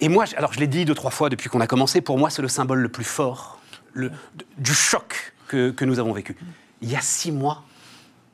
Et 0.00 0.08
moi, 0.08 0.24
alors 0.36 0.52
je 0.52 0.60
l'ai 0.60 0.66
dit 0.66 0.84
deux, 0.84 0.94
trois 0.94 1.10
fois 1.10 1.30
depuis 1.30 1.48
qu'on 1.48 1.60
a 1.60 1.66
commencé, 1.66 2.02
pour 2.02 2.18
moi 2.18 2.28
c'est 2.30 2.42
le 2.42 2.48
symbole 2.48 2.80
le 2.80 2.88
plus 2.90 3.04
fort 3.04 3.58
le, 3.94 4.12
du 4.58 4.74
choc 4.74 5.32
que, 5.48 5.70
que 5.70 5.84
nous 5.86 5.98
avons 5.98 6.12
vécu. 6.12 6.36
Il 6.82 6.90
y 6.90 6.96
a 6.96 7.00
six 7.00 7.32
mois, 7.32 7.62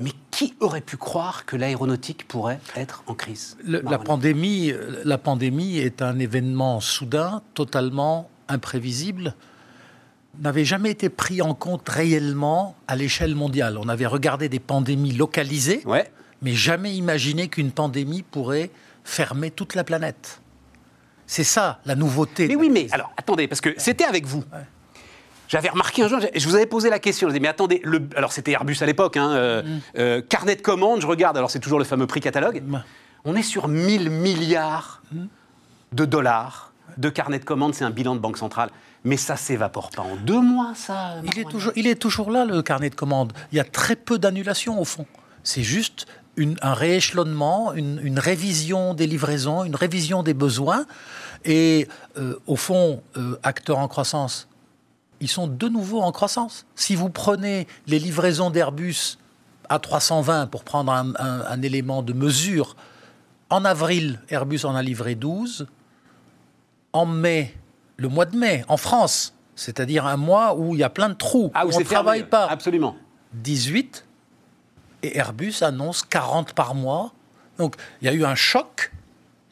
mais 0.00 0.10
qui 0.32 0.54
aurait 0.58 0.80
pu 0.80 0.96
croire 0.96 1.44
que 1.44 1.54
l'aéronautique 1.54 2.26
pourrait 2.26 2.58
être 2.74 3.04
en 3.06 3.14
crise 3.14 3.56
la, 3.64 3.98
pandémie, 3.98 4.72
la 5.04 5.18
pandémie 5.18 5.78
est 5.78 6.02
un 6.02 6.18
événement 6.18 6.80
soudain, 6.80 7.42
totalement 7.54 8.28
imprévisible, 8.48 9.36
n'avait 10.40 10.64
jamais 10.64 10.90
été 10.90 11.08
pris 11.08 11.42
en 11.42 11.54
compte 11.54 11.88
réellement 11.88 12.74
à 12.88 12.96
l'échelle 12.96 13.34
mondiale. 13.34 13.78
On 13.78 13.88
avait 13.88 14.06
regardé 14.06 14.48
des 14.48 14.60
pandémies 14.60 15.12
localisées, 15.12 15.82
mais 16.42 16.54
jamais 16.54 16.94
imaginé 16.94 17.48
qu'une 17.48 17.70
pandémie 17.70 18.22
pourrait 18.22 18.70
fermer 19.04 19.50
toute 19.50 19.74
la 19.74 19.84
planète. 19.84 20.40
C'est 21.26 21.44
ça 21.44 21.80
la 21.84 21.94
nouveauté. 21.94 22.48
Mais 22.48 22.56
oui, 22.56 22.70
mais 22.70 22.88
alors 22.92 23.12
attendez, 23.16 23.48
parce 23.48 23.60
que 23.60 23.70
c'était 23.76 24.04
avec 24.04 24.26
vous. 24.26 24.44
J'avais 25.48 25.68
remarqué 25.68 26.02
un 26.02 26.08
jour, 26.08 26.18
je 26.34 26.48
vous 26.48 26.54
avais 26.54 26.66
posé 26.66 26.88
la 26.88 26.98
question, 26.98 27.28
je 27.28 27.32
disais, 27.32 27.42
mais 27.42 27.48
attendez, 27.48 27.82
le, 27.84 28.08
alors 28.16 28.32
c'était 28.32 28.52
Airbus 28.52 28.78
à 28.80 28.86
l'époque, 28.86 29.18
hein, 29.18 29.32
euh, 29.32 29.62
mm. 29.62 29.80
euh, 29.98 30.22
carnet 30.22 30.56
de 30.56 30.62
commandes, 30.62 31.02
je 31.02 31.06
regarde, 31.06 31.36
alors 31.36 31.50
c'est 31.50 31.58
toujours 31.58 31.78
le 31.78 31.84
fameux 31.84 32.06
prix 32.06 32.20
catalogue, 32.20 32.62
on 33.26 33.36
est 33.36 33.42
sur 33.42 33.68
1000 33.68 34.08
milliards 34.08 35.02
mm. 35.12 35.24
de 35.92 36.04
dollars 36.06 36.71
de 36.98 37.08
carnet 37.08 37.38
de 37.38 37.44
commandes, 37.44 37.74
c'est 37.74 37.84
un 37.84 37.90
bilan 37.90 38.14
de 38.14 38.20
banque 38.20 38.38
centrale. 38.38 38.70
Mais 39.04 39.16
ça 39.16 39.36
s'évapore 39.36 39.90
pas 39.90 40.02
en 40.02 40.16
deux 40.16 40.40
mois, 40.40 40.72
ça 40.76 41.16
il 41.24 41.38
est, 41.38 41.48
toujours, 41.48 41.72
il 41.74 41.86
est 41.88 41.96
toujours 41.96 42.30
là, 42.30 42.44
le 42.44 42.62
carnet 42.62 42.90
de 42.90 42.94
commandes. 42.94 43.32
Il 43.50 43.56
y 43.56 43.60
a 43.60 43.64
très 43.64 43.96
peu 43.96 44.18
d'annulations, 44.18 44.80
au 44.80 44.84
fond. 44.84 45.06
C'est 45.42 45.64
juste 45.64 46.06
un 46.36 46.74
rééchelonnement, 46.74 47.72
une, 47.74 48.18
révision 48.18 48.94
des 48.94 49.06
livraisons, 49.06 49.64
une 49.64 49.76
révision 49.76 50.22
des 50.22 50.34
besoins. 50.34 50.86
Et 51.44 51.88
euh, 52.16 52.38
au 52.46 52.56
fond, 52.56 53.02
euh, 53.16 53.38
acteurs 53.42 53.78
en 53.78 53.88
croissance, 53.88 54.48
ils 55.20 55.28
sont 55.28 55.46
de 55.46 55.68
nouveau 55.68 56.00
en 56.00 56.12
croissance. 56.12 56.66
Si 56.74 56.94
vous 56.94 57.10
prenez 57.10 57.66
les 57.86 57.98
livraisons 57.98 58.50
d'Airbus 58.50 59.18
à 59.68 59.78
320 59.78 60.48
pour 60.48 60.64
prendre 60.64 60.92
un, 60.92 61.62
élément 61.62 62.02
de 62.02 62.12
mesure, 62.12 62.76
en 63.48 63.64
avril, 63.64 64.20
Airbus 64.28 64.64
en 64.64 64.74
a 64.74 64.82
livré 64.82 65.14
12. 65.14 65.66
En 66.92 67.06
mai, 67.06 67.54
le 67.96 68.08
mois 68.08 68.26
de 68.26 68.36
mai, 68.36 68.64
en 68.68 68.76
France, 68.76 69.34
c'est-à-dire 69.56 70.06
un 70.06 70.16
mois 70.16 70.56
où 70.56 70.74
il 70.74 70.80
y 70.80 70.84
a 70.84 70.90
plein 70.90 71.08
de 71.08 71.14
trous, 71.14 71.50
ah, 71.54 71.66
où, 71.66 71.70
on 71.72 71.78
ne 71.78 71.84
travaille 71.84 72.24
pas. 72.24 72.46
Absolument. 72.46 72.96
18 73.34 74.04
et 75.02 75.16
Airbus 75.16 75.62
annonce 75.62 76.02
40 76.02 76.52
par 76.52 76.74
mois. 76.74 77.12
Donc 77.58 77.76
il 78.00 78.06
y 78.06 78.08
a 78.08 78.12
eu 78.12 78.24
un 78.24 78.34
choc, 78.34 78.92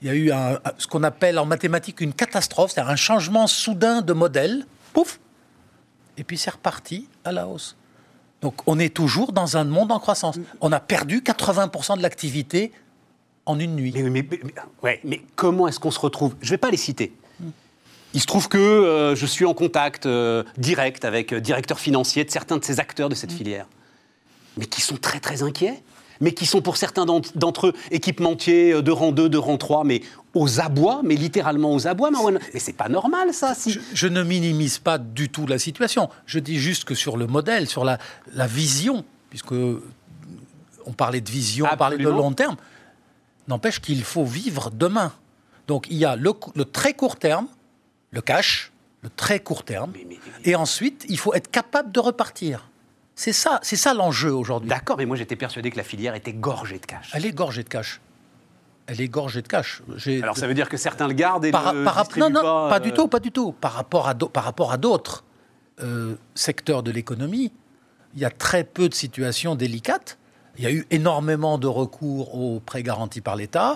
il 0.02 0.08
y 0.08 0.10
a 0.10 0.14
eu 0.14 0.30
ce 0.78 0.86
qu'on 0.86 1.02
appelle 1.02 1.38
en 1.38 1.46
mathématiques 1.46 2.00
une 2.00 2.12
catastrophe, 2.12 2.72
c'est-à-dire 2.72 2.90
un 2.90 2.96
changement 2.96 3.46
soudain 3.46 4.00
de 4.00 4.12
modèle, 4.12 4.66
pouf, 4.92 5.20
et 6.16 6.24
puis 6.24 6.38
c'est 6.38 6.50
reparti 6.50 7.08
à 7.24 7.32
la 7.32 7.46
hausse. 7.46 7.76
Donc 8.40 8.54
on 8.66 8.78
est 8.78 8.94
toujours 8.94 9.32
dans 9.32 9.56
un 9.56 9.64
monde 9.64 9.92
en 9.92 9.98
croissance. 9.98 10.38
On 10.60 10.72
a 10.72 10.80
perdu 10.80 11.20
80% 11.20 11.98
de 11.98 12.02
l'activité 12.02 12.72
en 13.44 13.58
une 13.58 13.74
nuit. 13.74 13.92
Mais, 13.94 14.26
ouais, 14.82 15.00
mais 15.04 15.22
comment 15.36 15.68
est-ce 15.68 15.80
qu'on 15.80 15.90
se 15.90 16.00
retrouve? 16.00 16.34
Je 16.40 16.46
ne 16.46 16.50
vais 16.50 16.58
pas 16.58 16.70
les 16.70 16.76
citer. 16.76 17.12
Il 18.14 18.20
se 18.20 18.26
trouve 18.26 18.48
que 18.48 18.58
euh, 18.58 19.14
je 19.14 19.26
suis 19.26 19.44
en 19.44 19.54
contact 19.54 20.06
euh, 20.06 20.42
direct 20.58 21.04
avec 21.04 21.32
euh, 21.32 21.40
directeurs 21.40 21.78
financiers 21.78 22.24
de 22.24 22.30
certains 22.30 22.58
de 22.58 22.64
ces 22.64 22.80
acteurs 22.80 23.08
de 23.08 23.14
cette 23.14 23.32
filière 23.32 23.66
mais 24.56 24.66
qui 24.66 24.80
sont 24.80 24.96
très 24.96 25.20
très 25.20 25.42
inquiets, 25.42 25.82
mais 26.20 26.32
qui 26.32 26.44
sont 26.44 26.60
pour 26.60 26.76
certains 26.76 27.06
d'entre 27.06 27.68
eux 27.68 27.72
équipementiers 27.90 28.82
de 28.82 28.90
rang 28.90 29.12
2, 29.12 29.28
de 29.28 29.38
rang 29.38 29.56
3, 29.56 29.84
mais 29.84 30.02
aux 30.34 30.60
abois, 30.60 31.00
mais 31.02 31.14
littéralement 31.14 31.72
aux 31.72 31.86
abois, 31.86 32.10
Marwan. 32.10 32.38
Mais 32.52 32.60
c'est 32.60 32.74
pas 32.74 32.88
normal 32.88 33.32
ça. 33.32 33.54
Si... 33.54 33.78
Je, 33.94 34.06
ne 34.06 34.22
minimise 34.22 34.78
pas 34.78 34.98
du 34.98 35.28
tout 35.28 35.46
la 35.46 35.58
situation. 35.58 36.10
Je 36.26 36.38
dis 36.38 36.58
juste 36.58 36.84
que 36.84 36.94
sur 36.94 37.16
le 37.16 37.26
modèle, 37.26 37.68
sur 37.68 37.84
la, 37.84 37.98
la 38.34 38.46
vision, 38.46 39.04
puisque 39.30 39.52
on 39.52 40.92
parlait 40.92 41.20
de 41.20 41.30
vision, 41.30 41.66
on 41.72 41.76
parlait 41.76 41.96
de 41.96 42.08
long 42.08 42.32
terme, 42.32 42.56
n'empêche 43.48 43.80
qu'il 43.80 44.02
faut 44.02 44.24
vivre 44.24 44.70
demain. 44.70 45.12
Donc 45.68 45.86
il 45.90 45.96
y 45.96 46.04
a 46.04 46.16
le, 46.16 46.34
très 46.64 46.94
court 46.94 47.16
terme, 47.16 47.46
le 48.10 48.20
cash, 48.20 48.72
le 49.02 49.10
très 49.10 49.40
court 49.40 49.64
terme, 49.64 49.92
et 50.44 50.54
ensuite 50.54 51.04
il 51.08 51.18
faut 51.18 51.34
être 51.34 51.50
capable 51.50 51.92
de 51.92 52.00
repartir. 52.00 52.68
C'est 53.14 53.32
ça, 53.32 53.60
c'est 53.62 53.76
ça 53.76 53.92
l'enjeu 53.92 54.32
aujourd'hui. 54.32 54.68
D'accord, 54.68 54.96
mais 54.96 55.06
moi 55.06 55.16
j'étais 55.16 55.36
persuadé 55.36 55.70
que 55.70 55.76
la 55.76 55.82
filière 55.82 56.14
était 56.14 56.32
gorgée 56.32 56.78
de 56.78 56.86
cash. 56.86 57.10
Elle 57.12 57.26
est 57.26 57.32
gorgée 57.32 57.62
de 57.62 57.68
cash. 57.68 58.00
Elle 58.86 59.00
est 59.00 59.08
gorgée 59.08 59.42
de 59.42 59.46
cash. 59.46 59.82
Alors 60.22 60.36
ça 60.36 60.46
veut 60.46 60.54
dire 60.54 60.68
que 60.68 60.76
certains 60.76 61.06
le 61.06 61.14
gardent 61.14 61.44
et 61.44 61.50
par, 61.50 61.74
par, 61.84 62.08
non, 62.16 62.30
non, 62.30 62.42
pas, 62.42 62.80
du 62.80 62.90
euh, 62.90 62.92
tout, 62.92 63.08
pas 63.08 63.20
du 63.20 63.30
tout. 63.30 63.52
Par 63.52 63.72
rapport 63.72 64.08
à, 64.08 64.14
par 64.14 64.44
rapport 64.44 64.72
à 64.72 64.78
d'autres 64.78 65.24
euh, 65.82 66.16
secteurs 66.34 66.82
de 66.82 66.90
l'économie, 66.90 67.52
il 68.14 68.20
y 68.20 68.24
a 68.24 68.30
très 68.30 68.64
peu 68.64 68.88
de 68.88 68.94
situations 68.94 69.54
délicates. 69.54 70.18
Il 70.60 70.64
y 70.64 70.66
a 70.66 70.72
eu 70.72 70.86
énormément 70.90 71.56
de 71.56 71.66
recours 71.66 72.34
aux 72.34 72.60
prêts 72.60 72.82
garantis 72.82 73.22
par 73.22 73.34
l'État. 73.34 73.74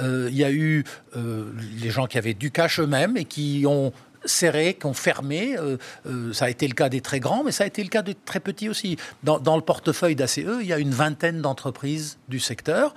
Euh, 0.00 0.28
il 0.30 0.36
y 0.36 0.44
a 0.44 0.50
eu 0.50 0.82
les 1.14 1.90
gens 1.90 2.06
qui 2.06 2.16
avaient 2.16 2.32
du 2.32 2.50
cash 2.50 2.80
eux-mêmes 2.80 3.18
et 3.18 3.26
qui 3.26 3.64
ont 3.66 3.92
serrés, 4.24 4.74
qui 4.74 4.86
ont 4.86 4.94
fermé. 4.94 5.56
Euh, 5.58 5.76
euh, 6.06 6.32
ça 6.32 6.46
a 6.46 6.50
été 6.50 6.66
le 6.68 6.74
cas 6.74 6.88
des 6.88 7.00
très 7.00 7.20
grands, 7.20 7.44
mais 7.44 7.52
ça 7.52 7.64
a 7.64 7.66
été 7.66 7.82
le 7.82 7.88
cas 7.88 8.02
des 8.02 8.14
très 8.14 8.40
petits 8.40 8.68
aussi. 8.68 8.96
Dans, 9.22 9.56
le 9.56 9.62
portefeuille 9.62 10.16
d'ACE, 10.16 10.38
il 10.38 10.66
y 10.66 10.72
a 10.72 10.78
une 10.78 10.90
vingtaine 10.90 11.40
d'entreprises 11.40 12.18
du 12.28 12.40
secteur. 12.40 12.94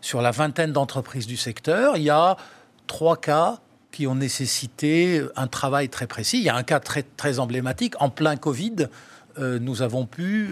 Sur 0.00 0.20
la 0.20 0.30
vingtaine 0.30 0.72
d'entreprises 0.72 1.26
du 1.26 1.36
secteur, 1.36 1.96
il 1.96 2.02
y 2.02 2.10
a 2.10 2.36
trois 2.86 3.16
cas 3.16 3.58
qui 3.90 4.06
ont 4.06 4.14
nécessité 4.14 5.22
un 5.36 5.46
travail 5.46 5.88
très 5.88 6.06
précis. 6.06 6.38
Il 6.38 6.44
y 6.44 6.48
a 6.48 6.56
un 6.56 6.64
cas 6.64 6.80
très, 6.80 7.02
très 7.02 7.38
emblématique. 7.38 7.94
En 8.00 8.10
plein 8.10 8.36
Covid, 8.36 8.88
euh, 9.38 9.58
nous 9.58 9.82
avons 9.82 10.04
pu 10.04 10.50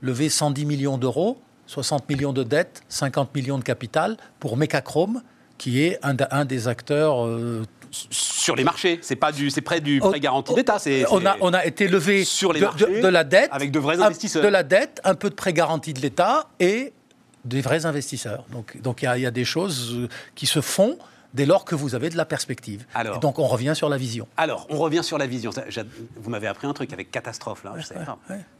lever 0.00 0.28
110 0.28 0.64
millions 0.64 0.96
d'euros, 0.96 1.38
60 1.66 2.08
millions 2.08 2.32
de 2.32 2.42
dettes, 2.42 2.82
50 2.88 3.34
millions 3.34 3.58
de 3.58 3.64
capital 3.64 4.16
pour 4.40 4.56
Mecachrome, 4.56 5.22
qui 5.58 5.82
est 5.82 5.98
un, 6.02 6.16
un 6.30 6.44
des 6.44 6.68
acteurs 6.68 7.26
sur 8.10 8.56
les 8.56 8.64
marchés. 8.64 8.98
C'est 9.02 9.16
pas 9.16 9.32
du, 9.32 9.50
c'est 9.50 9.60
près 9.60 9.80
du 9.80 10.00
prêt 10.00 10.20
garanti 10.20 10.54
d'État. 10.54 10.78
C'est, 10.78 11.04
on 11.10 11.24
a, 11.24 11.36
on 11.40 11.52
a 11.52 11.64
été 11.64 11.88
levé 11.88 12.24
sur 12.24 12.52
les 12.52 12.60
marchés, 12.60 13.00
de, 13.00 13.08
la 13.08 13.24
dette 13.24 13.50
avec 13.52 13.70
de 13.70 13.78
vrais 13.78 14.00
investisseurs. 14.00 14.42
de 14.42 14.48
la 14.48 14.62
dette, 14.62 15.00
un 15.04 15.14
peu 15.14 15.30
de 15.30 15.34
prêt 15.34 15.52
garanti 15.52 15.94
de 15.94 16.00
l'État 16.00 16.48
et 16.60 16.92
des 17.44 17.60
vrais 17.60 17.86
investisseurs. 17.86 18.44
Donc, 18.50 18.80
donc 18.80 19.02
il 19.02 19.20
y, 19.20 19.26
a 19.26 19.30
des 19.30 19.44
choses 19.44 19.94
euh, 19.94 20.08
qui 20.34 20.46
se 20.46 20.60
font 20.60 20.98
dès 21.34 21.44
lors 21.44 21.64
que 21.64 21.74
vous 21.74 21.94
avez 21.94 22.08
de 22.08 22.16
la 22.16 22.24
perspective. 22.24 22.86
Alors, 22.94 23.18
donc 23.18 23.38
on 23.38 23.46
revient 23.46 23.74
sur 23.74 23.88
la 23.88 23.98
vision. 23.98 24.26
Alors, 24.36 24.66
on 24.70 24.78
revient 24.78 25.04
sur 25.04 25.18
la 25.18 25.26
vision. 25.26 25.50
Vous 26.16 26.30
m'avez 26.30 26.46
appris 26.46 26.66
un 26.66 26.72
truc 26.72 26.92
avec 26.92 27.10
catastrophe, 27.10 27.64
là. 27.64 27.74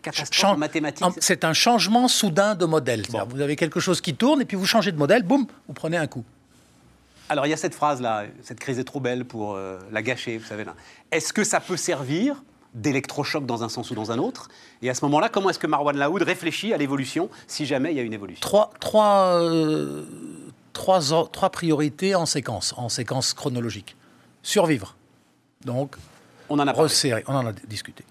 Catastrophe 0.02 0.58
mathématique. 0.58 1.06
C'est 1.20 1.44
un 1.44 1.52
changement 1.52 2.08
soudain 2.08 2.54
de 2.54 2.66
modèle. 2.66 3.04
Vous 3.28 3.40
avez 3.40 3.56
quelque 3.56 3.80
chose 3.80 4.00
qui 4.00 4.14
tourne 4.14 4.42
et 4.42 4.44
puis 4.44 4.56
vous 4.56 4.66
changez 4.66 4.92
de 4.92 4.98
modèle, 4.98 5.22
boum, 5.22 5.46
vous 5.68 5.74
prenez 5.74 5.96
un 5.96 6.06
coup. 6.06 6.24
Alors 7.30 7.46
il 7.46 7.50
y 7.50 7.54
a 7.54 7.56
cette 7.56 7.74
phrase-là, 7.74 8.24
cette 8.42 8.60
crise 8.60 8.78
est 8.78 8.84
trop 8.84 9.00
belle 9.00 9.24
pour 9.24 9.54
euh, 9.54 9.78
la 9.90 10.02
gâcher, 10.02 10.36
vous 10.36 10.44
savez. 10.44 10.66
Est-ce 11.10 11.32
que 11.32 11.42
ça 11.42 11.58
peut 11.58 11.78
servir 11.78 12.42
d'électrochoc 12.74 13.46
dans 13.46 13.64
un 13.64 13.70
sens 13.70 13.90
ou 13.90 13.94
dans 13.94 14.12
un 14.12 14.18
autre? 14.18 14.48
Et 14.82 14.90
à 14.90 14.94
ce 14.94 15.04
moment-là, 15.06 15.30
comment 15.30 15.48
est-ce 15.48 15.58
que 15.58 15.66
Marwan 15.66 15.96
Laoud 15.96 16.22
réfléchit 16.22 16.74
à 16.74 16.76
l'évolution 16.76 17.30
si 17.46 17.64
jamais 17.64 17.92
il 17.92 17.96
y 17.96 18.00
a 18.00 18.02
une 18.02 18.12
évolution? 18.12 18.40
Trois, 18.42 18.72
trois, 18.78 19.40
euh, 19.40 20.04
trois, 20.74 21.00
trois 21.32 21.48
priorités 21.48 22.14
en 22.14 22.26
séquence, 22.26 22.74
en 22.76 22.90
séquence 22.90 23.32
chronologique. 23.32 23.96
Survivre. 24.42 24.94
Donc, 25.64 25.96
on 26.50 26.58
en 26.58 26.68
a 26.68 26.72
resserrer, 26.72 27.24
on 27.26 27.34
en 27.34 27.46
a 27.46 27.52
discuté. 27.52 28.04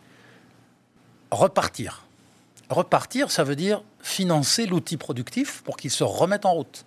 Repartir. 1.30 2.02
Repartir, 2.70 3.30
ça 3.30 3.44
veut 3.44 3.56
dire 3.56 3.84
financer 4.00 4.66
l'outil 4.66 4.98
productif 4.98 5.62
pour 5.62 5.78
qu'il 5.78 5.92
se 5.92 6.04
remette 6.04 6.46
en 6.46 6.54
route 6.54 6.86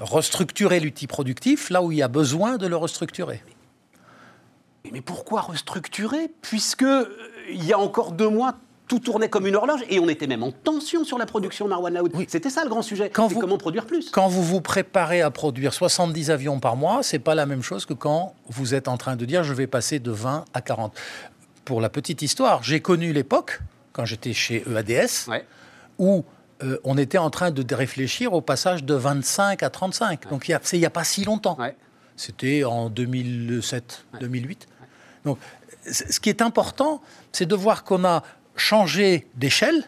restructurer 0.00 0.80
l'outil 0.80 1.06
productif 1.06 1.70
là 1.70 1.82
où 1.82 1.92
il 1.92 1.98
y 1.98 2.02
a 2.02 2.08
besoin 2.08 2.56
de 2.56 2.66
le 2.66 2.76
restructurer. 2.76 3.42
Mais 4.90 5.02
pourquoi 5.02 5.42
restructurer 5.42 6.30
Puisque 6.40 6.82
euh, 6.82 7.06
il 7.50 7.64
y 7.64 7.72
a 7.72 7.78
encore 7.78 8.12
deux 8.12 8.28
mois, 8.28 8.56
tout 8.90 8.98
tournait 8.98 9.28
comme 9.28 9.46
une 9.46 9.54
horloge 9.54 9.82
et 9.88 10.00
on 10.00 10.08
était 10.08 10.26
même 10.26 10.42
en 10.42 10.50
tension 10.50 11.04
sur 11.04 11.16
la 11.16 11.24
production 11.24 11.68
Marwan 11.68 11.94
Laoud. 11.94 12.12
C'était 12.26 12.50
ça 12.50 12.64
le 12.64 12.68
grand 12.68 12.82
sujet. 12.82 13.08
Quand 13.08 13.28
comment 13.28 13.56
produire 13.56 13.86
plus? 13.86 14.10
Quand 14.10 14.26
vous 14.26 14.42
vous 14.42 14.60
préparez 14.60 15.22
à 15.22 15.30
produire 15.30 15.72
70 15.72 16.32
avions 16.32 16.58
par 16.58 16.74
mois, 16.74 17.04
c'est 17.04 17.20
pas 17.20 17.36
la 17.36 17.46
même 17.46 17.62
chose 17.62 17.86
que 17.86 17.94
quand 17.94 18.34
vous 18.48 18.74
êtes 18.74 18.88
en 18.88 18.96
train 18.96 19.14
de 19.14 19.24
dire 19.24 19.44
je 19.44 19.54
vais 19.54 19.68
passer 19.68 20.00
de 20.00 20.10
20 20.10 20.44
à 20.52 20.60
40. 20.60 20.92
Pour 21.64 21.80
la 21.80 21.88
petite 21.88 22.20
histoire, 22.22 22.64
j'ai 22.64 22.80
connu 22.80 23.12
l'époque 23.12 23.60
quand 23.92 24.04
j'étais 24.04 24.32
chez 24.32 24.64
EADS 24.68 25.30
où 26.00 26.24
euh, 26.64 26.76
on 26.82 26.98
était 26.98 27.18
en 27.18 27.30
train 27.30 27.52
de 27.52 27.74
réfléchir 27.74 28.32
au 28.32 28.40
passage 28.40 28.82
de 28.82 28.94
25 28.94 29.62
à 29.62 29.70
35. 29.70 30.28
Donc 30.30 30.48
il 30.48 30.78
n'y 30.80 30.84
a, 30.84 30.90
pas 30.90 31.04
si 31.04 31.24
longtemps. 31.24 31.56
C'était 32.16 32.64
en 32.64 32.90
2007, 32.90 34.04
2008. 34.18 34.66
Donc 35.24 35.38
ce 35.88 36.18
qui 36.18 36.28
est 36.28 36.42
important, 36.42 37.00
c'est 37.30 37.46
de 37.46 37.54
voir 37.54 37.84
qu'on 37.84 38.04
a 38.04 38.24
changé 38.60 39.26
d'échelle. 39.34 39.84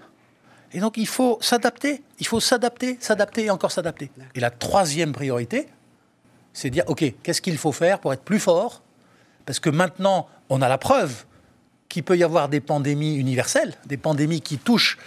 Et 0.73 0.81
donc 0.81 0.97
il 0.97 1.07
faut 1.07 1.39
s'adapter, 1.41 2.03
il 2.19 2.27
faut 2.27 2.41
s'adapter, 2.41 2.97
s'adapter 3.01 3.45
et 3.45 3.51
encore 3.51 3.71
s'adapter. 3.71 4.11
Et 4.35 4.41
la 4.41 4.51
troisième 4.51 5.13
priorité, 5.13 5.69
c'est 6.53 6.71
dire, 6.71 6.85
OK, 6.87 7.05
qu'est-ce 7.23 7.41
qu'il 7.41 7.59
faut 7.59 7.73
faire 7.73 7.99
pour 7.99 8.13
être 8.13 8.23
plus 8.23 8.41
fort? 8.41 8.83
Parce 9.47 9.61
que 9.61 9.71
maintenant, 9.71 10.29
on 10.49 10.63
a 10.63 10.69
la 10.69 10.79
preuve 10.79 11.25
qu'il 11.89 12.03
peut 12.03 12.17
y 12.17 12.25
avoir 12.25 12.49
des 12.49 12.61
pandémies 12.61 13.17
universelles, 13.17 13.75
des 13.87 13.97
pandémies 13.97 14.41
qui 14.41 14.59
touchent 14.59 14.99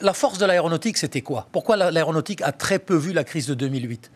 la 0.00 0.12
force 0.12 0.38
de 0.38 0.46
l'aéronautique, 0.46 0.98
c'était 0.98 1.20
quoi? 1.20 1.48
Pourquoi 1.52 1.76
l'aéronautique 1.76 2.42
a 2.42 2.52
très 2.52 2.78
peu 2.78 2.96
vu 2.96 3.12
la 3.12 3.24
crise 3.24 3.46
de 3.46 3.54
2008 3.54 4.10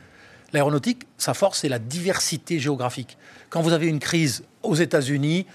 L'aéronautique, 0.53 1.07
sa 1.16 1.33
force, 1.33 1.61
c'est 1.61 1.68
la 1.68 1.79
diversité 1.79 2.59
géographique. 2.59 3.16
Quand 3.50 3.62
vous 3.62 3.72
avez 3.72 3.87
une 3.87 4.00
crise 4.00 4.42
aux 4.64 4.74
États-Unis, 4.74 5.46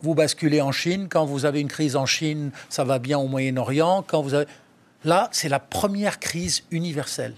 vous 0.00 0.14
basculez 0.14 0.60
en 0.60 0.72
Chine. 0.72 1.08
Quand 1.08 1.24
vous 1.24 1.44
avez 1.44 1.60
une 1.60 1.68
crise 1.68 1.96
en 1.96 2.06
Chine, 2.06 2.50
ça 2.68 2.84
va 2.84 2.98
bien 2.98 3.18
au 3.18 3.26
Moyen-Orient. 3.26 4.04
Quand 4.06 4.22
vous 4.22 4.34
avez... 4.34 4.46
Là, 5.04 5.28
c'est 5.32 5.48
la 5.48 5.60
première 5.60 6.18
crise 6.18 6.64
universelle. 6.70 7.34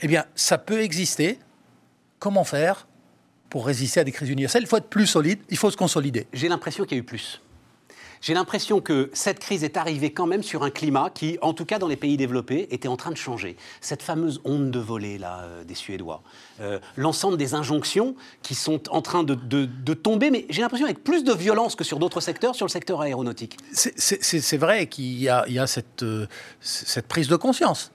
Eh 0.00 0.08
bien, 0.08 0.24
ça 0.34 0.58
peut 0.58 0.80
exister. 0.80 1.38
Comment 2.18 2.44
faire 2.44 2.86
pour 3.50 3.66
résister 3.66 4.00
à 4.00 4.04
des 4.04 4.12
crises 4.12 4.30
universelles? 4.30 4.62
Il 4.62 4.68
faut 4.68 4.76
être 4.76 4.88
plus 4.88 5.06
solide, 5.06 5.40
il 5.48 5.56
faut 5.56 5.70
se 5.70 5.76
consolider. 5.76 6.26
J'ai 6.32 6.48
l'impression 6.48 6.84
qu'il 6.84 6.96
y 6.96 7.00
a 7.00 7.02
eu 7.02 7.04
plus. 7.04 7.40
J'ai 8.22 8.34
l'impression 8.34 8.80
que 8.80 9.10
cette 9.12 9.40
crise 9.40 9.64
est 9.64 9.76
arrivée 9.76 10.12
quand 10.12 10.26
même 10.26 10.44
sur 10.44 10.62
un 10.62 10.70
climat 10.70 11.10
qui, 11.10 11.38
en 11.42 11.52
tout 11.52 11.64
cas 11.64 11.80
dans 11.80 11.88
les 11.88 11.96
pays 11.96 12.16
développés, 12.16 12.68
était 12.70 12.86
en 12.86 12.96
train 12.96 13.10
de 13.10 13.16
changer. 13.16 13.56
Cette 13.80 14.00
fameuse 14.00 14.40
onde 14.44 14.70
de 14.70 14.78
volée 14.78 15.18
là, 15.18 15.40
euh, 15.40 15.64
des 15.64 15.74
Suédois, 15.74 16.22
euh, 16.60 16.78
l'ensemble 16.96 17.36
des 17.36 17.54
injonctions 17.54 18.14
qui 18.42 18.54
sont 18.54 18.88
en 18.90 19.02
train 19.02 19.24
de, 19.24 19.34
tomber, 19.94 20.30
mais 20.30 20.46
j'ai 20.50 20.62
l'impression 20.62 20.86
avec 20.86 21.02
plus 21.02 21.24
de 21.24 21.32
violence 21.32 21.74
que 21.74 21.82
sur 21.82 21.98
d'autres 21.98 22.20
secteurs, 22.20 22.54
sur 22.54 22.64
le 22.64 22.70
secteur 22.70 23.00
aéronautique. 23.00 23.56
C'est 23.72 24.56
vrai 24.56 24.86
qu'il 24.86 25.20
y 25.20 25.28
a, 25.28 25.66
cette, 25.66 26.04
euh, 26.04 26.28
cette 26.60 27.08
prise 27.08 27.26
de 27.26 27.36
conscience 27.36 27.90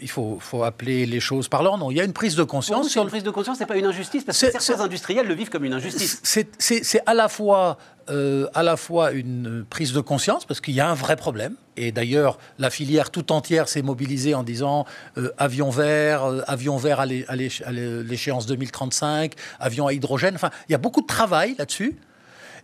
il 0.00 0.08
faut, 0.08 0.40
appeler 0.64 1.06
les 1.06 1.20
choses 1.20 1.48
par 1.48 1.62
leur 1.62 1.78
nom. 1.78 1.90
Il 1.90 1.96
y 1.96 2.00
a 2.00 2.04
une 2.04 2.12
prise 2.12 2.36
de 2.36 2.42
conscience. 2.42 2.88
sur 2.88 3.02
une 3.02 3.08
prise 3.08 3.22
de 3.22 3.30
conscience, 3.30 3.60
n'est 3.60 3.66
pas 3.66 3.76
une 3.76 3.86
injustice 3.86 4.24
parce 4.24 4.38
que 4.38 4.50
certains 4.50 4.82
industriels 4.82 5.26
le 5.26 5.34
vivent 5.34 5.50
comme 5.50 5.64
une 5.64 5.74
injustice. 5.74 6.20
C'est 6.22 7.02
à 7.06 7.14
la 7.14 7.28
fois 7.28 7.78
euh, 8.10 8.48
à 8.54 8.64
la 8.64 8.76
fois 8.76 9.12
une 9.12 9.64
prise 9.68 9.92
de 9.92 10.00
conscience 10.00 10.44
parce 10.44 10.60
qu'il 10.60 10.74
y 10.74 10.80
a 10.80 10.90
un 10.90 10.94
vrai 10.94 11.14
problème. 11.16 11.54
Et 11.76 11.92
d'ailleurs, 11.92 12.38
la 12.58 12.68
filière 12.68 13.10
tout 13.10 13.30
entière 13.30 13.68
s'est 13.68 13.82
mobilisée 13.82 14.34
en 14.34 14.42
disant 14.42 14.84
euh, 15.16 15.30
avion 15.38 15.70
vert, 15.70 16.24
euh, 16.24 16.42
avion 16.48 16.76
vert 16.76 16.98
à 16.98 17.06
l'échéance 17.06 18.46
2035, 18.46 19.34
avion 19.60 19.86
à 19.86 19.92
hydrogène. 19.92 20.34
Enfin, 20.34 20.50
il 20.68 20.72
y 20.72 20.74
a 20.74 20.78
beaucoup 20.78 21.02
de 21.02 21.06
travail 21.06 21.54
là-dessus. 21.56 21.96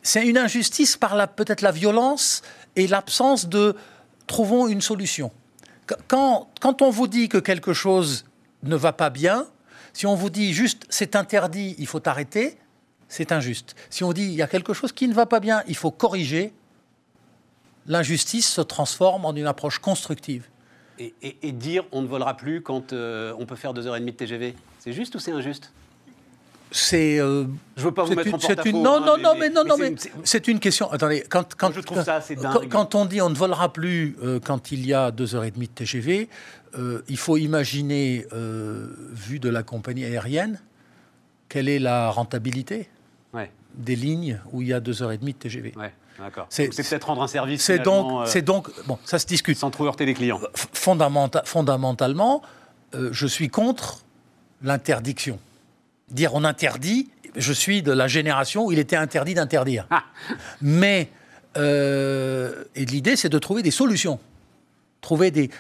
C'est 0.03 0.27
une 0.27 0.39
injustice 0.39 0.97
par 0.97 1.29
peut-être 1.29 1.63
la 1.63 1.71
violence 1.71 2.43
et 2.75 2.87
l'absence 2.89 3.49
de 3.49 3.77
trouvons 4.27 4.67
une 4.67 4.81
solution 4.81 5.31
quand, 6.09 6.83
on 6.83 6.91
vous 6.91 7.07
dit 7.07 7.29
que 7.29 7.39
quelque 7.39 7.73
chose 7.73 8.25
ne 8.63 8.77
va 8.77 8.93
pas 8.93 9.11
bien, 9.11 9.47
si 9.93 10.07
on 10.07 10.15
vous 10.15 10.31
dit 10.31 10.53
juste 10.53 10.87
c'est 10.89 11.17
interdit, 11.17 11.75
il 11.79 11.87
faut 11.87 12.07
arrêter, 12.09 12.59
c'est 13.09 13.33
injuste. 13.33 13.75
Si 13.91 14.05
on 14.05 14.13
dit 14.13 14.25
il 14.25 14.35
y 14.35 14.43
a 14.43 14.47
quelque 14.47 14.75
chose 14.75 14.93
qui 14.93 15.09
ne 15.09 15.15
va 15.15 15.27
pas 15.27 15.41
bien, 15.41 15.63
il 15.69 15.77
faut 15.77 15.91
corriger, 15.91 16.53
l'injustice 17.87 18.49
se 18.49 18.61
transforme 18.61 19.25
en 19.25 19.35
une 19.35 19.47
approche 19.47 19.79
constructive. 19.79 20.49
Et, 20.99 21.53
dire 21.53 21.85
on 21.93 22.01
ne 22.01 22.07
volera 22.07 22.37
plus 22.37 22.63
quand 22.63 22.93
euh, 22.95 23.35
on 23.39 23.45
peut 23.45 23.57
faire 23.57 23.75
2h30 23.75 24.05
de 24.05 24.11
TGV, 24.11 24.55
c'est 24.79 24.93
juste 24.93 25.15
ou 25.15 25.19
c'est 25.19 25.33
injuste? 25.33 25.71
C'est. 26.71 27.19
Euh, 27.19 27.45
je 27.77 27.83
veux 27.83 27.93
pas 27.93 28.05
vous 28.05 28.15
mettre 28.15 28.35
en 28.35 28.39
porte-à-faux. 28.39 28.71
Non, 28.73 29.01
non, 29.01 29.15
hein, 29.15 29.19
non, 29.23 29.35
mais, 29.39 29.51
non, 29.51 29.65
non, 29.65 29.77
mais 29.77 29.95
c'est 30.25 30.49
une 30.49 30.59
question. 30.59 30.91
Attendez, 30.91 31.25
quand, 31.29 31.55
quand, 31.55 31.73
je 31.73 31.81
trouve 31.81 32.03
ça 32.03 32.17
assez 32.17 32.37
dingue. 32.37 32.69
Quand, 32.69 32.95
on 32.95 33.05
dit 33.05 33.21
on 33.21 33.31
ne 33.31 33.35
volera 33.35 33.73
plus 33.73 34.17
euh, 34.23 34.41
quand 34.41 34.73
il 34.73 34.87
y 34.87 34.93
a 34.93 35.11
deux 35.11 35.35
heures 35.35 35.45
et 35.45 35.51
demie 35.51 35.69
de 35.69 35.73
TGV, 35.73 36.29
euh, 36.79 37.03
il 37.09 37.17
faut 37.17 37.37
imaginer, 37.37 38.27
vu 39.13 39.39
de 39.39 39.49
la 39.49 39.63
compagnie 39.63 40.05
aérienne, 40.05 40.61
quelle 41.49 41.69
est 41.69 41.79
la 41.79 42.11
rentabilité 42.11 42.89
des 43.75 43.97
lignes 43.97 44.41
où 44.53 44.63
il 44.63 44.69
y 44.69 44.73
a 44.73 44.81
deux 44.81 45.03
heures 45.03 45.13
et 45.13 45.19
demie 45.19 45.35
de 45.35 45.39
TGV. 45.39 45.75
Ouais. 45.77 45.93
C'est 46.49 46.69
peut-être 46.69 47.05
rendre 47.09 47.23
un 47.23 47.29
service. 47.29 47.63
C'est 47.63 47.79
donc, 47.79 48.27
c'est 48.27 48.41
donc, 48.41 48.71
bon, 48.87 48.99
ça 49.05 49.19
se 49.19 49.27
discute. 49.27 49.59
Sans 49.59 49.71
trop 49.71 49.85
heurter 49.85 50.07
les 50.07 50.15
clients. 50.15 50.41
fondamentalement, 50.73 52.41
je 52.95 53.27
suis 53.27 53.51
contre 53.51 54.01
l'interdiction 54.63 55.39
dire 56.09 56.35
on 56.35 56.45
interdit, 56.45 57.11
je 57.37 57.53
suis 57.53 57.83
de 57.83 57.93
la 57.93 58.09
génération 58.09 58.67
où 58.67 58.73
il 58.73 58.79
était 58.79 58.97
interdit 58.97 59.35
d'interdire. 59.35 59.87
Ah. 59.91 60.05
Mais 60.61 61.11
euh, 61.57 62.65
et 62.75 62.85
l'idée, 62.85 63.17
c'est 63.17 63.29
de 63.29 63.39
trouver 63.39 63.63
des 63.63 63.71
solutions. 63.71 64.19
Trouver 65.01 65.31
des, 65.31 65.51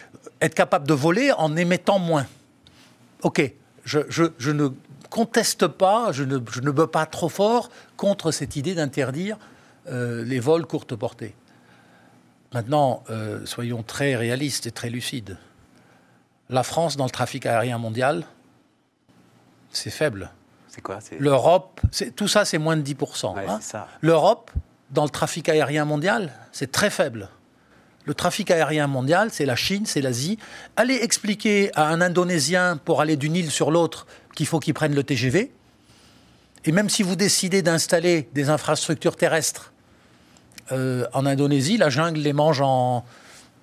être 0.41 0.55
capable 0.55 0.87
de 0.87 0.95
voler 0.95 1.33
en 1.33 1.57
émettant 1.57 1.99
moins. 1.99 2.27
Ok, 3.23 3.53
je, 3.85 4.01
je, 4.09 4.51
ne 4.51 4.69
conteste 5.11 5.67
pas, 5.67 6.13
je 6.13 6.25
ne, 6.25 6.39
je 6.51 6.61
ne 6.61 6.71
veux 6.71 6.87
pas 6.87 7.07
trop 7.07 7.29
fort 7.29 7.71
contre 7.97 8.31
cette 8.31 8.57
idée 8.57 8.75
d'interdire 8.75 9.39
euh, 9.89 10.25
les 10.25 10.41
vols 10.41 10.67
courte 10.67 10.95
portée. 10.95 11.35
Maintenant, 12.53 13.05
euh, 13.11 13.45
soyons 13.47 13.83
très 13.83 14.17
réalistes 14.17 14.67
et 14.67 14.71
très 14.71 14.91
lucides. 14.91 15.39
La 16.49 16.63
France, 16.63 16.97
dans 16.97 17.05
le 17.05 17.11
trafic 17.11 17.47
aérien 17.47 17.79
mondial, 17.79 18.25
c'est 19.77 19.91
faible. 19.91 20.31
C'est 20.69 20.81
quoi 20.81 20.99
L'Europe, 21.19 21.81
tout 22.17 22.29
ça, 22.29 22.45
c'est 22.45 22.59
moins 22.59 22.77
de 22.77 22.83
10%. 22.83 23.35
Hein. 23.39 23.87
L'Europe, 24.01 24.51
dans 24.91 25.05
le 25.05 25.11
trafic 25.11 25.49
aérien 25.49 25.85
mondial, 25.85 26.33
c'est 26.53 26.71
très 26.73 26.91
faible. 26.91 27.29
Le 28.05 28.15
trafic 28.15 28.51
aérien 28.51 28.87
mondial, 28.87 29.31
c'est 29.33 29.47
la 29.47 29.57
Chine, 29.57 29.85
c'est 29.85 30.01
l'Asie. 30.01 30.39
Allez 30.77 30.95
expliquer 30.95 31.71
à 31.75 31.89
un 31.89 32.01
Indonésien 32.01 32.79
pour 32.85 33.01
aller 33.01 33.17
d'une 33.17 33.35
île 33.35 33.51
sur 33.51 33.71
l'autre 33.71 34.07
qu'il 34.35 34.47
faut 34.47 34.61
qu'il 34.61 34.75
prenne 34.75 34.95
le 34.95 35.03
TGV. 35.03 35.53
Et 36.65 36.73
même 36.73 36.89
si 36.89 37.03
vous 37.03 37.17
décidez 37.17 37.63
d'installer 37.63 38.29
des 38.33 38.49
infrastructures 38.49 39.17
terrestres 39.17 39.73
euh, 40.73 41.07
en 41.13 41.27
Indonésie, 41.27 41.77
la 41.77 41.91
jungle 41.91 42.21
les 42.21 42.33
mange 42.33 42.61
en 42.61 43.05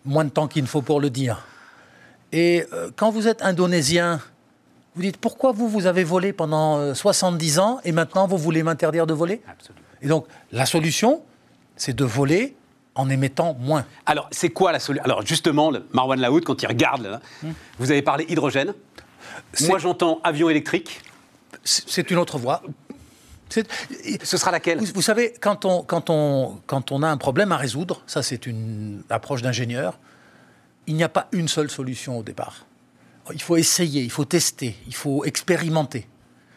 moins 0.05 0.25
de 0.25 0.29
temps 0.29 0.47
qu'il 0.47 0.63
ne 0.63 0.67
faut 0.67 0.81
pour 0.81 0.99
le 0.99 1.09
dire. 1.09 1.45
Et 2.31 2.65
euh, 2.73 2.89
quand 2.95 3.11
vous 3.11 3.27
êtes 3.27 3.41
indonésien 3.43 4.19
vous 4.95 5.01
dites 5.01 5.17
pourquoi 5.17 5.51
vous, 5.51 5.67
vous 5.67 5.85
avez 5.87 6.03
volé 6.03 6.33
pendant 6.33 6.93
70 6.93 7.57
euh, 7.57 7.61
ans 7.61 7.79
et 7.83 7.91
maintenant 7.91 8.27
vous 8.27 8.37
voulez 8.37 8.63
m'interdire 8.63 9.07
de 9.07 9.13
voler? 9.13 9.41
Absolument. 9.47 9.85
Et 10.01 10.07
donc 10.07 10.27
la 10.51 10.65
solution, 10.65 11.23
c'est 11.75 11.95
de 11.95 12.05
voler 12.05 12.55
en 12.95 13.09
émettant 13.09 13.55
moins. 13.55 13.85
Alors 14.05 14.27
c'est 14.31 14.49
quoi 14.49 14.71
la 14.71 14.79
solution 14.79 15.03
Alors 15.03 15.25
justement, 15.25 15.71
Marwan 15.91 16.19
Laoud, 16.19 16.43
quand 16.43 16.61
il 16.61 16.67
regarde, 16.67 17.19
hmm. 17.41 17.51
vous 17.79 17.91
avez 17.91 18.01
parlé 18.01 18.25
hydrogène. 18.29 18.73
Moi 19.61 19.79
j'entends 19.79 20.19
avion 20.23 20.49
électrique. 20.49 21.01
C'est 21.63 22.11
une 22.11 22.17
autre 22.17 22.37
voie. 22.37 22.61
Ce 24.23 24.37
sera 24.37 24.51
laquelle? 24.51 24.79
vous, 24.79 25.01
savez, 25.03 25.33
quand 25.39 25.65
on, 25.65 25.83
quand, 25.83 26.09
on, 26.09 26.59
quand 26.65 26.91
on 26.91 27.03
a 27.03 27.07
un 27.07 27.17
problème 27.17 27.51
à 27.51 27.57
résoudre, 27.57 28.01
ça 28.07 28.23
c'est 28.23 28.47
une 28.47 29.03
approche 29.09 29.43
d'ingénieur, 29.43 29.99
il 30.87 30.95
n'y 30.95 31.03
a 31.03 31.09
pas 31.09 31.27
une 31.31 31.47
seule 31.47 31.69
solution 31.69 32.17
au 32.17 32.23
départ 32.23 32.65
il 33.31 33.41
faut 33.41 33.57
essayer, 33.57 34.01
il 34.01 34.11
faut 34.11 34.25
tester, 34.25 34.75
il 34.87 34.95
faut 34.95 35.23
expérimenter. 35.23 36.07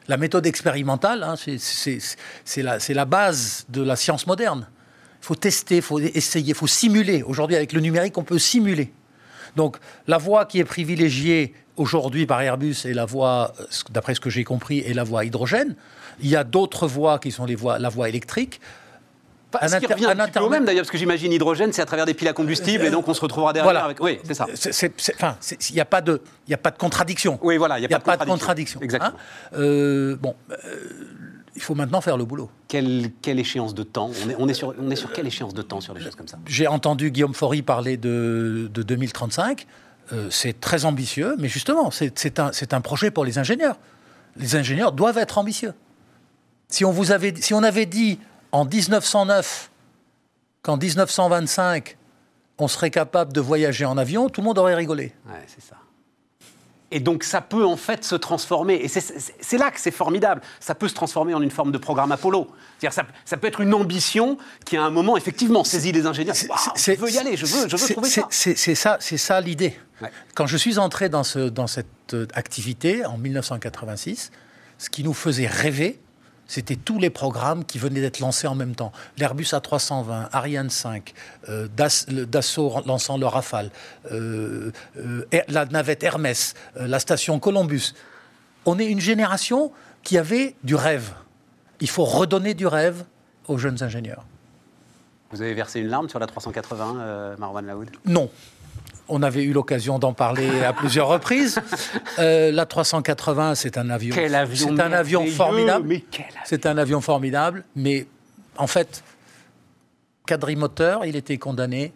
La 0.08 0.16
méthode 0.16 0.46
expérimentale, 0.46 1.22
hein, 1.22 1.34
c'est 1.36 2.62
la, 2.62 3.04
base 3.04 3.66
de 3.68 3.82
la 3.82 3.96
science 3.96 4.26
moderne. 4.26 4.68
Il 5.22 5.26
faut 5.26 5.34
tester, 5.34 5.76
il 5.76 5.82
faut 5.82 5.98
essayer, 5.98 6.50
il 6.50 6.54
faut 6.54 6.66
simuler. 6.66 7.22
Aujourd'hui, 7.24 7.56
avec 7.56 7.72
le 7.72 7.80
numérique, 7.80 8.16
on 8.16 8.22
peut 8.22 8.38
simuler. 8.38 8.92
Donc, 9.56 9.78
la 10.06 10.18
voie 10.18 10.44
qui 10.44 10.60
est 10.60 10.64
privilégiée 10.64 11.54
aujourd'hui 11.76 12.26
par 12.26 12.40
Airbus 12.40 12.76
est 12.84 12.94
la 12.94 13.04
voie, 13.04 13.52
d'après 13.90 14.14
ce 14.14 14.20
que 14.20 14.30
j'ai 14.30 14.44
compris, 14.44 14.78
est 14.80 14.94
la 14.94 15.02
voie 15.02 15.24
hydrogène. 15.24 15.74
Il 16.20 16.28
y 16.28 16.36
a 16.36 16.44
d'autres 16.44 16.86
voies 16.86 17.18
qui 17.18 17.32
sont 17.32 17.46
les 17.46 17.56
voies, 17.56 17.78
la 17.78 17.88
voie 17.88 18.08
électrique. 18.08 18.60
Un 19.60 19.68
ce 19.68 19.76
qui 19.76 19.86
revient 19.86 20.06
un, 20.06 20.16
petit 20.16 20.32
peu 20.32 20.40
au 20.40 20.48
même 20.48 20.64
d'ailleurs, 20.64 20.82
parce 20.82 20.90
que 20.90 20.98
j'imagine 20.98 21.32
hydrogène, 21.32 21.72
c'est 21.72 21.82
à 21.82 21.86
travers 21.86 22.06
des 22.06 22.14
piles 22.14 22.28
à 22.28 22.32
combustible, 22.32 22.84
et 22.84 22.90
donc 22.90 23.08
on 23.08 23.14
se 23.14 23.20
retrouvera 23.20 23.52
derrière 23.52 23.84
avec. 23.84 24.00
Oui, 24.00 24.18
c'est 24.24 24.34
ça. 24.34 24.46
Il 25.70 25.74
n'y 25.74 25.80
a, 25.80 25.84
pas 25.84 26.00
de, 26.00 26.20
a 26.50 26.56
pas 26.56 26.70
de 26.70 26.78
contradiction. 26.78 27.38
Oui, 27.42 27.56
voilà, 27.56 27.78
il 27.78 27.86
n'y 27.86 27.94
a, 27.94 28.00
pas, 28.00 28.16
de 28.16 28.24
contradiction. 28.24 28.80
Exactement. 28.80 29.12
Hein. 29.12 29.58
Euh, 29.58 30.16
bon, 30.16 30.34
euh, 30.50 30.56
il 31.54 31.62
faut 31.62 31.74
maintenant 31.74 32.00
faire 32.00 32.16
le 32.16 32.24
boulot. 32.24 32.50
Quelle, 32.68 33.10
quelle 33.22 33.38
échéance 33.38 33.74
de 33.74 33.82
temps? 33.82 34.10
On 34.24 34.30
est, 34.30 34.36
on, 34.38 34.48
est 34.48 34.54
sur, 34.54 34.74
on 34.78 34.90
est 34.90 34.96
sur 34.96 35.12
quelle 35.12 35.26
échéance 35.26 35.54
de 35.54 35.62
temps 35.62 35.80
sur 35.80 35.94
les 35.94 36.02
choses 36.02 36.14
comme 36.14 36.28
ça? 36.28 36.38
J'ai 36.46 36.66
entendu 36.66 37.10
Guillaume 37.10 37.34
Faury 37.34 37.62
parler 37.62 37.96
de, 37.96 38.70
de 38.72 38.82
2035. 38.82 39.66
Euh, 40.12 40.28
c'est 40.30 40.60
très 40.60 40.84
ambitieux, 40.84 41.34
mais 41.38 41.48
justement, 41.48 41.90
c'est 41.90 42.38
un, 42.38 42.50
un 42.70 42.80
projet 42.80 43.10
pour 43.10 43.24
les 43.24 43.38
ingénieurs. 43.38 43.76
Les 44.36 44.54
ingénieurs 44.54 44.92
doivent 44.92 45.18
être 45.18 45.38
ambitieux. 45.38 45.72
Si 46.68 46.84
on, 46.84 46.92
vous 46.92 47.12
avait, 47.12 47.34
si 47.36 47.54
on 47.54 47.62
avait 47.62 47.86
dit 47.86 48.18
en 48.56 48.64
1909 48.64 49.70
qu'en 50.62 50.78
1925, 50.78 51.98
on 52.58 52.68
serait 52.68 52.90
capable 52.90 53.34
de 53.34 53.40
voyager 53.40 53.84
en 53.84 53.98
avion, 53.98 54.30
tout 54.30 54.40
le 54.40 54.46
monde 54.46 54.58
aurait 54.58 54.74
rigolé. 54.74 55.12
Ouais, 55.26 55.44
c'est 55.46 55.62
ça. 55.62 55.76
Et 56.90 57.00
donc 57.00 57.22
ça 57.22 57.42
peut 57.42 57.66
en 57.66 57.76
fait 57.76 58.02
se 58.02 58.14
transformer, 58.14 58.76
et 58.76 58.88
c'est 58.88 59.58
là 59.58 59.70
que 59.70 59.78
c'est 59.78 59.90
formidable, 59.90 60.40
ça 60.58 60.74
peut 60.74 60.88
se 60.88 60.94
transformer 60.94 61.34
en 61.34 61.42
une 61.42 61.50
forme 61.50 61.70
de 61.70 61.76
programme 61.76 62.12
Apollo. 62.12 62.48
C'est-à-dire 62.78 62.94
ça, 62.94 63.02
ça, 63.26 63.36
peut 63.36 63.48
être 63.48 63.60
une 63.60 63.74
ambition 63.74 64.38
qui 64.64 64.78
à 64.78 64.84
un 64.84 64.90
moment 64.90 65.18
effectivement 65.18 65.62
saisit 65.62 65.92
les 65.92 66.06
ingénieurs. 66.06 66.36
je 66.36 66.92
veux 66.92 67.10
y 67.10 67.18
aller, 67.18 67.36
je 67.36 67.44
veux, 67.44 67.68
je 67.68 67.76
veux 67.76 67.92
trouver 67.92 68.08
ça. 68.08 68.26
C'est 68.30 68.74
ça, 68.74 68.96
c'est 69.00 69.18
ça 69.18 69.38
l'idée. 69.40 69.78
Quand 70.34 70.46
je 70.46 70.56
suis 70.56 70.78
entré 70.78 71.10
dans, 71.10 71.24
ce, 71.24 71.40
dans 71.50 71.66
cette 71.66 72.14
euh, 72.14 72.26
activité 72.34 73.04
en 73.04 73.18
1986, 73.18 74.30
ce 74.78 74.90
qui 74.90 75.02
nous 75.02 75.14
faisait 75.14 75.46
rêver, 75.46 75.98
c'était 76.46 76.76
tous 76.76 76.98
les 76.98 77.10
programmes 77.10 77.64
qui 77.64 77.78
venaient 77.78 78.00
d'être 78.00 78.20
lancés 78.20 78.46
en 78.46 78.54
même 78.54 78.74
temps. 78.74 78.92
L'Airbus 79.18 79.46
A320, 79.52 80.28
Ariane 80.32 80.70
5, 80.70 81.12
euh, 81.48 81.68
Dassault 81.68 82.82
lançant 82.86 83.18
le 83.18 83.26
Rafale, 83.26 83.70
euh, 84.12 84.72
euh, 84.96 85.26
la 85.48 85.66
navette 85.66 86.02
Hermès, 86.02 86.54
la 86.76 86.98
station 86.98 87.38
Columbus. 87.38 87.92
On 88.64 88.78
est 88.78 88.86
une 88.86 89.00
génération 89.00 89.72
qui 90.02 90.18
avait 90.18 90.54
du 90.62 90.74
rêve. 90.74 91.12
Il 91.80 91.88
faut 91.88 92.04
redonner 92.04 92.54
du 92.54 92.66
rêve 92.66 93.04
aux 93.48 93.58
jeunes 93.58 93.82
ingénieurs. 93.82 94.24
Vous 95.32 95.42
avez 95.42 95.54
versé 95.54 95.80
une 95.80 95.88
larme 95.88 96.08
sur 96.08 96.18
la 96.18 96.26
380, 96.26 97.36
Marwan 97.38 97.66
Laoud? 97.66 97.90
Non 98.04 98.30
on 99.08 99.22
avait 99.22 99.42
eu 99.42 99.52
l'occasion 99.52 99.98
d'en 99.98 100.12
parler 100.12 100.64
à 100.64 100.72
plusieurs 100.72 101.08
reprises. 101.08 101.60
Euh, 102.18 102.50
la 102.50 102.66
380, 102.66 103.54
c'est 103.54 103.76
un 103.78 103.90
avion. 103.90 104.14
C'est 104.16 104.80
un 104.80 104.92
avion 104.92 105.26
formidable. 105.26 106.00
C'est 106.44 106.66
un 106.66 106.78
avion 106.78 107.00
formidable, 107.00 107.64
mais 107.74 108.06
en 108.56 108.66
fait, 108.66 109.02
quadrimoteur, 110.26 111.04
il 111.04 111.16
était 111.16 111.36
condamné. 111.36 111.92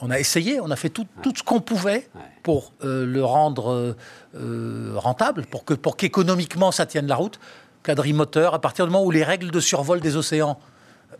On 0.00 0.10
a 0.10 0.18
essayé, 0.18 0.60
on 0.60 0.70
a 0.70 0.76
fait 0.76 0.88
tout, 0.88 1.06
tout 1.22 1.32
ce 1.34 1.42
qu'on 1.42 1.60
pouvait 1.60 2.08
pour 2.42 2.72
euh, 2.84 3.06
le 3.06 3.24
rendre 3.24 3.96
euh, 4.34 4.92
rentable, 4.96 5.46
pour 5.46 5.64
que 5.64 5.74
pour 5.74 5.96
qu'économiquement 5.96 6.72
ça 6.72 6.86
tienne 6.86 7.06
la 7.06 7.16
route. 7.16 7.38
Quadrimoteur, 7.82 8.54
à 8.54 8.60
partir 8.60 8.86
du 8.86 8.92
moment 8.92 9.04
où 9.04 9.10
les 9.10 9.24
règles 9.24 9.50
de 9.50 9.60
survol 9.60 10.00
des 10.00 10.16
océans 10.16 10.58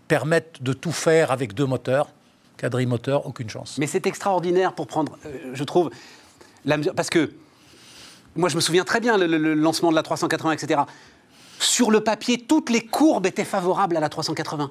permettent 0.08 0.62
de 0.62 0.72
tout 0.72 0.92
faire 0.92 1.30
avec 1.30 1.54
deux 1.54 1.66
moteurs, 1.66 2.08
quadrimoteur, 2.62 3.26
aucune 3.26 3.50
chance. 3.50 3.76
Mais 3.78 3.88
c'est 3.88 4.06
extraordinaire 4.06 4.72
pour 4.72 4.86
prendre, 4.86 5.18
je 5.52 5.64
trouve, 5.64 5.90
la 6.64 6.76
mesure. 6.76 6.94
Parce 6.94 7.10
que 7.10 7.32
moi, 8.36 8.48
je 8.48 8.54
me 8.54 8.60
souviens 8.60 8.84
très 8.84 9.00
bien 9.00 9.18
le, 9.18 9.26
le 9.26 9.54
lancement 9.54 9.90
de 9.90 9.96
la 9.96 10.04
380, 10.04 10.52
etc. 10.52 10.82
Sur 11.58 11.90
le 11.90 12.02
papier, 12.02 12.46
toutes 12.46 12.70
les 12.70 12.86
courbes 12.86 13.26
étaient 13.26 13.44
favorables 13.44 13.96
à 13.96 14.00
la 14.00 14.08
380. 14.08 14.70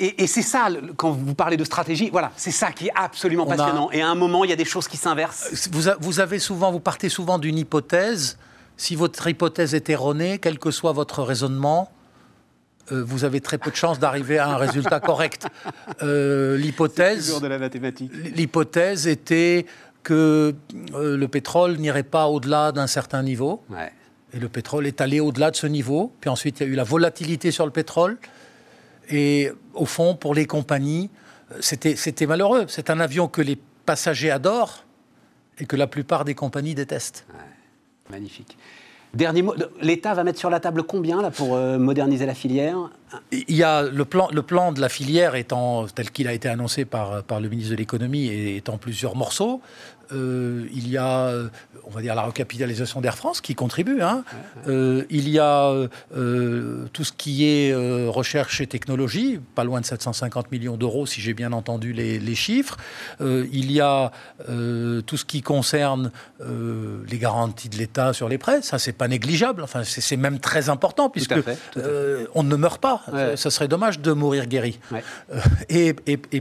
Et, 0.00 0.26
c'est 0.28 0.42
ça, 0.42 0.68
quand 0.96 1.10
vous 1.10 1.34
parlez 1.34 1.56
de 1.56 1.64
stratégie, 1.64 2.08
voilà, 2.08 2.30
c'est 2.36 2.52
ça 2.52 2.70
qui 2.70 2.86
est 2.86 2.92
absolument 2.94 3.46
passionnant. 3.46 3.90
Et 3.90 4.00
à 4.00 4.08
un 4.08 4.14
moment, 4.14 4.44
il 4.44 4.50
y 4.50 4.52
a 4.52 4.56
des 4.56 4.64
choses 4.64 4.86
qui 4.86 4.96
s'inversent. 4.96 5.68
Vous, 5.72 5.90
vous, 6.00 6.20
avez 6.20 6.38
souvent, 6.38 6.70
vous 6.70 6.80
partez 6.80 7.08
souvent 7.08 7.38
d'une 7.38 7.58
hypothèse. 7.58 8.38
Si 8.76 8.94
votre 8.94 9.26
hypothèse 9.26 9.74
est 9.74 9.90
erronée, 9.90 10.38
quel 10.38 10.60
que 10.60 10.70
soit 10.70 10.92
votre 10.92 11.24
raisonnement, 11.24 11.90
euh, 12.92 13.02
vous 13.04 13.24
avez 13.24 13.40
très 13.40 13.58
peu 13.58 13.70
de 13.70 13.76
chances 13.76 13.98
d'arriver 13.98 14.38
à 14.38 14.48
un 14.48 14.56
résultat 14.56 15.00
correct. 15.00 15.46
Euh, 16.02 16.56
l'hypothèse, 16.56 17.40
de 17.40 17.46
la 17.46 17.58
mathématique. 17.58 18.12
L'hypothèse 18.34 19.06
était 19.06 19.66
que 20.02 20.54
euh, 20.94 21.16
le 21.16 21.28
pétrole 21.28 21.76
n'irait 21.76 22.02
pas 22.02 22.28
au-delà 22.28 22.72
d'un 22.72 22.86
certain 22.86 23.22
niveau. 23.22 23.62
Et 24.34 24.38
le 24.38 24.48
pétrole 24.48 24.86
est 24.86 25.00
allé 25.00 25.20
au-delà 25.20 25.50
de 25.50 25.56
ce 25.56 25.66
niveau. 25.66 26.12
Puis 26.20 26.30
ensuite, 26.30 26.60
il 26.60 26.66
y 26.66 26.70
a 26.70 26.72
eu 26.72 26.76
la 26.76 26.84
volatilité 26.84 27.50
sur 27.50 27.64
le 27.64 27.72
pétrole. 27.72 28.18
Et 29.10 29.50
au 29.74 29.86
fond, 29.86 30.14
pour 30.14 30.34
les 30.34 30.46
compagnies, 30.46 31.10
c'était 31.60 32.26
malheureux. 32.26 32.66
C'est 32.68 32.90
un 32.90 33.00
avion 33.00 33.26
que 33.28 33.40
les 33.40 33.58
passagers 33.86 34.30
adorent 34.30 34.84
et 35.58 35.64
que 35.64 35.76
la 35.76 35.86
plupart 35.86 36.24
des 36.24 36.34
compagnies 36.34 36.74
détestent. 36.74 37.26
magnifique. 38.10 38.58
Dernier 39.14 39.42
mot, 39.42 39.54
l'État 39.80 40.12
va 40.14 40.22
mettre 40.22 40.38
sur 40.38 40.50
la 40.50 40.60
table 40.60 40.82
combien 40.82 41.30
pour 41.30 41.54
euh, 41.54 41.78
moderniser 41.78 42.26
la 42.26 42.34
filière? 42.34 42.90
Il 43.32 43.56
y 43.56 43.62
a 43.62 43.82
le 43.82 44.04
plan, 44.04 44.28
le 44.32 44.42
plan 44.42 44.72
de 44.72 44.80
la 44.80 44.90
filière 44.90 45.34
étant 45.34 45.86
tel 45.86 46.10
qu'il 46.10 46.28
a 46.28 46.32
été 46.34 46.48
annoncé 46.48 46.84
par, 46.84 47.22
par 47.22 47.40
le 47.40 47.48
ministre 47.48 47.72
de 47.72 47.76
l'économie 47.76 48.26
est 48.28 48.68
en 48.68 48.76
plusieurs 48.76 49.16
morceaux. 49.16 49.62
Euh, 50.12 50.66
il 50.72 50.88
y 50.88 50.96
a, 50.96 51.26
euh, 51.26 51.48
on 51.84 51.90
va 51.90 52.00
dire, 52.00 52.14
la 52.14 52.22
recapitalisation 52.22 53.00
d'Air 53.00 53.16
France 53.16 53.40
qui 53.40 53.54
contribue. 53.54 54.00
Hein. 54.00 54.24
Euh, 54.66 55.04
il 55.10 55.28
y 55.28 55.38
a 55.38 55.72
tout 56.92 57.04
ce 57.04 57.12
qui 57.12 57.46
est 57.46 57.74
recherche 58.08 58.60
et 58.60 58.66
technologie, 58.66 59.40
pas 59.54 59.64
loin 59.64 59.80
de 59.80 59.86
750 59.86 60.50
millions 60.50 60.76
d'euros 60.76 61.06
si 61.06 61.20
j'ai 61.20 61.34
bien 61.34 61.52
entendu 61.52 61.92
les, 61.92 62.34
chiffres. 62.34 62.76
il 63.20 63.72
y 63.72 63.80
a 63.80 64.12
tout 64.46 65.16
ce 65.16 65.24
qui 65.24 65.42
concerne 65.42 66.10
les 66.40 67.18
garanties 67.18 67.68
de 67.68 67.76
l'État 67.76 68.12
sur 68.12 68.28
les 68.28 68.38
prêts. 68.38 68.62
Ça, 68.62 68.78
c'est 68.78 68.92
pas 68.92 69.08
négligeable. 69.08 69.62
Enfin, 69.62 69.82
c'est 69.84 70.16
même 70.16 70.38
très 70.38 70.68
important 70.68 71.10
puisque 71.10 71.34
on 72.34 72.42
ne 72.42 72.56
meurt 72.56 72.80
pas. 72.80 73.02
Ça, 73.36 73.50
serait 73.50 73.68
dommage 73.68 74.00
de 74.00 74.12
mourir 74.12 74.46
guéri. 74.46 74.78
Et, 75.68 75.94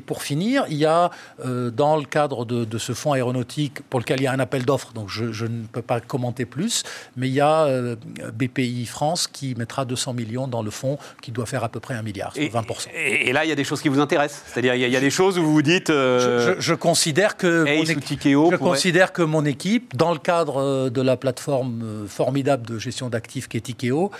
pour 0.06 0.22
finir, 0.22 0.66
il 0.70 0.78
y 0.78 0.86
a 0.86 1.12
dans 1.44 1.98
le 1.98 2.06
cadre 2.06 2.46
de 2.46 2.78
ce 2.78 2.94
fonds 2.94 3.14
aéronautique 3.14 3.57
pour 3.90 4.00
lequel 4.00 4.20
il 4.20 4.24
y 4.24 4.28
a 4.28 4.32
un 4.32 4.40
appel 4.40 4.66
d'offres, 4.66 4.94
donc 4.94 5.10
je, 5.10 5.46
ne 5.46 5.66
peux 5.66 5.82
pas 5.82 6.00
commenter 6.00 6.46
plus, 6.46 6.84
mais 7.16 7.28
il 7.28 7.34
y 7.34 7.42
a 7.42 7.66
euh, 7.66 7.96
BPI 8.34 8.86
France 8.86 9.28
qui 9.28 9.56
mettra 9.56 9.86
200 9.86 10.14
millions 10.14 10.48
dans 10.48 10.62
le 10.62 10.72
fonds 10.72 10.98
qui 11.22 11.32
doit 11.32 11.46
faire 11.46 11.64
à 11.64 11.70
peu 11.70 11.80
près 11.80 11.94
un 11.94 12.02
milliard, 12.02 12.34
20%. 12.36 12.88
Et, 12.94 13.34
là, 13.34 13.46
il 13.46 13.50
y 13.50 13.52
a 13.52 13.56
des 13.56 13.64
choses 13.64 13.82
qui 13.82 13.90
vous 13.90 14.00
intéressent 14.00 14.44
C'est-à-dire, 14.48 14.76
il, 14.76 14.82
y 14.82 14.96
a 14.96 15.00
des 15.00 15.10
choses 15.10 15.38
où 15.38 15.44
vous 15.44 15.54
vous 15.54 15.62
dites... 15.62 15.90
Euh, 15.90 16.56
je, 16.60 16.74
considère 16.74 17.38
que 17.38 17.64
mon 17.64 18.52
je 18.52 18.56
considère 18.56 19.12
que 19.12 19.22
mon 19.22 19.46
équipe, 19.46 19.96
dans 19.96 20.12
le 20.12 20.20
cadre 20.20 20.62
euh, 20.62 20.90
de 20.90 21.02
la 21.02 21.18
plateforme 21.18 22.06
formidable 22.08 22.66
de 22.66 22.78
gestion 22.78 23.10
d'actifs 23.10 23.48
qu'est 23.48 23.62
Tikeo, 23.62 24.12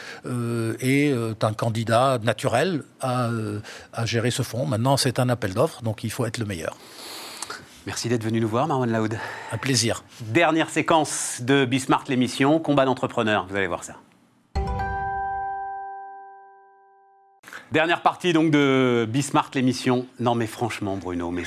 est 0.82 1.14
un 1.42 1.54
candidat 1.54 2.20
naturel 2.24 2.84
à, 3.02 3.30
à 3.94 4.06
gérer 4.06 4.32
ce 4.32 4.44
fonds. 4.44 4.66
Maintenant, 4.66 4.98
c'est 4.98 5.20
un 5.20 5.30
appel 5.30 5.54
d'offres, 5.54 5.82
donc 5.84 6.04
il 6.04 6.12
faut 6.12 6.26
être 6.26 6.38
le 6.38 6.46
meilleur. 6.46 6.78
Merci 7.88 8.10
d'être 8.10 8.26
venu 8.26 8.42
nous 8.42 8.50
voir, 8.50 8.68
Marwan 8.68 8.92
Laoud. 8.92 9.18
Un 9.50 9.58
plaisir. 9.58 10.04
Dernière 10.20 10.70
séquence 10.70 11.40
de 11.42 11.64
Bismart 11.64 12.04
l'émission, 12.10 12.60
combat 12.60 12.84
d'entrepreneurs. 12.84 13.48
Vous 13.50 13.56
allez 13.56 13.68
voir 13.68 13.86
ça. 13.86 13.94
Dernière 17.72 18.02
partie 18.02 18.34
donc 18.34 18.52
de 18.52 19.08
Bismart 19.08 19.52
l'émission. 19.54 20.06
Non 20.20 20.36
mais 20.36 20.48
franchement 20.48 20.98
Bruno, 20.98 21.32
mais 21.32 21.44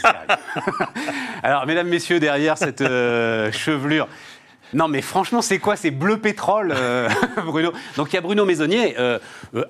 Alors 1.43 1.67
mesdames, 1.67 1.89
messieurs, 1.89 2.21
derrière 2.21 2.57
cette 2.57 2.81
euh, 2.81 3.53
chevelure. 3.53 4.09
Non 4.73 4.89
mais 4.89 5.03
franchement, 5.03 5.43
c'est 5.43 5.59
quoi? 5.59 5.77
C'est 5.77 5.91
bleu 5.91 6.21
pétrole, 6.21 6.73
euh, 6.75 7.11
Bruno. 7.45 7.71
Donc 7.99 8.15
il 8.15 8.15
y 8.15 8.19
a 8.19 8.23
Bruno 8.23 8.47
Maisonnier, 8.47 8.95
euh, 8.99 9.19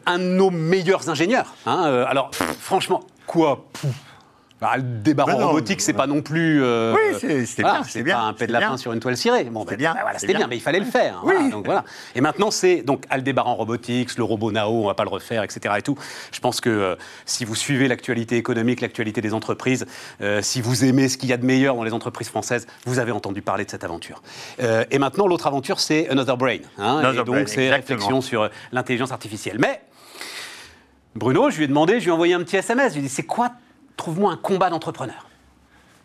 un 0.06 0.20
de 0.20 0.22
nos 0.22 0.50
meilleurs 0.50 1.10
ingénieurs. 1.10 1.52
Hein, 1.66 2.04
alors 2.06 2.30
franchement, 2.32 3.02
quoi? 3.26 3.66
Bah, 4.60 4.72
le 4.76 4.82
débarras 4.82 5.34
robotique, 5.34 5.80
c'est 5.80 5.94
pas 5.94 6.06
non 6.06 6.20
plus. 6.20 6.62
Euh, 6.62 6.94
oui, 6.94 7.46
c'était 7.46 7.62
bien. 7.62 7.82
C'est 7.82 8.04
pas 8.04 8.20
un 8.20 8.34
pet 8.34 8.46
de 8.46 8.52
lapin 8.52 8.76
sur 8.76 8.92
une 8.92 9.00
toile 9.00 9.16
cirée. 9.16 9.44
Bon, 9.44 9.62
c'était 9.62 9.78
bien. 9.78 9.94
Bah, 9.94 10.00
voilà, 10.02 10.18
c'était 10.18 10.34
bien. 10.34 10.46
mais 10.48 10.56
il 10.56 10.60
fallait 10.60 10.80
le 10.80 10.84
faire. 10.84 11.22
Oui. 11.24 11.50
donc, 11.50 11.64
voilà. 11.64 11.84
Et 12.14 12.20
maintenant, 12.20 12.50
c'est 12.50 12.82
donc 12.82 13.04
Aldébaran 13.08 13.54
Robotics, 13.54 14.18
le 14.18 14.24
robot 14.24 14.52
Nao, 14.52 14.84
on 14.84 14.86
va 14.86 14.94
pas 14.94 15.04
le 15.04 15.08
refaire, 15.08 15.42
etc. 15.42 15.74
Et 15.78 15.82
tout. 15.82 15.96
Je 16.30 16.40
pense 16.40 16.60
que 16.60 16.68
euh, 16.68 16.96
si 17.24 17.46
vous 17.46 17.54
suivez 17.54 17.88
l'actualité 17.88 18.36
économique, 18.36 18.82
l'actualité 18.82 19.22
des 19.22 19.32
entreprises, 19.32 19.86
euh, 20.20 20.42
si 20.42 20.60
vous 20.60 20.84
aimez 20.84 21.08
ce 21.08 21.16
qu'il 21.16 21.30
y 21.30 21.32
a 21.32 21.38
de 21.38 21.46
meilleur 21.46 21.74
dans 21.74 21.84
les 21.84 21.94
entreprises 21.94 22.28
françaises, 22.28 22.66
vous 22.84 22.98
avez 22.98 23.12
entendu 23.12 23.40
parler 23.40 23.64
de 23.64 23.70
cette 23.70 23.84
aventure. 23.84 24.22
et 24.58 24.98
maintenant, 24.98 25.26
l'autre 25.26 25.46
aventure, 25.46 25.80
c'est 25.80 26.08
Another 26.10 26.36
Brain. 26.36 26.58
Hein, 26.78 27.12
et 27.12 27.24
donc, 27.24 27.48
c'est 27.48 27.70
réflexion 27.70 28.20
sur 28.20 28.50
l'intelligence 28.72 29.12
artificielle. 29.12 29.56
Mais 29.58 29.80
Bruno, 31.14 31.50
je 31.50 31.56
lui 31.56 31.64
ai 31.64 31.68
demandé, 31.68 31.94
je 31.94 32.04
lui 32.04 32.10
ai 32.10 32.12
envoyé 32.12 32.34
un 32.34 32.42
petit 32.42 32.56
SMS. 32.56 32.90
Je 32.90 32.98
lui 32.98 33.00
ai 33.00 33.08
dit, 33.08 33.14
c'est 33.14 33.22
quoi 33.22 33.52
trouve-moi 34.00 34.32
un 34.32 34.36
combat 34.36 34.70
d'entrepreneur. 34.70 35.26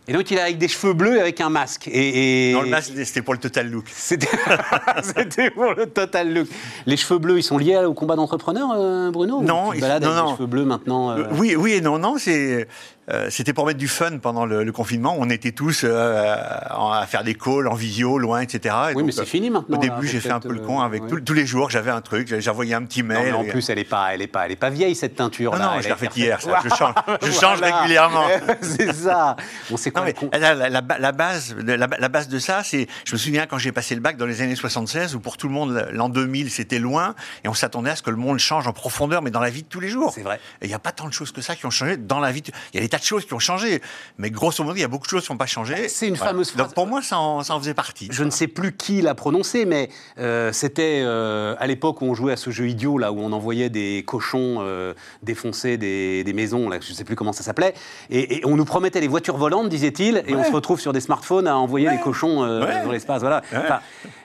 Et 0.08 0.14
donc 0.14 0.30
il 0.30 0.38
est 0.38 0.42
avec 0.42 0.60
des 0.60 0.68
cheveux 0.68 0.94
bleus 0.94 1.18
et 1.18 1.20
avec 1.20 1.42
un 1.42 1.50
masque. 1.50 1.90
Et, 1.92 2.52
Non, 2.54 2.62
le 2.62 2.70
masque, 2.70 2.92
c'était 3.04 3.24
pour 3.24 3.34
le 3.34 3.40
total 3.40 3.72
look. 3.72 3.86
C'était 3.90 5.50
pour 5.50 5.74
le 5.74 5.88
total 5.88 6.32
look. 6.32 6.48
Les 6.86 6.96
cheveux 6.96 7.18
bleus, 7.18 7.40
ils 7.40 7.44
sont 7.44 7.58
liés 7.58 7.78
au 7.78 7.94
combat 7.94 8.16
d'entrepreneur, 8.16 8.70
euh, 8.76 9.10
Bruno? 9.10 9.42
Non, 9.42 9.74
ils 9.74 9.84
avec 9.84 10.04
des 10.04 10.36
cheveux 10.36 10.46
bleus 10.46 10.66
maintenant. 10.66 11.10
Euh 11.10 11.24
oui, 11.32 11.56
oui 11.56 11.74
et 11.74 11.82
non, 11.82 11.98
non, 11.98 12.18
c'est 12.20 12.68
euh, 13.12 13.28
c'était 13.30 13.54
pour 13.54 13.66
mettre 13.68 13.78
du 13.78 13.88
fun 13.88 14.18
pendant 14.18 14.46
le, 14.46 14.72
confinement. 14.72 15.16
On 15.18 15.30
était 15.30 15.52
tous 15.52 15.84
euh, 15.84 16.36
à 16.36 17.06
faire 17.08 17.24
des 17.24 17.36
calls 17.36 17.68
en 17.68 17.76
visio, 17.76 18.18
loin, 18.18 18.42
etc. 18.42 18.76
oui, 18.96 19.04
mais 19.04 19.12
c'est 19.12 19.26
fini 19.26 19.50
maintenant. 19.50 19.78
Au 19.78 19.80
début, 19.80 20.08
j'ai 20.08 20.20
fait 20.20 20.32
un 20.32 20.40
peu 20.40 20.54
le 20.54 20.60
con 20.60 20.82
avec 20.82 21.04
tous 21.08 21.34
les 21.34 21.46
jours. 21.46 21.70
J'avais 21.70 21.92
un 21.92 22.02
truc, 22.02 22.34
envoyé 22.48 22.74
un 22.74 22.84
petit 22.84 23.04
mail. 23.04 23.32
Non, 23.32 23.40
en 23.40 23.46
plus, 23.46 23.70
elle 23.70 23.80
est 23.80 23.84
pas, 23.84 24.14
elle 24.14 24.22
est 24.22 24.28
pas, 24.28 24.46
elle 24.46 24.52
est 24.52 24.58
pas 24.58 24.70
vieille 24.70 24.96
cette 24.96 25.16
teinture. 25.16 25.56
Non, 25.56 25.60
non 25.60 25.82
je 25.82 25.90
l'ai 25.90 25.96
faite 25.96 26.16
hier. 26.16 26.42
Ça. 26.42 26.62
Je 26.64 26.70
change, 26.76 26.94
je 27.22 27.32
change 27.32 27.62
régulièrement. 27.62 28.26
c'est 28.62 28.94
ça. 28.94 29.36
On 29.72 29.78
sait 29.78 29.92
quoi 29.92 30.06
la, 30.34 30.54
la, 30.56 30.70
la, 30.70 31.12
base, 31.12 31.56
la, 31.58 32.10
base 32.10 32.28
de 32.28 32.40
ça, 32.40 32.64
c'est. 32.64 32.88
Je 33.06 33.14
me 33.14 33.18
souviens 33.18 33.46
quand 33.46 33.58
j'ai 33.58 33.72
passé 33.72 33.96
le 33.96 34.02
bac 34.02 34.18
dans 34.18 34.26
les 34.26 34.42
années 34.42 34.56
76, 34.56 35.16
où 35.16 35.20
pour 35.20 35.38
tout 35.38 35.48
le 35.48 35.54
monde 35.54 35.88
l'an 35.92 36.10
2000 36.10 36.50
c'était 36.50 36.80
loin, 36.80 37.16
et 37.44 37.48
on 37.48 37.54
s'attendait 37.54 37.92
à 37.92 37.96
ce 37.96 38.02
que 38.02 38.10
le 38.10 38.18
monde 38.18 38.40
change 38.40 38.68
en 38.68 38.74
profondeur, 38.74 39.22
mais 39.22 39.32
dans 39.32 39.40
la 39.40 39.50
vie 39.50 39.64
de 39.64 39.68
tous 39.68 39.80
les 39.80 39.90
jours. 39.90 40.12
C'est 40.14 40.24
vrai. 40.24 40.40
Et 40.62 40.66
il 40.66 40.70
n'y 40.70 40.74
a 40.74 40.80
pas 40.80 40.92
tant 40.92 41.08
de 41.08 41.14
choses 41.14 41.32
que 41.32 41.42
ça 41.42 41.56
qui 41.56 41.66
ont 41.66 41.72
changé 41.72 41.98
dans 41.98 42.20
la 42.20 42.32
vie. 42.32 42.44
Il 42.74 42.80
y 42.80 42.84
a 42.84 42.95
tas 42.96 43.00
de 43.00 43.06
choses 43.06 43.26
qui 43.26 43.34
ont 43.34 43.40
changé. 43.40 43.82
Mais 44.18 44.30
grosso 44.30 44.64
modo, 44.64 44.76
il 44.76 44.82
y 44.82 44.84
a 44.84 44.88
beaucoup 44.88 45.06
de 45.06 45.10
choses 45.10 45.26
qui 45.26 45.32
n'ont 45.32 45.38
pas 45.38 45.46
changé. 45.46 45.90
C'est 45.90 46.08
une 46.08 46.16
fameuse 46.16 46.52
phrase. 46.52 46.68
Donc 46.68 46.74
pour 46.74 46.88
moi, 46.88 47.02
ça 47.02 47.20
en, 47.20 47.44
faisait 47.60 47.74
partie. 47.74 48.08
Je 48.12 48.24
ne 48.24 48.30
sais 48.30 48.48
plus 48.48 48.76
qui 48.76 49.02
l'a 49.02 49.16
prononcé, 49.16 49.66
mais 49.66 49.90
euh, 50.18 50.52
c'était 50.52 51.02
euh, 51.04 51.56
à 51.60 51.68
l'époque 51.68 52.02
où 52.02 52.06
on 52.06 52.14
jouait 52.14 52.34
à 52.34 52.38
ce 52.38 52.50
jeu 52.50 52.68
idiot, 52.68 52.98
là 52.98 53.12
où 53.12 53.20
on 53.20 53.32
envoyait 53.32 53.70
des 53.70 54.04
cochons 54.06 54.58
euh, 54.60 54.94
défoncer 55.24 55.78
des, 55.78 56.34
maisons, 56.36 56.70
là, 56.70 56.78
je 56.82 56.90
ne 56.90 56.96
sais 56.96 57.04
plus 57.04 57.16
comment 57.16 57.32
ça 57.32 57.44
s'appelait, 57.44 57.74
et, 58.10 58.42
on 58.44 58.58
nous 58.58 58.66
promettait 58.66 59.00
les 59.00 59.08
voitures 59.08 59.38
volantes, 59.38 59.70
disait-il, 59.70 60.24
et 60.28 60.36
on 60.36 60.44
se 60.44 60.52
retrouve 60.52 60.80
sur 60.80 60.92
des 60.92 61.00
smartphones 61.00 61.48
à 61.48 61.56
envoyer 61.58 61.90
les 61.90 62.00
cochons 62.00 62.42
dans 62.42 62.92
l'espace. 62.92 63.22
Voilà. 63.22 63.42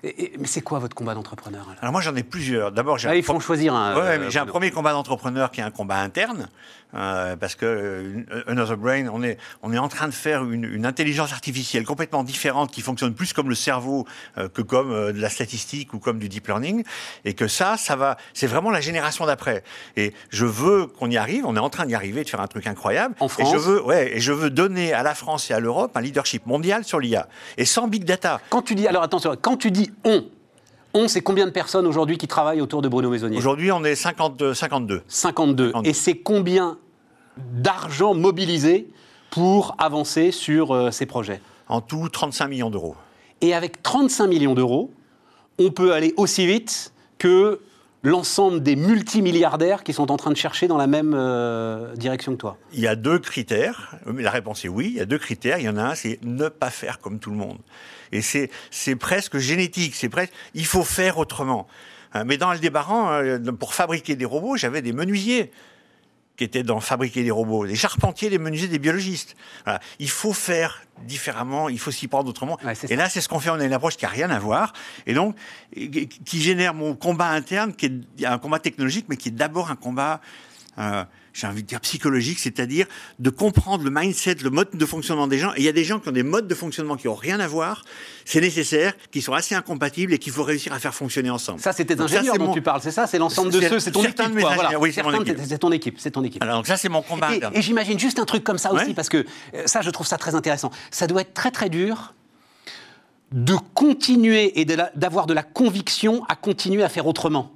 mais 0.03 0.47
c'est 0.47 0.61
quoi 0.61 0.79
votre 0.79 0.95
combat 0.95 1.15
d'entrepreneur 1.15 1.67
Alors? 1.81 1.93
Moi, 1.93 2.01
j'en 2.01 2.15
ai 2.17 2.23
plusieurs. 2.23 2.73
D'abord, 2.73 2.99
j'ai. 2.99 3.09
Ah, 3.09 3.17
il 3.17 3.23
faut 3.23 3.39
choisir 3.41 3.75
un. 3.75 4.29
j'ai 4.29 4.39
un 4.39 4.47
premier 4.47 4.71
combat 4.71 4.93
d'entrepreneur 4.93 5.51
qui 5.51 5.61
est 5.61 5.65
un 5.65 5.71
combat 5.71 5.99
interne. 5.99 6.49
Euh, 6.95 7.37
parce 7.37 7.55
que 7.55 7.67
euh, 7.67 8.43
Another 8.47 8.77
Brain, 8.77 9.09
on 9.13 9.23
est, 9.23 9.39
on 9.63 9.73
est 9.73 9.79
en 9.79 9.89
train 9.89 10.09
de 10.09 10.15
faire 10.15 10.45
une, 10.45 10.65
une, 10.65 10.87
intelligence 10.87 11.33
artificielle 11.33 11.85
complètement 11.85 12.25
différente 12.25 12.73
qui 12.73 12.81
fonctionne 12.81 13.15
plus 13.15 13.33
comme 13.33 13.49
le 13.49 13.55
cerveau 13.55 14.07
euh, 14.39 14.49
que 14.49 14.63
comme 14.63 15.13
de 15.13 15.21
la 15.21 15.29
statistique 15.29 15.95
ou 15.95 15.99
comme 15.99 16.19
du 16.19 16.29
deep 16.29 16.49
learning, 16.49 16.83
et 17.25 17.35
que 17.35 17.47
ça, 17.47 17.77
ça 17.77 17.97
va, 17.97 18.17
c'est 18.35 18.47
vraiment 18.47 18.71
la 18.71 18.81
génération 18.81 19.27
d'après. 19.27 19.63
Et 19.97 20.13
je 20.31 20.45
veux 20.45 20.87
qu'on 20.87 21.11
y 21.11 21.17
arrive. 21.17 21.47
On 21.47 21.57
est 21.57 21.61
en 21.61 21.71
train 21.71 21.87
d'y 21.87 21.95
arriver, 21.95 22.25
de 22.25 22.29
faire 22.29 22.41
un 22.41 22.49
truc 22.49 22.67
incroyable. 22.67 23.15
En 23.21 23.29
France. 23.29 23.49
Et 23.49 23.53
je 23.53 23.59
veux, 23.59 23.83
ouais, 23.83 24.17
et 24.17 24.21
je 24.21 24.33
veux 24.33 24.51
donner 24.51 24.93
à 24.93 25.03
la 25.03 25.15
France 25.15 25.51
et 25.51 25.55
à 25.55 25.61
l'Europe 25.61 25.97
un 25.97 26.01
leadership 26.01 26.47
mondial 26.47 26.85
sur 26.85 26.99
l'IA 26.99 27.29
et 27.57 27.65
sans 27.65 27.89
big 27.89 28.05
data. 28.05 28.41
Quand 28.51 28.63
tu 28.63 28.75
dis, 28.75 28.89
alors 28.89 29.03
attention, 29.03 29.37
quand 29.41 29.57
tu 29.57 29.71
dis 29.71 29.93
on, 30.05 30.25
on, 30.95 31.09
c'est 31.09 31.21
combien 31.21 31.47
de 31.47 31.51
personnes 31.51 31.87
aujourd'hui 31.87 32.19
qui 32.19 32.29
travaillent 32.29 32.61
autour 32.61 32.83
de 32.83 32.89
Bruno 32.89 33.11
Maisonnier 33.11 33.39
Aujourd'hui, 33.39 33.71
on 33.73 33.85
est 33.85 33.95
52. 33.95 34.55
52. 34.55 35.73
Et 35.85 35.93
c'est 35.93 36.17
combien 36.17 36.79
d'argent 37.37 38.15
mobilisé 38.15 38.89
pour 39.31 39.75
avancer 39.79 40.33
sur 40.33 40.75
euh, 40.75 40.91
ces 40.91 41.07
projets 41.07 41.41
En 41.69 41.81
tout, 41.81 42.09
35 42.09 42.49
millions 42.49 42.71
d'euros. 42.71 42.97
Et 43.41 43.55
avec 43.55 43.83
35 43.83 44.27
millions 44.27 44.55
d'euros, 44.55 44.91
on 45.59 45.71
peut 45.71 45.93
aller 45.93 46.13
aussi 46.17 46.47
vite 46.47 46.93
que 47.19 47.61
l'ensemble 48.03 48.63
des 48.63 48.77
multimilliardaires 48.77 49.85
qui 49.85 49.93
sont 49.93 50.11
en 50.11 50.17
train 50.17 50.31
de 50.31 50.37
chercher 50.37 50.69
dans 50.69 50.77
la 50.77 50.87
même 50.87 51.15
euh, 51.15 51.95
direction 51.97 52.33
que 52.33 52.39
toi 52.39 52.59
Il 52.73 52.81
y 52.81 52.89
a 52.89 52.97
deux 52.97 53.19
critères. 53.19 53.97
La 54.07 54.31
réponse 54.31 54.65
est 54.65 54.69
oui. 54.69 54.87
Il 54.89 54.97
y 54.97 55.01
a 55.01 55.07
deux 55.07 55.19
critères. 55.19 55.59
Il 55.59 55.65
y 55.65 55.69
en 55.69 55.77
a 55.77 55.83
un, 55.83 55.95
c'est 55.95 56.19
ne 56.23 56.49
pas 56.49 56.71
faire 56.71 56.99
comme 57.01 57.19
tout 57.19 57.31
le 57.31 57.37
monde. 57.37 57.59
Et 58.13 58.23
c'est 58.23 58.97
presque 58.97 59.39
génétique. 59.39 59.95
C'est 59.95 60.09
presque. 60.09 60.33
Il 60.55 60.67
faut 60.67 60.85
faire 60.85 61.19
autrement. 61.19 61.67
Hein, 62.13 62.25
mais 62.25 62.39
dans 62.39 62.49
Aldébaran, 62.49 63.13
euh, 63.13 63.39
pour 63.53 63.75
fabriquer 63.75 64.17
des 64.17 64.25
robots, 64.25 64.57
j'avais 64.57 64.83
des 64.83 64.93
menuisiers 64.93 65.53
qui 66.41 66.45
étaient 66.45 66.63
dans 66.63 66.81
fabriquer 66.81 67.23
des 67.23 67.31
robots, 67.31 67.67
des 67.67 67.75
charpentiers, 67.75 68.31
des 68.31 68.39
menuisiers, 68.39 68.69
des 68.69 68.79
biologistes. 68.79 69.37
Il 69.99 70.09
faut 70.09 70.33
faire 70.33 70.81
différemment, 71.05 71.69
il 71.69 71.79
faut 71.79 71.91
s'y 71.91 72.09
prendre 72.09 72.31
autrement. 72.31 72.57
et 72.89 72.97
là, 72.97 73.11
c'est 73.11 73.21
ce 73.21 73.29
qu'on 73.29 73.41
fait. 73.41 73.51
On 73.51 73.61
a 73.61 73.65
une 73.67 73.75
approche 73.75 73.99
qui 73.99 74.07
a 74.07 74.09
rien 74.09 74.31
à 74.31 74.39
voir, 74.39 74.73
et 75.05 75.13
donc 75.13 75.37
qui 75.77 76.41
génère 76.41 76.73
mon 76.73 76.95
combat 76.95 77.29
interne, 77.29 77.75
qui 77.75 77.87
est 78.21 78.25
un 78.25 78.39
combat 78.39 78.59
technologique, 78.59 79.05
mais 79.11 79.19
qui 79.19 79.29
est 79.29 79.33
d'abord 79.33 79.71
un 79.71 79.77
combat 79.77 80.23
euh, 80.79 81.05
j'ai 81.33 81.47
envie 81.47 81.63
de 81.63 81.69
dire 81.69 81.81
psychologique, 81.81 82.39
c'est-à-dire 82.39 82.87
de 83.19 83.31
comprendre 83.31 83.85
le 83.85 83.91
mindset, 83.91 84.37
le 84.43 84.51
mode 84.51 84.69
de 84.73 84.87
fonctionnement 84.87 85.27
des 85.27 85.39
gens. 85.39 85.53
Et 85.55 85.59
il 85.59 85.65
y 85.65 85.69
a 85.69 85.73
des 85.73 85.85
gens 85.85 85.99
qui 85.99 86.09
ont 86.09 86.13
des 86.13 86.23
modes 86.23 86.49
de 86.49 86.55
fonctionnement 86.55 86.97
qui 86.97 87.07
n'ont 87.07 87.15
rien 87.15 87.41
à 87.41 87.47
voir. 87.47 87.85
C'est 88.25 88.41
nécessaire, 88.41 88.95
qui 89.11 89.23
sont 89.23 89.33
assez 89.33 89.55
incompatibles 89.55 90.13
et 90.13 90.19
qu'il 90.19 90.33
faut 90.33 90.43
réussir 90.43 90.73
à 90.73 90.79
faire 90.79 90.95
fonctionner 90.95 91.31
ensemble. 91.31 91.61
Ça, 91.61 91.73
c'était 91.73 92.01
ingénieur 92.01 92.37
dont 92.39 92.53
tu 92.53 92.63
parles, 92.63 92.81
c'est 92.83 92.91
ça? 92.91 93.07
C'est 93.07 93.19
l'ensemble 93.19 93.53
de 93.53 93.61
ceux, 93.61 93.81
c'est 93.81 93.91
ton, 93.91 94.03
équipe. 94.03 94.21
Oui, 94.81 94.93
c'est 94.93 95.03
mon 95.03 95.21
équipe. 95.21 95.39
C'est 95.47 95.59
ton 95.59 95.73
équipe, 95.73 95.97
c'est 95.99 96.11
ton 96.11 96.25
équipe. 96.25 96.43
Alors, 96.43 96.57
donc 96.57 96.67
ça, 96.67 96.77
c'est 96.77 96.89
mon 96.89 97.03
combat. 97.03 97.31
Et, 97.55 97.63
j'imagine 97.63 97.99
juste 97.99 98.19
un 98.19 98.25
truc 98.25 98.45
comme 98.45 98.59
ça 98.59 98.73
aussi, 98.73 98.95
parce 98.95 99.09
que 99.09 99.25
euh, 99.55 99.63
ça, 99.67 99.83
je 99.83 99.91
trouve 99.91 100.07
ça 100.07 100.19
très 100.19 100.35
intéressant. 100.35 100.71
Ça 100.91 101.07
doit 101.07 101.23
être 101.23 101.35
très, 101.35 101.51
très 101.51 101.69
dur 101.69 102.15
de 103.33 103.55
continuer 103.75 104.61
et 104.61 104.65
d'avoir 104.65 105.27
de 105.27 105.35
la 105.35 105.43
conviction 105.43 106.25
à 106.29 106.35
continuer 106.35 106.83
à 106.83 106.89
faire 106.89 107.07
autrement. 107.07 107.53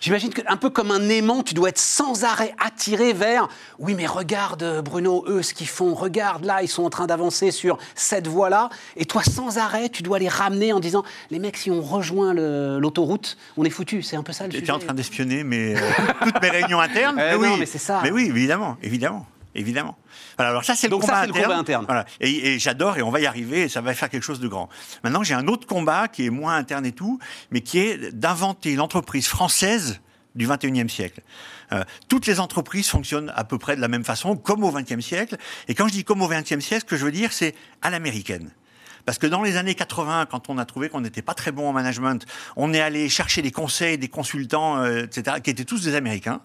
J'imagine 0.00 0.30
qu'un 0.30 0.56
peu 0.56 0.70
comme 0.70 0.90
un 0.90 1.08
aimant, 1.08 1.42
tu 1.42 1.54
dois 1.54 1.70
être 1.70 1.78
sans 1.78 2.24
arrêt 2.24 2.54
attiré 2.58 3.12
vers 3.12 3.48
oui, 3.78 3.94
mais 3.94 4.06
regarde, 4.06 4.82
Bruno, 4.84 5.24
eux, 5.28 5.42
ce 5.42 5.54
qu'ils 5.54 5.68
font, 5.68 5.94
regarde, 5.94 6.44
là, 6.44 6.62
ils 6.62 6.68
sont 6.68 6.84
en 6.84 6.90
train 6.90 7.06
d'avancer 7.06 7.50
sur 7.50 7.78
cette 7.94 8.26
voie-là. 8.26 8.70
Et 8.96 9.04
toi, 9.04 9.22
sans 9.22 9.58
arrêt, 9.58 9.88
tu 9.88 10.02
dois 10.02 10.18
les 10.18 10.28
ramener 10.28 10.72
en 10.72 10.80
disant 10.80 11.04
les 11.30 11.38
mecs, 11.38 11.56
si 11.56 11.70
on 11.70 11.80
rejoint 11.80 12.34
l'autoroute, 12.34 13.36
on 13.56 13.64
est 13.64 13.70
foutu. 13.70 14.02
C'est 14.02 14.16
un 14.16 14.22
peu 14.22 14.32
ça 14.32 14.46
le 14.46 14.52
sujet. 14.52 14.64
Tu 14.64 14.70
es 14.70 14.74
en 14.74 14.78
train 14.78 14.94
d'espionner 14.94 15.44
mais, 15.44 15.76
euh, 15.76 15.80
toutes 16.22 16.40
mes 16.42 16.50
réunions 16.50 16.80
internes 16.80 17.18
euh, 17.20 17.36
oui. 17.36 17.48
mais 17.58 17.66
c'est 17.66 17.78
ça. 17.78 18.00
Mais 18.02 18.10
oui, 18.10 18.26
évidemment, 18.28 18.76
évidemment 18.82 19.26
évidemment. 19.54 19.96
alors 20.38 20.64
ça, 20.64 20.74
c'est 20.74 20.88
le, 20.88 20.96
combat, 20.96 21.20
interne. 21.20 21.86
Et, 22.20 22.58
j'adore, 22.58 22.98
et 22.98 23.02
on 23.02 23.10
va 23.10 23.20
y 23.20 23.26
arriver, 23.26 23.62
et 23.62 23.68
ça 23.68 23.80
va 23.80 23.94
faire 23.94 24.10
quelque 24.10 24.22
chose 24.22 24.40
de 24.40 24.48
grand. 24.48 24.68
Maintenant, 25.04 25.22
j'ai 25.22 25.34
un 25.34 25.48
autre 25.48 25.66
combat 25.66 26.08
qui 26.08 26.26
est 26.26 26.30
moins 26.30 26.56
interne 26.56 26.86
et 26.86 26.92
tout, 26.92 27.18
mais 27.50 27.60
qui 27.60 27.78
est 27.78 28.12
d'inventer 28.12 28.74
l'entreprise 28.76 29.26
française 29.26 30.00
du 30.34 30.46
21e 30.46 30.88
siècle. 30.88 31.22
Euh, 31.72 31.84
toutes 32.08 32.26
les 32.26 32.40
entreprises 32.40 32.88
fonctionnent 32.88 33.32
à 33.34 33.44
peu 33.44 33.58
près 33.58 33.76
de 33.76 33.80
la 33.80 33.88
même 33.88 34.04
façon, 34.04 34.36
comme 34.36 34.64
au 34.64 34.70
20e 34.70 35.00
siècle. 35.00 35.36
Et 35.66 35.74
quand 35.74 35.88
je 35.88 35.92
dis 35.92 36.04
comme 36.04 36.22
au 36.22 36.30
20e 36.30 36.60
siècle, 36.60 36.82
ce 36.82 36.84
que 36.84 36.96
je 36.96 37.04
veux 37.04 37.12
dire, 37.12 37.32
c'est 37.32 37.54
à 37.82 37.90
l'américaine. 37.90 38.50
Parce 39.04 39.18
que 39.18 39.26
dans 39.26 39.42
les 39.42 39.56
années 39.56 39.74
80, 39.74 40.26
quand 40.30 40.50
on 40.50 40.58
a 40.58 40.64
trouvé 40.66 40.90
qu'on 40.90 41.00
n'était 41.00 41.22
pas 41.22 41.34
très 41.34 41.50
bon 41.50 41.68
en 41.68 41.72
management, 41.72 42.26
on 42.56 42.74
est 42.74 42.80
allé 42.80 43.08
chercher 43.08 43.42
des 43.42 43.50
conseils, 43.50 43.96
des 43.96 44.08
consultants, 44.08 44.82
euh, 44.82 45.04
etc., 45.04 45.38
qui 45.42 45.50
étaient 45.50 45.64
tous 45.64 45.82
des 45.82 45.94
Américains 45.94 46.42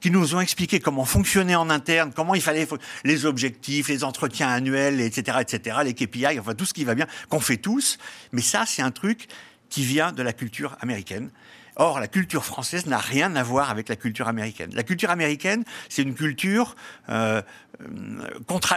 qui 0.00 0.10
nous 0.10 0.34
ont 0.34 0.40
expliqué 0.40 0.80
comment 0.80 1.04
fonctionner 1.04 1.56
en 1.56 1.70
interne, 1.70 2.12
comment 2.14 2.34
il 2.34 2.42
fallait 2.42 2.68
les 3.04 3.26
objectifs, 3.26 3.88
les 3.88 4.04
entretiens 4.04 4.48
annuels, 4.48 5.00
etc., 5.00 5.38
etc., 5.40 5.78
les 5.84 5.94
KPI, 5.94 6.38
enfin 6.38 6.54
tout 6.54 6.64
ce 6.64 6.74
qui 6.74 6.84
va 6.84 6.94
bien, 6.94 7.06
qu'on 7.28 7.40
fait 7.40 7.56
tous. 7.56 7.98
Mais 8.32 8.42
ça, 8.42 8.64
c'est 8.66 8.82
un 8.82 8.90
truc 8.90 9.28
qui 9.68 9.84
vient 9.84 10.12
de 10.12 10.22
la 10.22 10.32
culture 10.32 10.76
américaine. 10.80 11.30
Or, 11.78 12.00
la 12.00 12.08
culture 12.08 12.44
française 12.44 12.86
n'a 12.86 12.96
rien 12.96 13.36
à 13.36 13.42
voir 13.42 13.70
avec 13.70 13.90
la 13.90 13.96
culture 13.96 14.28
américaine. 14.28 14.70
La 14.72 14.82
culture 14.82 15.10
américaine, 15.10 15.62
c'est 15.90 16.00
une 16.00 16.14
culture 16.14 16.74
euh, 17.10 17.42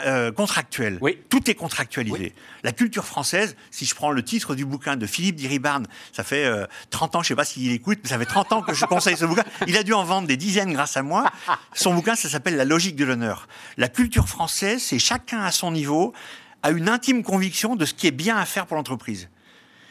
euh, 0.05 0.31
contractuelle. 0.33 0.97
Oui. 0.99 1.17
Tout 1.29 1.49
est 1.49 1.55
contractualisé. 1.55 2.33
La 2.63 2.73
culture 2.73 3.05
française, 3.05 3.55
si 3.71 3.85
je 3.85 3.95
prends 3.95 4.11
le 4.11 4.21
titre 4.21 4.53
du 4.53 4.65
bouquin 4.65 4.97
de 4.97 5.05
Philippe 5.05 5.37
Diribarne, 5.37 5.87
ça 6.11 6.25
fait 6.25 6.51
30 6.89 7.15
euh, 7.15 7.17
ans, 7.17 7.23
je 7.23 7.27
ne 7.27 7.29
sais 7.29 7.35
pas 7.35 7.45
s'il 7.45 7.71
écoute, 7.71 7.99
mais 8.03 8.09
ça 8.09 8.19
fait 8.19 8.25
30 8.25 8.51
ans 8.51 8.61
que 8.61 8.73
je 8.73 8.83
conseille 8.83 9.15
ce 9.15 9.25
bouquin. 9.25 9.45
Il 9.65 9.77
a 9.77 9.83
dû 9.83 9.93
en 9.93 10.03
vendre 10.03 10.27
des 10.27 10.37
dizaines 10.37 10.73
grâce 10.73 10.97
à 10.97 11.01
moi. 11.01 11.31
Son 11.73 11.93
bouquin, 11.93 12.15
ça 12.15 12.27
s'appelle 12.27 12.57
La 12.57 12.65
logique 12.65 12.97
de 12.97 13.05
l'honneur. 13.05 13.47
La 13.77 13.87
culture 13.87 14.27
française, 14.27 14.81
c'est 14.81 14.99
chacun 14.99 15.41
à 15.41 15.51
son 15.51 15.71
niveau 15.71 16.13
a 16.63 16.71
une 16.71 16.89
intime 16.89 17.23
conviction 17.23 17.77
de 17.77 17.85
ce 17.85 17.93
qui 17.93 18.07
est 18.07 18.11
bien 18.11 18.35
à 18.35 18.43
faire 18.43 18.65
pour 18.65 18.75
l'entreprise. 18.75 19.29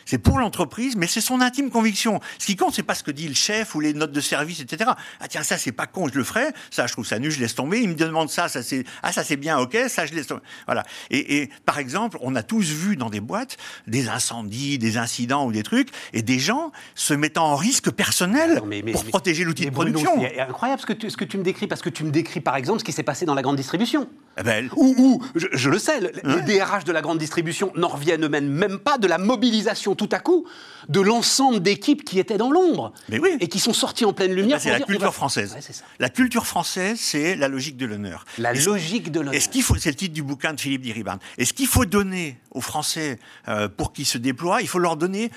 C'est 0.08 0.16
pour 0.16 0.38
l'entreprise, 0.38 0.96
mais 0.96 1.06
c'est 1.06 1.20
son 1.20 1.42
intime 1.42 1.68
conviction. 1.68 2.18
Ce 2.38 2.46
qui 2.46 2.56
compte, 2.56 2.72
c'est 2.72 2.82
pas 2.82 2.94
ce 2.94 3.02
que 3.02 3.10
dit 3.10 3.28
le 3.28 3.34
chef 3.34 3.74
ou 3.74 3.80
les 3.80 3.92
notes 3.92 4.10
de 4.10 4.22
service, 4.22 4.58
etc. 4.60 4.92
Ah 5.20 5.28
tiens, 5.28 5.42
ça 5.42 5.58
c'est 5.58 5.70
pas 5.70 5.86
con, 5.86 6.08
je 6.10 6.16
le 6.16 6.24
ferai. 6.24 6.46
Ça, 6.70 6.86
je 6.86 6.94
trouve 6.94 7.06
ça 7.06 7.18
nul, 7.18 7.30
je 7.30 7.38
laisse 7.38 7.54
tomber. 7.54 7.80
Il 7.80 7.90
me 7.90 7.94
demande 7.94 8.30
ça, 8.30 8.48
ça 8.48 8.62
c'est 8.62 8.84
ah 9.02 9.12
ça 9.12 9.22
c'est 9.22 9.36
bien, 9.36 9.58
ok, 9.58 9.76
ça 9.88 10.06
je 10.06 10.14
laisse 10.14 10.28
tomber. 10.28 10.40
Voilà. 10.64 10.84
Et, 11.10 11.50
par 11.66 11.78
exemple, 11.78 12.16
on 12.22 12.34
a 12.36 12.42
tous 12.42 12.70
vu 12.70 12.96
dans 12.96 13.10
des 13.10 13.20
boîtes 13.20 13.58
des 13.86 14.08
incendies, 14.08 14.78
des 14.78 14.96
incidents 14.96 15.44
ou 15.44 15.52
des 15.52 15.62
trucs, 15.62 15.90
et 16.14 16.22
des 16.22 16.38
gens 16.38 16.72
se 16.94 17.12
mettant 17.12 17.44
en 17.44 17.56
risque 17.56 17.90
personnel 17.90 18.62
pour 18.92 19.04
protéger 19.04 19.44
l'outil 19.44 19.66
de 19.66 19.70
production. 19.70 20.12
C'est 20.22 20.40
incroyable 20.40 20.80
ce 20.80 20.86
que, 20.86 20.94
tu, 20.94 21.10
ce 21.10 21.18
que 21.18 21.26
tu 21.26 21.36
me 21.36 21.42
décris, 21.42 21.66
parce 21.66 21.82
que 21.82 21.90
tu 21.90 22.04
me 22.04 22.10
décris 22.10 22.40
par 22.40 22.56
exemple 22.56 22.78
ce 22.78 22.84
qui 22.84 22.92
s'est 22.92 23.02
passé 23.02 23.26
dans 23.26 23.34
la 23.34 23.42
grande 23.42 23.56
distribution. 23.56 24.08
Eh 24.40 24.42
ben, 24.44 24.70
ou, 24.76 25.20
je, 25.34 25.68
le 25.68 25.78
sais, 25.78 26.00
les 26.00 26.42
DRH 26.42 26.84
de 26.84 26.92
la 26.92 27.02
grande 27.02 27.18
distribution 27.18 27.72
n'en 27.74 27.88
reviennent 27.88 28.28
même 28.28 28.78
pas 28.78 28.96
de 28.96 29.08
la 29.08 29.18
mobilisation 29.18 29.96
tout 29.98 30.08
à 30.12 30.20
coup 30.20 30.46
de 30.88 31.00
l'ensemble 31.00 31.60
d'équipes 31.60 32.04
qui 32.04 32.18
étaient 32.18 32.38
dans 32.38 32.50
l'ombre 32.50 32.92
et 33.10 33.48
qui 33.48 33.60
sont 33.60 33.74
sorties 33.74 34.06
en 34.06 34.14
pleine 34.14 34.32
lumière. 34.32 34.60
C'est 34.60 34.70
la 34.70 34.80
culture 34.80 35.12
française. 35.12 35.56
la 35.98 36.08
culture 36.08 36.46
française, 36.46 36.98
c'est 36.98 37.36
la 37.36 37.48
logique 37.48 37.76
de 37.76 37.84
l'honneur. 37.84 38.24
La 38.38 38.54
logique 38.54 39.12
de 39.12 39.20
l'honneur. 39.20 39.42
ce 39.42 39.48
qu'il 39.48 39.62
faut, 39.62 39.76
c'est 39.76 39.90
le 39.90 39.96
titre 39.96 40.14
du 40.14 40.22
bouquin 40.22 40.54
de 40.54 40.60
Philippe 40.60 40.82
Diribarne. 40.82 41.18
Et 41.36 41.44
ce 41.44 41.52
qu'il 41.52 41.66
faut 41.66 41.84
donner 41.84 42.38
aux 42.52 42.60
Français 42.60 43.18
euh, 43.48 43.68
pour 43.68 43.92
qu'ils 43.92 44.06
se 44.06 44.16
déploient, 44.16 44.62
il 44.62 44.68
faut 44.68 44.78
leur 44.78 44.96
donner 44.96 45.30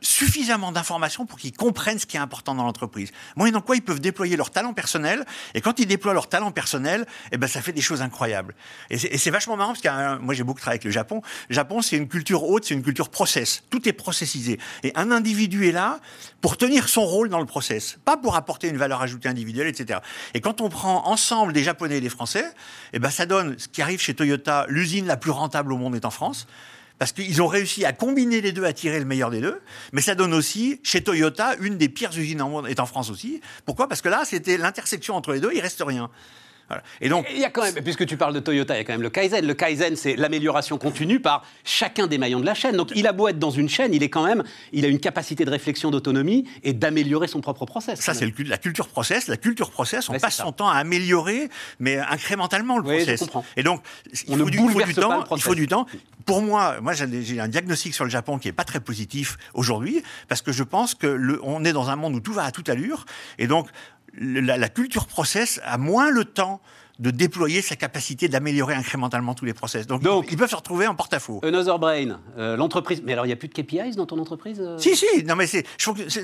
suffisamment 0.00 0.72
d'informations 0.72 1.26
pour 1.26 1.38
qu'ils 1.38 1.52
comprennent 1.52 1.98
ce 1.98 2.06
qui 2.06 2.16
est 2.16 2.20
important 2.20 2.54
dans 2.54 2.64
l'entreprise. 2.64 3.10
Moyennant 3.36 3.60
quoi, 3.60 3.76
ils 3.76 3.82
peuvent 3.82 4.00
déployer 4.00 4.36
leur 4.36 4.50
talent 4.50 4.72
personnel. 4.72 5.24
Et 5.54 5.60
quand 5.60 5.78
ils 5.78 5.86
déploient 5.86 6.14
leur 6.14 6.28
talent 6.28 6.50
personnel, 6.50 7.06
eh 7.32 7.36
ben, 7.36 7.46
ça 7.46 7.62
fait 7.62 7.72
des 7.72 7.80
choses 7.80 8.02
incroyables. 8.02 8.54
Et 8.90 9.18
c'est 9.18 9.30
vachement 9.30 9.56
marrant 9.56 9.72
parce 9.72 9.82
que 9.82 10.18
moi, 10.18 10.34
j'ai 10.34 10.44
beaucoup 10.44 10.60
travaillé 10.60 10.76
avec 10.76 10.84
le 10.84 10.90
Japon. 10.90 11.22
Le 11.48 11.54
Japon, 11.54 11.82
c'est 11.82 11.96
une 11.96 12.08
culture 12.08 12.44
haute, 12.44 12.64
c'est 12.64 12.74
une 12.74 12.82
culture 12.82 13.08
process. 13.08 13.62
Tout 13.70 13.88
est 13.88 13.92
processisé. 13.92 14.58
Et 14.82 14.92
un 14.94 15.10
individu 15.10 15.68
est 15.68 15.72
là 15.72 16.00
pour 16.40 16.56
tenir 16.56 16.88
son 16.88 17.04
rôle 17.04 17.28
dans 17.28 17.40
le 17.40 17.46
process, 17.46 17.98
pas 18.04 18.16
pour 18.16 18.36
apporter 18.36 18.68
une 18.68 18.76
valeur 18.76 19.02
ajoutée 19.02 19.28
individuelle, 19.28 19.68
etc. 19.68 20.00
Et 20.34 20.40
quand 20.40 20.60
on 20.60 20.68
prend 20.68 21.06
ensemble 21.06 21.52
des 21.52 21.62
Japonais 21.62 21.98
et 21.98 22.00
des 22.00 22.08
Français, 22.08 22.44
eh 22.92 22.98
ben, 22.98 23.10
ça 23.10 23.26
donne 23.26 23.58
ce 23.58 23.68
qui 23.68 23.82
arrive 23.82 24.00
chez 24.00 24.14
Toyota, 24.14 24.66
l'usine 24.68 25.06
la 25.06 25.16
plus 25.16 25.30
rentable 25.30 25.72
au 25.72 25.76
monde 25.76 25.94
est 25.94 26.04
en 26.04 26.10
France 26.10 26.46
parce 26.98 27.12
qu'ils 27.12 27.40
ont 27.42 27.46
réussi 27.46 27.84
à 27.84 27.92
combiner 27.92 28.40
les 28.40 28.52
deux, 28.52 28.64
à 28.64 28.72
tirer 28.72 28.98
le 28.98 29.04
meilleur 29.04 29.30
des 29.30 29.40
deux. 29.40 29.60
Mais 29.92 30.00
ça 30.00 30.14
donne 30.14 30.34
aussi, 30.34 30.80
chez 30.82 31.02
Toyota, 31.02 31.54
une 31.60 31.78
des 31.78 31.88
pires 31.88 32.10
usines 32.16 32.42
en 32.42 32.48
monde, 32.48 32.68
est 32.68 32.80
en 32.80 32.86
France 32.86 33.10
aussi. 33.10 33.40
Pourquoi? 33.64 33.88
Parce 33.88 34.02
que 34.02 34.08
là, 34.08 34.24
c'était 34.24 34.56
l'intersection 34.56 35.14
entre 35.14 35.32
les 35.32 35.40
deux, 35.40 35.52
il 35.54 35.60
reste 35.60 35.82
rien. 35.86 36.10
Et 37.00 37.08
donc, 37.08 37.26
il 37.30 37.38
y 37.38 37.44
a 37.44 37.50
quand 37.50 37.62
même, 37.62 37.74
puisque 37.74 38.06
tu 38.06 38.16
parles 38.16 38.34
de 38.34 38.40
Toyota, 38.40 38.74
il 38.74 38.78
y 38.78 38.80
a 38.80 38.84
quand 38.84 38.92
même 38.92 39.02
le 39.02 39.10
Kaizen. 39.10 39.46
Le 39.46 39.54
Kaizen, 39.54 39.96
c'est 39.96 40.16
l'amélioration 40.16 40.78
continue 40.78 41.20
par 41.20 41.44
chacun 41.64 42.06
des 42.06 42.18
maillons 42.18 42.40
de 42.40 42.46
la 42.46 42.54
chaîne. 42.54 42.76
Donc, 42.76 42.92
il 42.94 43.06
a 43.06 43.12
beau 43.12 43.28
être 43.28 43.38
dans 43.38 43.50
une 43.50 43.68
chaîne, 43.68 43.94
il 43.94 44.02
est 44.02 44.10
quand 44.10 44.24
même, 44.24 44.42
il 44.72 44.84
a 44.84 44.88
une 44.88 45.00
capacité 45.00 45.44
de 45.44 45.50
réflexion, 45.50 45.90
d'autonomie 45.90 46.48
et 46.62 46.72
d'améliorer 46.72 47.28
son 47.28 47.40
propre 47.40 47.64
process. 47.64 48.00
Ça, 48.00 48.14
c'est 48.14 48.30
la 48.46 48.58
culture 48.58 48.88
process. 48.88 49.28
La 49.28 49.36
culture 49.36 49.70
process, 49.70 50.08
on 50.08 50.18
passe 50.18 50.36
son 50.36 50.52
temps 50.52 50.68
à 50.68 50.76
améliorer, 50.76 51.48
mais 51.78 51.98
incrémentalement 51.98 52.78
le 52.78 52.84
process. 52.84 53.20
Je 53.20 53.24
comprends. 53.24 53.44
Et 53.56 53.62
donc, 53.62 53.82
il 54.28 54.36
faut, 54.36 54.50
du, 54.50 54.94
temps. 54.94 55.24
Il 55.34 55.42
faut 55.42 55.54
du 55.54 55.66
temps. 55.66 55.86
Pour 56.26 56.42
moi, 56.42 56.80
moi, 56.80 56.92
j'ai 56.92 57.40
un 57.40 57.48
diagnostic 57.48 57.94
sur 57.94 58.04
le 58.04 58.10
Japon 58.10 58.38
qui 58.38 58.48
est 58.48 58.52
pas 58.52 58.64
très 58.64 58.80
positif 58.80 59.38
aujourd'hui, 59.54 60.02
parce 60.28 60.42
que 60.42 60.52
je 60.52 60.62
pense 60.62 60.94
que 60.94 61.06
le, 61.06 61.40
on 61.42 61.64
est 61.64 61.72
dans 61.72 61.88
un 61.88 61.96
monde 61.96 62.14
où 62.14 62.20
tout 62.20 62.32
va 62.32 62.44
à 62.44 62.50
toute 62.50 62.68
allure, 62.68 63.06
et 63.38 63.46
donc 63.46 63.68
la, 64.20 64.68
culture 64.68 65.06
process 65.06 65.60
a 65.64 65.78
moins 65.78 66.10
le 66.10 66.24
temps 66.24 66.60
de 66.98 67.10
déployer 67.10 67.62
sa 67.62 67.76
capacité 67.76 68.28
d'améliorer 68.28 68.74
incrémentalement 68.74 69.34
tous 69.34 69.44
les 69.44 69.54
process. 69.54 69.86
Donc, 69.86 70.02
ils 70.30 70.36
peuvent 70.36 70.50
se 70.50 70.56
retrouver 70.56 70.86
en 70.86 70.96
porte-à-faux. 70.96 71.40
Another 71.44 71.78
Brain, 71.78 72.18
euh, 72.36 72.56
l'entreprise. 72.56 73.02
Mais 73.04 73.12
alors, 73.12 73.24
il 73.24 73.28
n'y 73.28 73.32
a 73.32 73.36
plus 73.36 73.48
de 73.48 73.54
KPIs 73.54 73.94
dans 73.94 74.06
ton 74.06 74.18
entreprise 74.18 74.60
euh? 74.60 74.78
Si, 74.78 74.96
si. 74.96 75.24
Non, 75.24 75.36
mais 75.36 75.46
c'est. 75.46 75.64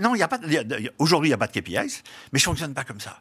Non, 0.00 0.14
il 0.14 0.18
y 0.18 0.22
a 0.22 0.28
pas. 0.28 0.40
Aujourd'hui, 0.98 1.28
il 1.28 1.30
n'y 1.30 1.34
a 1.34 1.38
pas 1.38 1.46
de 1.46 1.52
KPIs, 1.52 2.02
mais 2.32 2.38
je 2.38 2.44
fonctionne 2.44 2.74
pas 2.74 2.84
comme 2.84 3.00
ça. 3.00 3.18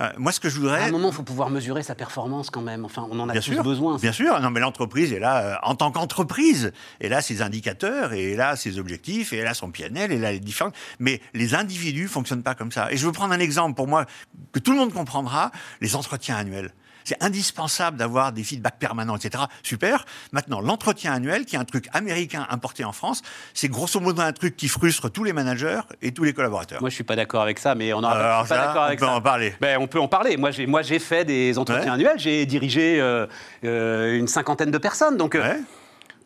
Euh, 0.00 0.10
moi, 0.16 0.32
ce 0.32 0.40
que 0.40 0.48
je 0.48 0.58
voudrais. 0.58 0.82
À 0.82 0.84
un 0.86 0.90
moment, 0.90 1.08
il 1.08 1.14
faut 1.14 1.22
pouvoir 1.22 1.50
mesurer 1.50 1.82
sa 1.82 1.94
performance 1.94 2.50
quand 2.50 2.60
même. 2.60 2.84
Enfin, 2.84 3.06
on 3.10 3.18
en 3.20 3.28
a 3.28 3.40
tous 3.40 3.56
besoin. 3.62 3.98
Bien 3.98 4.12
sûr. 4.12 4.38
Non, 4.40 4.50
mais 4.50 4.60
l'entreprise 4.60 5.12
est 5.12 5.18
là 5.18 5.42
euh, 5.42 5.54
en 5.62 5.74
tant 5.74 5.90
qu'entreprise. 5.90 6.72
Et 7.00 7.08
là, 7.08 7.20
ses 7.20 7.42
indicateurs, 7.42 8.12
et 8.12 8.34
là, 8.34 8.56
ses 8.56 8.78
objectifs, 8.78 9.32
et 9.32 9.42
là, 9.42 9.54
son 9.54 9.70
PNL, 9.70 10.12
et 10.12 10.18
là, 10.18 10.32
les 10.32 10.40
différentes. 10.40 10.74
Mais 10.98 11.20
les 11.34 11.54
individus 11.54 12.08
fonctionnent 12.08 12.42
pas 12.42 12.54
comme 12.54 12.72
ça. 12.72 12.90
Et 12.92 12.96
je 12.96 13.06
veux 13.06 13.12
prendre 13.12 13.32
un 13.32 13.40
exemple 13.40 13.74
pour 13.74 13.88
moi 13.88 14.06
que 14.52 14.58
tout 14.58 14.72
le 14.72 14.78
monde 14.78 14.92
comprendra 14.92 15.50
les 15.80 15.96
entretiens 15.96 16.36
annuels. 16.36 16.72
C'est 17.04 17.22
indispensable 17.22 17.96
d'avoir 17.96 18.32
des 18.32 18.44
feedbacks 18.44 18.78
permanents, 18.78 19.16
etc. 19.16 19.44
Super. 19.62 20.04
Maintenant, 20.32 20.60
l'entretien 20.60 21.12
annuel, 21.12 21.44
qui 21.44 21.56
est 21.56 21.58
un 21.58 21.64
truc 21.64 21.88
américain 21.92 22.46
importé 22.50 22.84
en 22.84 22.92
France, 22.92 23.22
c'est 23.54 23.68
grosso 23.68 24.00
modo 24.00 24.20
un 24.22 24.32
truc 24.32 24.56
qui 24.56 24.68
frustre 24.68 25.10
tous 25.10 25.24
les 25.24 25.32
managers 25.32 25.80
et 26.00 26.12
tous 26.12 26.24
les 26.24 26.32
collaborateurs. 26.32 26.80
Moi, 26.80 26.90
je 26.90 26.94
suis 26.94 27.04
pas 27.04 27.16
d'accord 27.16 27.42
avec 27.42 27.58
ça, 27.58 27.74
mais 27.74 27.92
on 27.92 27.98
en 27.98 28.04
Alors 28.04 28.46
pas 28.46 28.56
d'accord 28.56 28.82
avec 28.84 28.98
on 29.00 29.06
peut 29.06 29.10
ça. 29.10 29.16
en 29.16 29.20
parler. 29.20 29.54
Ben, 29.60 29.78
on 29.80 29.86
peut 29.86 30.00
en 30.00 30.08
parler. 30.08 30.36
Moi, 30.36 30.50
j'ai, 30.50 30.66
moi, 30.66 30.82
j'ai 30.82 30.98
fait 30.98 31.24
des 31.24 31.58
entretiens 31.58 31.82
Ouais. 31.84 31.90
annuels. 31.90 32.18
J'ai 32.18 32.46
dirigé 32.46 33.00
euh, 33.00 33.26
euh, 33.64 34.16
une 34.18 34.28
cinquantaine 34.28 34.70
de 34.70 34.78
personnes. 34.78 35.16
Donc, 35.16 35.34
euh, 35.34 35.42
Ouais. 35.42 35.60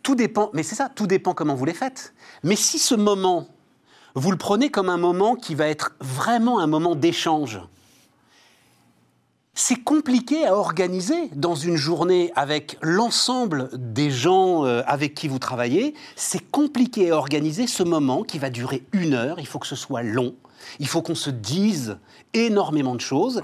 tout 0.03 0.15
dépend. 0.15 0.51
Mais 0.53 0.63
c'est 0.63 0.75
ça, 0.75 0.89
tout 0.95 1.07
dépend 1.07 1.35
comment 1.35 1.55
vous 1.55 1.65
les 1.65 1.75
faites. 1.75 2.15
Mais 2.43 2.57
si 2.57 2.79
ce 2.79 2.95
moment, 2.95 3.49
vous 4.15 4.31
le 4.31 4.37
prenez 4.39 4.71
comme 4.71 4.89
un 4.89 4.97
moment 4.99 5.35
qui 5.37 5.55
va 5.55 5.67
être 5.69 5.93
vraiment 6.01 6.61
un 6.61 6.67
moment 6.67 6.95
d'échange, 6.95 7.61
c'est 9.59 9.83
compliqué 9.83 10.47
à 10.47 10.55
organiser 10.55 11.31
dans 11.35 11.55
une 11.55 11.77
journée 11.77 12.31
avec 12.37 12.77
l'ensemble 12.83 13.71
des 13.73 14.11
gens 14.11 14.67
euh, 14.67 14.83
avec 14.87 15.15
qui 15.15 15.29
vous 15.29 15.39
travaillez. 15.39 15.95
C'est 16.15 16.51
compliqué 16.51 17.11
à 17.11 17.17
organiser 17.17 17.67
ce 17.67 17.83
moment 17.83 18.23
qui 18.23 18.39
va 18.39 18.51
durer 18.51 18.85
une 18.93 19.15
heure. 19.15 19.41
Il 19.41 19.47
faut 19.47 19.59
que 19.59 19.67
ce 19.67 19.75
soit 19.75 20.03
long. 20.03 20.35
Il 20.79 20.87
faut 20.87 21.01
qu'on 21.01 21.15
se 21.15 21.31
dise 21.31 21.97
énormément 22.35 22.95
de 22.95 23.01
choses. 23.01 23.41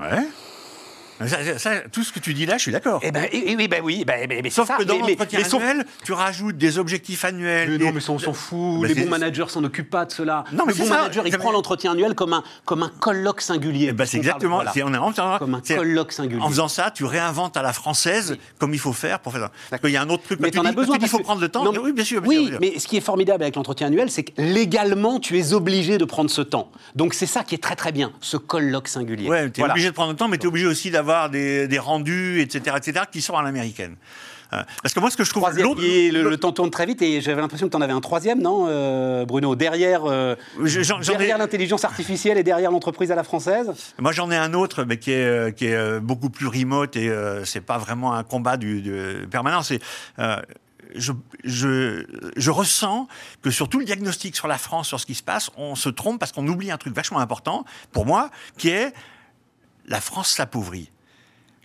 Ça- 1.29 1.45
ça- 1.45 1.59
ça, 1.59 1.70
tout 1.93 2.03
ce 2.03 2.12
que 2.12 2.18
tu 2.20 2.35
dis 2.35 2.47
là, 2.47 2.57
je 2.57 2.62
suis 2.62 2.73
d'accord. 2.73 3.01
Eh 3.03 3.11
ben, 3.11 3.27
eh, 3.33 3.55
oui, 3.57 3.68
ben 3.68 3.81
oui, 3.83 4.05
ben, 4.07 4.27
mais 4.29 4.41
c'est 4.45 4.51
Sauf 4.51 4.68
ça. 4.68 4.77
que 4.77 4.83
dans 4.85 4.95
Mais- 4.97 5.03
mais- 5.03 5.09
l'entretien 5.11 5.39
mais 5.41 5.45
sauf- 5.45 5.62
annuel, 5.62 5.85
tu 6.05 6.12
rajoutes 6.12 6.57
des 6.59 6.79
objectifs 6.79 7.25
annuels. 7.25 7.70
Mais 7.70 7.79
des- 7.79 7.85
non, 7.85 7.93
mais 7.93 8.01
ça, 8.01 8.12
on 8.12 8.18
s'en 8.18 8.33
fout. 8.33 8.81
Mais 8.83 8.89
les 8.89 8.95
c'est- 8.95 9.05
bons 9.05 9.11
managers 9.11 9.45
s'en 9.49 9.62
occupent 9.64 9.91
pas 9.91 10.05
de 10.05 10.12
cela. 10.12 10.45
Non, 10.53 10.64
mais 10.66 10.73
le 10.73 10.77
c'est 10.79 10.83
bon 10.85 10.89
ça. 10.89 10.97
manager, 10.99 11.27
il 11.27 11.39
prend 11.39 11.53
l'entretien 11.53 11.93
annuel 11.93 12.14
comme 12.14 12.33
un, 12.33 12.43
comme 12.64 12.83
un 12.83 12.91
colloque 13.01 13.41
singulier. 13.41 13.89
Eh 13.91 13.93
ben, 13.93 14.05
c'est 14.05 14.18
On 14.18 14.20
parle- 14.20 14.27
exactement. 14.29 14.57
voilà. 14.57 14.73
on 14.87 14.95
est 14.95 15.18
en- 15.20 15.39
Comme 15.39 15.55
un 15.55 15.61
colloque 15.61 16.12
singulier. 16.12 16.41
En 16.43 16.49
faisant 16.49 16.68
ça, 16.68 16.91
tu 16.91 17.05
réinventes 17.05 17.57
à 17.57 17.62
la 17.62 17.73
française 17.73 18.37
comme 18.59 18.75
il 18.75 18.81
faut 18.81 18.93
faire 18.93 19.20
pour 19.20 19.33
faire 19.33 19.43
ça. 19.43 19.51
Parce 19.70 19.81
qu'il 19.83 19.91
y 19.91 19.97
a 19.97 20.03
un 20.03 20.09
autre 20.09 20.25
truc. 20.25 20.41
Mais 20.41 20.51
tu 20.51 20.57
t'en 20.59 20.62
dis, 20.62 20.68
as 20.68 20.73
besoin 20.73 20.97
tu 20.97 21.01
dis, 21.01 21.07
il 21.07 21.09
faut 21.11 21.18
prendre 21.20 21.41
le 21.41 21.49
temps. 21.49 21.70
Mais- 21.70 21.79
oui, 21.79 21.93
bien 21.93 22.05
sûr. 22.05 22.23
oui, 22.25 22.53
mais 22.61 22.79
ce 22.79 22.87
qui 22.87 22.97
est 22.97 23.01
formidable 23.01 23.43
avec 23.43 23.57
l'entretien 23.57 23.87
annuel, 23.89 24.11
c'est 24.11 24.25
que 24.25 24.33
légalement, 24.41 25.18
tu 25.20 25.39
es 25.39 25.53
obligé 25.53 25.99
de 25.99 26.05
prendre 26.05 26.31
ce 26.31 26.43
temps. 26.43 26.70
Donc 26.95 27.14
c'est 27.14 27.27
ça 27.27 27.43
qui 27.45 27.55
est 27.55 27.59
très 27.62 27.77
très 27.77 27.93
bien, 27.93 28.12
ce 28.20 28.37
colloque 28.37 28.89
singulier. 28.89 29.29
Ouais, 29.29 29.51
tu 29.51 29.61
es 29.61 29.64
obligé 29.64 29.89
de 29.89 29.95
prendre 29.95 30.11
le 30.12 30.16
temps, 30.16 30.29
mais 30.29 30.39
tu 30.39 30.45
es 30.45 30.49
obligé 30.49 30.66
aussi 30.66 30.91
d'avoir 30.91 31.11
des, 31.30 31.68
des 31.68 31.78
rendus, 31.78 32.40
etc., 32.40 32.76
etc., 32.78 33.04
qui 33.10 33.20
sont 33.22 33.36
à 33.36 33.42
l'américaine. 33.42 33.96
Euh, 34.52 34.62
Parce 34.82 34.92
que 34.92 35.00
moi, 35.00 35.10
ce 35.10 35.16
que 35.16 35.24
je 35.24 35.30
trouve. 35.30 35.48
Et 35.82 36.10
le, 36.10 36.28
le 36.28 36.36
temps 36.36 36.52
tourne 36.52 36.70
très 36.70 36.84
vite 36.84 37.00
et 37.00 37.22
j'avais 37.22 37.40
l'impression 37.40 37.68
que 37.68 37.70
tu 37.70 37.76
en 37.78 37.80
avais 37.80 37.94
un 37.94 38.02
troisième, 38.02 38.42
non, 38.42 38.66
euh, 38.68 39.24
Bruno 39.24 39.56
Derrière, 39.56 40.02
euh, 40.04 40.34
ai- 40.62 40.84
derrière 41.16 41.38
l'intelligence 41.38 41.84
artificielle 41.86 42.36
et 42.36 42.42
derrière 42.42 42.70
l'entreprise 42.70 43.10
à 43.10 43.14
la 43.14 43.24
française 43.24 43.72
Moi, 43.98 44.12
j'en 44.12 44.30
ai 44.30 44.36
un 44.36 44.52
autre, 44.52 44.84
mais 44.84 44.98
qui 44.98 45.10
est, 45.12 45.56
qui 45.56 45.66
est 45.66 46.00
beaucoup 46.00 46.28
plus 46.28 46.46
remote 46.48 46.96
et 46.96 47.08
euh, 47.08 47.46
c'est 47.46 47.62
pas 47.62 47.78
vraiment 47.78 48.12
un 48.12 48.24
combat 48.24 48.58
du, 48.58 48.82
du- 48.82 49.26
permanent. 49.30 49.62
C'est 49.62 49.80
je, 50.94 51.12
je, 51.44 52.04
je 52.36 52.50
ressens 52.50 53.08
que 53.40 53.50
sur 53.50 53.70
tout 53.70 53.78
le 53.78 53.86
diagnostic 53.86 54.36
sur 54.36 54.48
la 54.48 54.58
France, 54.58 54.88
sur 54.88 55.00
ce 55.00 55.06
qui 55.06 55.14
se 55.14 55.22
passe, 55.22 55.50
on 55.56 55.74
se 55.74 55.88
trompe 55.88 56.20
parce 56.20 56.32
qu'on 56.32 56.46
oublie 56.46 56.70
un 56.70 56.76
truc 56.76 56.94
vachement 56.94 57.20
important 57.20 57.64
pour 57.92 58.04
moi, 58.04 58.30
qui 58.58 58.68
est 58.68 58.92
la 59.86 60.02
France 60.02 60.28
s'appauvrit. 60.28 60.90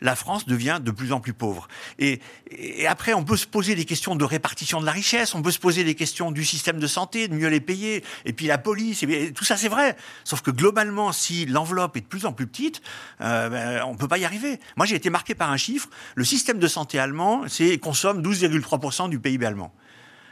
La 0.01 0.15
France 0.15 0.45
devient 0.45 0.79
de 0.81 0.91
plus 0.91 1.11
en 1.11 1.19
plus 1.19 1.33
pauvre. 1.33 1.67
Et, 1.99 2.19
et 2.51 2.87
après, 2.87 3.13
on 3.13 3.23
peut 3.23 3.37
se 3.37 3.47
poser 3.47 3.75
des 3.75 3.85
questions 3.85 4.15
de 4.15 4.23
répartition 4.23 4.79
de 4.79 4.85
la 4.85 4.91
richesse, 4.91 5.33
on 5.35 5.41
peut 5.41 5.51
se 5.51 5.59
poser 5.59 5.83
des 5.83 5.95
questions 5.95 6.31
du 6.31 6.45
système 6.45 6.79
de 6.79 6.87
santé, 6.87 7.27
de 7.27 7.33
mieux 7.33 7.47
les 7.47 7.59
payer, 7.59 8.03
et 8.25 8.33
puis 8.33 8.47
la 8.47 8.57
police, 8.57 9.03
et 9.03 9.05
bien, 9.05 9.31
tout 9.33 9.45
ça 9.45 9.57
c'est 9.57 9.69
vrai. 9.69 9.95
Sauf 10.23 10.41
que 10.41 10.51
globalement, 10.51 11.11
si 11.11 11.45
l'enveloppe 11.45 11.97
est 11.97 12.01
de 12.01 12.05
plus 12.05 12.25
en 12.25 12.33
plus 12.33 12.47
petite, 12.47 12.81
euh, 13.21 13.49
ben, 13.49 13.83
on 13.85 13.93
ne 13.93 13.97
peut 13.97 14.07
pas 14.07 14.17
y 14.17 14.25
arriver. 14.25 14.59
Moi, 14.75 14.85
j'ai 14.85 14.95
été 14.95 15.09
marqué 15.09 15.35
par 15.35 15.51
un 15.51 15.57
chiffre. 15.57 15.89
Le 16.15 16.23
système 16.23 16.59
de 16.59 16.67
santé 16.67 16.99
allemand, 16.99 17.43
c'est 17.47 17.77
consomme 17.77 18.21
12,3% 18.21 19.09
du 19.09 19.19
PIB 19.19 19.45
allemand. 19.45 19.73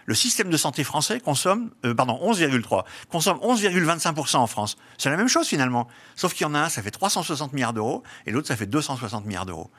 Le 0.06 0.14
système 0.16 0.50
de 0.50 0.58
santé 0.58 0.84
français 0.84 1.20
consomme, 1.20 1.72
euh, 1.84 1.94
pardon, 1.96 2.20
11,3, 2.24 2.84
consomme 3.10 3.38
11,25% 3.40 4.38
en 4.38 4.48
France. 4.48 4.78
C'est 4.98 5.10
la 5.10 5.18
même 5.18 5.28
chose 5.28 5.48
finalement. 5.48 5.88
Sauf 6.16 6.34
qu'il 6.34 6.46
y 6.46 6.50
en 6.50 6.54
a 6.54 6.60
un, 6.60 6.70
ça 6.70 6.82
fait 6.84 6.92
360 6.92 7.54
milliards 7.54 7.74
d'euros, 7.74 8.04
et 8.26 8.32
l'autre, 8.32 8.48
ça 8.48 8.56
fait 8.56 8.68
260 8.68 9.26
milliards 9.26 9.46
d'euros. 9.48 9.70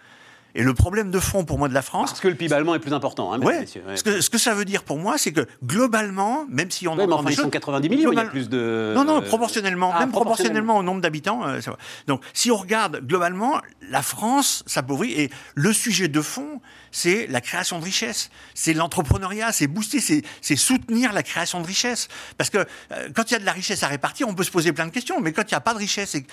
Et 0.58 0.62
le 0.62 0.72
problème 0.72 1.10
de 1.10 1.18
fond 1.20 1.44
pour 1.44 1.58
moi 1.58 1.68
de 1.68 1.74
la 1.74 1.82
France, 1.82 2.08
Parce 2.10 2.20
que 2.20 2.28
le 2.28 2.34
PIB 2.34 2.54
allemand 2.54 2.74
est 2.74 2.78
plus 2.78 2.94
important, 2.94 3.30
hein, 3.30 3.38
ouais, 3.42 3.60
messieurs. 3.60 3.82
ouais. 3.86 3.94
ce, 3.98 4.02
que, 4.02 4.22
ce 4.22 4.30
que 4.30 4.38
ça 4.38 4.54
veut 4.54 4.64
dire 4.64 4.84
pour 4.84 4.96
moi, 4.98 5.18
c'est 5.18 5.30
que 5.30 5.46
globalement, 5.62 6.46
même 6.48 6.70
si 6.70 6.88
on 6.88 6.96
Ouais, 6.96 7.06
mais 7.06 7.12
enfin, 7.12 7.28
ils 7.28 7.36
sont 7.36 7.42
choses- 7.42 7.50
90 7.50 7.90
millions, 7.90 8.10
il 8.10 8.14
y 8.16 8.18
a 8.18 8.22
global- 8.22 8.30
plus 8.30 8.48
de... 8.48 8.92
non, 8.96 9.04
non, 9.04 9.18
euh, 9.18 9.20
proportionnellement, 9.20 9.92
ah, 9.94 10.00
même 10.00 10.12
proportionnellement 10.12 10.78
au 10.78 10.82
nombre 10.82 11.02
d'habitants. 11.02 11.46
euh, 11.46 11.60
ça 11.60 11.72
va. 11.72 11.76
Donc, 12.06 12.22
si 12.32 12.50
on 12.50 12.56
regarde 12.56 13.00
globalement, 13.06 13.60
la 13.90 14.00
France 14.00 14.62
s'appauvrit 14.66 15.12
et 15.12 15.30
le 15.54 15.72
sujet 15.74 16.08
de 16.08 16.22
fond, 16.22 16.62
c'est 16.98 17.26
la 17.26 17.42
création 17.42 17.78
de 17.78 17.84
richesse, 17.84 18.30
c'est 18.54 18.72
l'entrepreneuriat, 18.72 19.52
c'est 19.52 19.66
booster, 19.66 20.00
c'est 20.00 20.56
soutenir 20.56 21.12
la 21.12 21.22
création 21.22 21.60
de 21.60 21.66
richesse. 21.66 22.08
Parce 22.38 22.48
que 22.48 22.56
euh, 22.92 23.08
quand 23.14 23.30
il 23.30 23.34
y 23.34 23.36
a 23.36 23.38
de 23.38 23.44
la 23.44 23.52
richesse 23.52 23.82
à 23.82 23.88
répartir, 23.88 24.26
on 24.28 24.34
peut 24.34 24.44
se 24.44 24.50
poser 24.50 24.72
plein 24.72 24.86
de 24.86 24.90
questions, 24.92 25.20
mais 25.20 25.32
quand 25.34 25.42
il 25.42 25.52
n'y 25.52 25.56
a 25.56 25.60
pas 25.60 25.74
de 25.74 25.78
richesse, 25.78 26.16
c'est- 26.16 26.26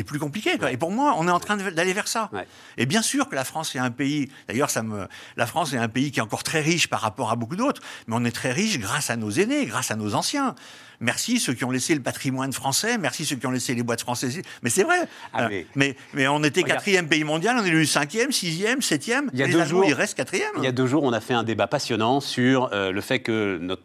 euh, 0.00 0.02
plus 0.06 0.20
compliqué. 0.20 0.58
quoi. 0.58 0.70
Et 0.70 0.76
pour 0.76 0.92
moi, 0.92 1.14
on 1.18 1.26
est 1.26 1.30
en 1.32 1.40
train 1.40 1.56
d'aller 1.56 1.92
vers 1.92 2.06
ça. 2.06 2.30
Ouais. 2.32 2.46
Et 2.76 2.86
bien 2.86 3.02
sûr 3.02 3.28
que 3.28 3.34
la 3.34 3.44
France 3.44 3.74
est 3.74 3.80
un 3.80 3.90
pays, 3.90 4.30
d'ailleurs, 4.46 4.70
ça 4.70 4.84
me, 4.84 5.08
la 5.36 5.46
France 5.46 5.72
est 5.72 5.78
un 5.78 5.88
pays 5.88 6.12
qui 6.12 6.20
est 6.20 6.22
encore 6.22 6.44
très 6.44 6.60
riche 6.60 6.86
par 6.86 7.00
rapport 7.00 7.32
à 7.32 7.36
beaucoup 7.36 7.56
d'autres, 7.56 7.82
mais 8.06 8.14
on 8.16 8.24
est 8.24 8.30
très 8.30 8.52
riche 8.52 8.78
grâce 8.78 9.10
à 9.10 9.16
nos 9.16 9.30
aînés, 9.32 9.66
grâce 9.66 9.90
à 9.90 9.96
nos 9.96 10.14
anciens. 10.14 10.54
Merci 11.00 11.38
ceux 11.38 11.54
qui 11.54 11.64
ont 11.64 11.70
laissé 11.70 11.94
le 11.94 12.02
patrimoine 12.02 12.52
français, 12.52 12.98
merci 12.98 13.24
ceux 13.24 13.36
qui 13.36 13.46
ont 13.46 13.52
laissé 13.52 13.72
les 13.72 13.84
boîtes 13.84 14.00
françaises. 14.00 14.42
Mais 14.62 14.70
c'est 14.70 14.82
vrai. 14.82 14.98
Ah, 15.32 15.44
Euh, 15.44 15.48
mais- 15.48 15.66
mais, 15.76 15.96
mais 16.12 16.26
on 16.28 16.42
était 16.42 16.62
quatrième 16.64 17.06
pays 17.08 17.22
mondial, 17.22 17.56
on 17.56 17.64
est 17.64 17.70
devenu 17.70 17.86
cinquième, 17.86 18.32
sixième, 18.32 18.82
septième. 18.82 19.30
Il 19.32 19.38
y 19.38 19.42
a 19.44 19.46
les 19.48 19.52
deux 19.54 19.60
Allemands, 19.60 19.68
jours- 19.80 19.84
ils 19.84 19.92
restent 19.94 20.16
quatrième. 20.16 20.50
Il 20.58 20.64
y 20.64 20.66
a 20.66 20.72
deux 20.72 20.86
jours, 20.86 21.02
on 21.02 21.12
a 21.12 21.20
fait 21.20 21.34
un 21.34 21.42
débat 21.44 21.66
passionnant 21.66 22.20
sur 22.20 22.70
euh, 22.72 22.92
le 22.92 23.00
fait 23.00 23.18
que 23.20 23.58
notre, 23.60 23.82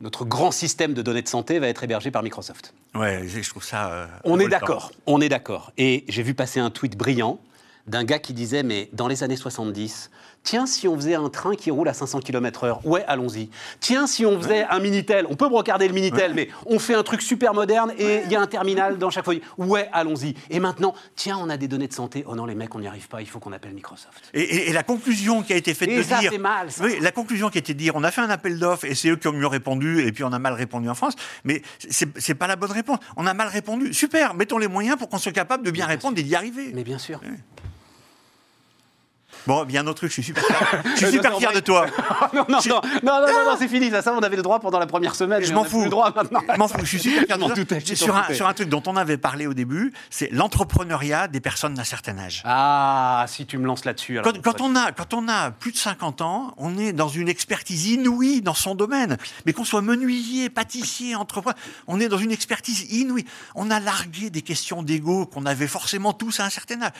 notre 0.00 0.24
grand 0.24 0.50
système 0.50 0.94
de 0.94 1.02
données 1.02 1.22
de 1.22 1.28
santé 1.28 1.58
va 1.58 1.68
être 1.68 1.84
hébergé 1.84 2.10
par 2.10 2.22
Microsoft. 2.22 2.74
Ouais, 2.94 3.22
je 3.26 3.48
trouve 3.48 3.64
ça. 3.64 3.90
euh, 3.92 4.06
On 4.24 4.38
est 4.40 4.48
d'accord, 4.48 4.92
on 5.06 5.20
est 5.20 5.28
d'accord. 5.28 5.72
Et 5.78 6.04
j'ai 6.08 6.22
vu 6.22 6.34
passer 6.34 6.58
un 6.60 6.70
tweet 6.70 6.96
brillant 6.96 7.38
d'un 7.86 8.04
gars 8.04 8.18
qui 8.18 8.32
disait, 8.34 8.62
mais 8.62 8.88
dans 8.92 9.08
les 9.08 9.22
années 9.24 9.36
70, 9.36 10.10
tiens, 10.42 10.66
si 10.66 10.88
on 10.88 10.96
faisait 10.96 11.14
un 11.14 11.28
train 11.28 11.54
qui 11.54 11.70
roule 11.70 11.88
à 11.88 11.94
500 11.94 12.20
km/h, 12.20 12.80
ouais, 12.84 13.04
allons-y. 13.06 13.50
Tiens, 13.80 14.06
si 14.06 14.24
on 14.26 14.40
faisait 14.40 14.64
un 14.64 14.78
Minitel, 14.78 15.26
on 15.28 15.36
peut 15.36 15.48
brocarder 15.48 15.86
le 15.86 15.94
Minitel, 15.94 16.34
mais 16.34 16.48
on 16.66 16.78
fait 16.78 16.94
un 16.94 17.02
truc 17.02 17.22
super 17.22 17.54
moderne 17.54 17.92
et 17.98 18.22
il 18.24 18.32
y 18.32 18.36
a 18.36 18.40
un 18.40 18.46
terminal 18.46 18.98
dans 18.98 19.10
chaque 19.10 19.24
foyer. 19.24 19.42
Ouais, 19.58 19.88
allons-y. 19.92 20.34
Et 20.50 20.60
maintenant, 20.60 20.94
tiens, 21.16 21.38
on 21.40 21.48
a 21.50 21.56
des 21.56 21.68
données 21.68 21.88
de 21.88 21.92
santé. 21.92 22.24
Oh 22.26 22.34
non, 22.34 22.46
les 22.46 22.54
mecs, 22.54 22.74
on 22.74 22.80
n'y 22.80 22.86
arrive 22.88 23.08
pas, 23.08 23.20
il 23.20 23.28
faut 23.28 23.38
qu'on 23.38 23.52
appelle 23.52 23.72
Microsoft. 23.74 24.30
Et, 24.34 24.40
et- 24.42 24.70
et 24.70 24.72
la 24.72 24.82
conclusion 24.82 25.42
qui 25.42 25.52
a 25.52 25.56
été 25.56 25.74
faite 25.74 25.88
Et 25.90 25.98
de 25.98 26.02
ça 26.02 26.18
dire. 26.20 26.38
mal, 26.40 26.70
ça. 26.70 26.84
Oui, 26.84 26.96
la 27.00 27.12
conclusion 27.12 27.50
qui 27.50 27.58
a 27.58 27.60
été 27.60 27.74
de 27.74 27.78
dire 27.78 27.92
on 27.96 28.04
a 28.04 28.10
fait 28.10 28.20
un 28.22 28.30
appel 28.30 28.58
d'offres 28.58 28.84
et 28.86 28.94
c'est 28.94 29.08
eux 29.08 29.16
qui 29.16 29.28
ont 29.28 29.32
mieux 29.32 29.46
répondu 29.46 30.00
et 30.06 30.12
puis 30.12 30.24
on 30.24 30.32
a 30.32 30.38
mal 30.38 30.54
répondu 30.54 30.88
en 30.88 30.94
France. 30.94 31.14
Mais 31.44 31.62
c'est 31.88 32.08
c'est 32.18 32.34
pas 32.34 32.46
la 32.46 32.56
bonne 32.56 32.72
réponse. 32.72 32.98
On 33.16 33.26
a 33.26 33.34
mal 33.34 33.48
répondu. 33.48 33.92
Super, 33.94 34.34
mettons 34.34 34.58
les 34.58 34.68
moyens 34.68 34.96
pour 34.96 35.08
qu'on 35.08 35.18
soit 35.18 35.32
capable 35.32 35.64
de 35.64 35.70
bien 35.70 35.86
répondre 35.86 36.18
et 36.18 36.22
d'y 36.22 36.34
arriver. 36.34 36.70
Mais 36.74 36.84
bien 36.84 36.98
sûr. 36.98 37.20
Bon, 39.46 39.64
bien 39.64 39.82
un 39.82 39.86
autre 39.86 39.98
truc, 39.98 40.10
je 40.10 40.14
suis 40.14 40.22
super 40.22 40.44
fier, 40.44 40.82
je 40.84 40.96
suis 40.96 41.10
super 41.12 41.32
non, 41.32 41.38
fier 41.38 41.50
non, 41.50 41.56
de 41.56 41.60
toi. 41.60 41.86
non, 42.34 42.44
non, 42.48 42.58
non, 42.66 42.80
non, 43.02 43.20
non, 43.20 43.44
non, 43.46 43.56
c'est 43.58 43.68
fini. 43.68 43.90
Ça, 43.90 44.02
ça, 44.02 44.12
on 44.14 44.20
avait 44.20 44.36
le 44.36 44.42
droit 44.42 44.60
pendant 44.60 44.78
la 44.78 44.86
première 44.86 45.14
semaine. 45.14 45.42
Je 45.42 45.52
m'en 45.52 45.64
fous. 45.64 45.84
le 45.84 45.90
droit 45.90 46.12
maintenant. 46.14 46.40
Je 46.52 46.58
m'en 46.58 46.68
fous, 46.68 46.78
je 46.82 46.86
suis 46.86 47.00
super 47.00 47.24
fier 47.26 47.38
de 47.38 47.62
toi. 47.64 47.80
sur, 47.94 48.16
un, 48.16 48.20
doutais. 48.22 48.34
sur 48.34 48.46
un 48.46 48.54
truc 48.54 48.68
dont 48.68 48.82
on 48.86 48.96
avait 48.96 49.16
parlé 49.16 49.46
au 49.46 49.54
début, 49.54 49.92
c'est 50.10 50.30
l'entrepreneuriat 50.32 51.28
des 51.28 51.40
personnes 51.40 51.74
d'un 51.74 51.84
certain 51.84 52.18
âge. 52.18 52.42
Ah, 52.44 53.24
si 53.28 53.46
tu 53.46 53.58
me 53.58 53.66
lances 53.66 53.84
là-dessus. 53.84 54.20
Quand, 54.22 54.40
quand 54.42 54.60
on 54.60 54.76
a, 54.76 54.92
quand 54.92 55.14
on 55.14 55.28
a 55.28 55.50
plus 55.50 55.72
de 55.72 55.76
50 55.78 56.20
ans, 56.20 56.54
on 56.56 56.78
est 56.78 56.92
dans 56.92 57.08
une 57.08 57.28
expertise 57.28 57.86
inouïe 57.86 58.42
dans 58.42 58.54
son 58.54 58.74
domaine. 58.74 59.16
Mais 59.46 59.52
qu'on 59.52 59.64
soit 59.64 59.82
menuisier, 59.82 60.50
pâtissier, 60.50 61.14
entrepreneur, 61.14 61.58
on 61.86 62.00
est 62.00 62.08
dans 62.08 62.18
une 62.18 62.32
expertise 62.32 62.92
inouïe. 62.92 63.24
On 63.54 63.70
a 63.70 63.80
largué 63.80 64.30
des 64.30 64.42
questions 64.42 64.82
d'ego 64.82 65.26
qu'on 65.26 65.46
avait 65.46 65.66
forcément 65.66 66.12
tous 66.12 66.40
à 66.40 66.44
un 66.44 66.50
certain 66.50 66.82
âge. 66.82 66.92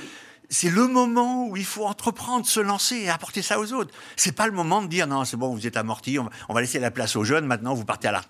C'est 0.53 0.69
le 0.71 0.89
moment 0.89 1.47
où 1.47 1.57
il 1.57 1.65
faut 1.65 1.87
entreprendre, 1.87 2.45
se 2.45 2.59
lancer 2.61 2.97
et 2.97 3.09
apporter 3.09 3.41
ça 3.41 3.61
aux 3.61 3.73
autres. 3.73 3.95
C'est 4.17 4.35
pas 4.35 4.47
le 4.47 4.53
moment 4.53 4.83
de 4.83 4.89
dire 4.89 5.07
non, 5.07 5.25
c'est 5.25 5.37
bon, 5.37 5.55
vous 5.55 5.67
êtes 5.67 5.77
amorti, 5.77 6.19
on 6.19 6.25
va, 6.25 6.31
on 6.49 6.55
va 6.55 6.61
laisser 6.61 6.81
la 6.81 6.91
place 6.91 7.15
aux 7.15 7.23
jeunes, 7.25 7.47
maintenant 7.47 7.73
vous 7.73 7.85
partez 7.85 8.09
à 8.09 8.13
l'art. 8.13 8.25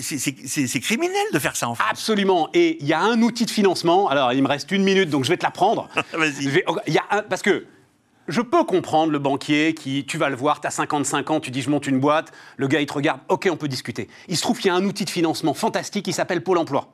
C'est- 0.00 0.80
criminel 0.80 1.26
de 1.32 1.38
faire 1.38 1.54
ça 1.54 1.68
en 1.68 1.74
France. 1.74 1.88
Absolument. 1.90 2.48
Et 2.54 2.78
il 2.80 2.86
y 2.86 2.94
a 2.94 3.00
un 3.00 3.20
outil 3.20 3.44
de 3.44 3.50
financement. 3.50 4.08
Alors, 4.08 4.32
il 4.32 4.42
me 4.42 4.48
reste 4.48 4.70
une 4.72 4.82
minute, 4.82 5.10
donc 5.10 5.24
je 5.24 5.28
vais 5.28 5.36
te 5.36 5.44
la 5.44 5.50
prendre. 5.50 5.88
Vas-y. 6.14 6.64
Un- 7.10 7.22
parce 7.22 7.42
que 7.42 7.66
je 8.28 8.40
peux 8.40 8.64
comprendre 8.64 9.12
le 9.12 9.18
banquier 9.18 9.74
qui, 9.74 10.06
tu 10.06 10.16
vas 10.16 10.30
le 10.30 10.36
voir, 10.36 10.60
tu 10.62 10.66
as 10.66 10.70
55 10.70 11.30
ans, 11.30 11.40
tu 11.40 11.50
dis 11.50 11.60
je 11.62 11.70
monte 11.70 11.86
une 11.86 12.00
boîte, 12.00 12.32
le 12.56 12.66
gars 12.68 12.80
il 12.80 12.86
te 12.86 12.92
regarde, 12.94 13.20
ok, 13.28 13.48
on 13.50 13.56
peut 13.56 13.68
discuter. 13.68 14.08
Il 14.28 14.36
se 14.36 14.42
trouve 14.42 14.58
qu'il 14.58 14.68
y 14.68 14.70
a 14.70 14.74
un 14.74 14.84
outil 14.84 15.04
de 15.04 15.10
financement 15.10 15.52
fantastique 15.54 16.04
qui 16.06 16.12
s'appelle 16.14 16.42
Pôle 16.42 16.58
emploi. 16.58 16.92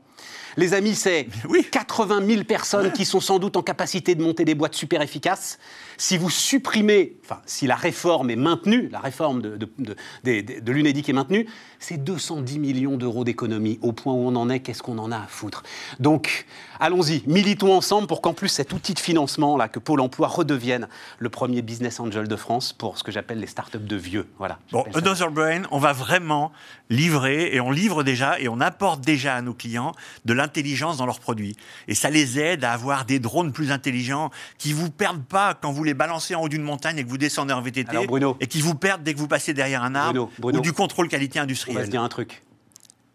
Les 0.57 0.75
amis, 0.75 0.95
c'est 0.95 1.29
80 1.71 2.27
000 2.27 2.45
personnes 2.45 2.93
qui 2.93 3.05
sont 3.05 3.21
sans 3.21 3.39
doute 3.39 3.57
en 3.57 3.63
capacité 3.63 4.15
de 4.15 4.23
monter 4.23 4.45
des 4.45 4.55
boîtes 4.55 4.75
super 4.75 5.03
efficaces. 5.03 5.59
Si 5.97 6.17
vous 6.17 6.31
supprimez, 6.31 7.17
enfin, 7.25 7.41
si 7.47 7.67
la 7.67 7.77
réforme 7.77 8.31
est 8.31 8.37
maintenue, 8.37 8.89
la 8.91 8.99
réforme 8.99 9.43
de, 9.43 9.57
de, 9.57 9.97
de, 10.23 10.73
l'UNEDIC 10.73 11.09
est 11.09 11.13
maintenue, 11.13 11.47
c'est 11.79 12.03
210 12.03 12.59
millions 12.59 12.97
d'euros 12.97 13.25
d'économie. 13.25 13.79
Au 13.83 13.93
point 13.93 14.13
où 14.13 14.27
on 14.27 14.35
en 14.37 14.51
est, 14.51 14.61
qu'est-ce 14.61 14.83
qu'on 14.83 14.99
en 14.99 15.13
a 15.13 15.19
à 15.19 15.27
foutre? 15.29 15.63
Donc, 16.01 16.47
allons-y, 16.81 17.23
militons 17.27 17.73
ensemble 17.75 18.07
pour 18.07 18.23
qu'en 18.23 18.35
plus 18.35 18.49
cet 18.49 18.73
outil 18.73 18.95
de 18.95 18.99
financement, 18.99 19.57
là, 19.57 19.69
que 19.69 19.79
Pôle 19.79 20.01
emploi 20.01 20.29
redevienne 20.29 20.89
le 21.19 21.29
premier 21.29 21.63
business 21.63 22.01
angel 22.01 22.27
de 22.27 22.37
France 22.37 22.73
pour 22.73 22.99
ce 22.99 23.05
que 23.05 23.13
j'appelle 23.13 23.39
les 23.39 23.47
startups 23.47 23.79
de 23.79 23.97
vieux. 23.97 24.27
Voilà. 24.39 24.59
Bon, 24.73 24.85
Another 24.95 25.31
Brain, 25.31 25.63
on 25.71 25.79
va 25.79 25.93
vraiment 25.93 26.53
livrer, 26.91 27.55
et 27.55 27.61
on 27.61 27.71
livre 27.71 28.03
déjà, 28.03 28.39
et 28.41 28.49
on 28.49 28.61
apporte 28.61 29.01
déjà 29.01 29.35
à 29.35 29.43
nos 29.43 29.55
clients 29.55 29.93
de 30.25 30.35
l'intelligence 30.45 30.97
dans 30.97 31.07
leurs 31.07 31.21
produits. 31.21 31.57
Et 31.89 31.95
ça 31.95 32.11
les 32.11 32.39
aide 32.39 32.65
à 32.65 32.73
avoir 32.73 33.05
des 33.05 33.19
drones 33.19 33.53
plus 33.53 33.73
intelligents 33.73 34.31
qui 34.59 34.73
vous 34.73 34.91
perdent 34.91 35.25
pas 35.25 35.55
quand 35.55 35.73
vous 35.73 35.85
les 35.85 35.95
balancez 35.95 36.35
en 36.35 36.43
haut 36.43 36.49
d'une 36.49 36.63
montagne 36.63 36.99
et 36.99 37.05
que 37.05 37.09
vous 37.09 37.19
descendez 37.19 37.53
en 37.53 37.61
VTT. 37.61 37.97
et 38.41 38.47
qui 38.47 38.61
vous 38.61 38.75
perdent 38.75 39.03
dès 39.03 39.15
que 39.15 39.19
vous 39.19 39.29
passez 39.29 39.55
derrière 39.55 39.83
un 39.83 39.95
arbre 39.95 40.29
ou 40.43 40.61
du 40.61 40.73
contrôle 40.73 41.09
qualité 41.09 41.39
industrielle. 41.39 41.77
On 41.79 41.81
va 41.81 41.87
se 41.87 41.91
dire 41.91 42.03
un 42.03 42.09
truc. 42.09 42.43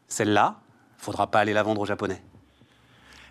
Celle-là, 0.07 0.59
faudra 0.97 1.29
pas 1.29 1.39
aller 1.39 1.53
la 1.53 1.63
vendre 1.63 1.81
aux 1.81 1.85
Japonais. 1.85 2.21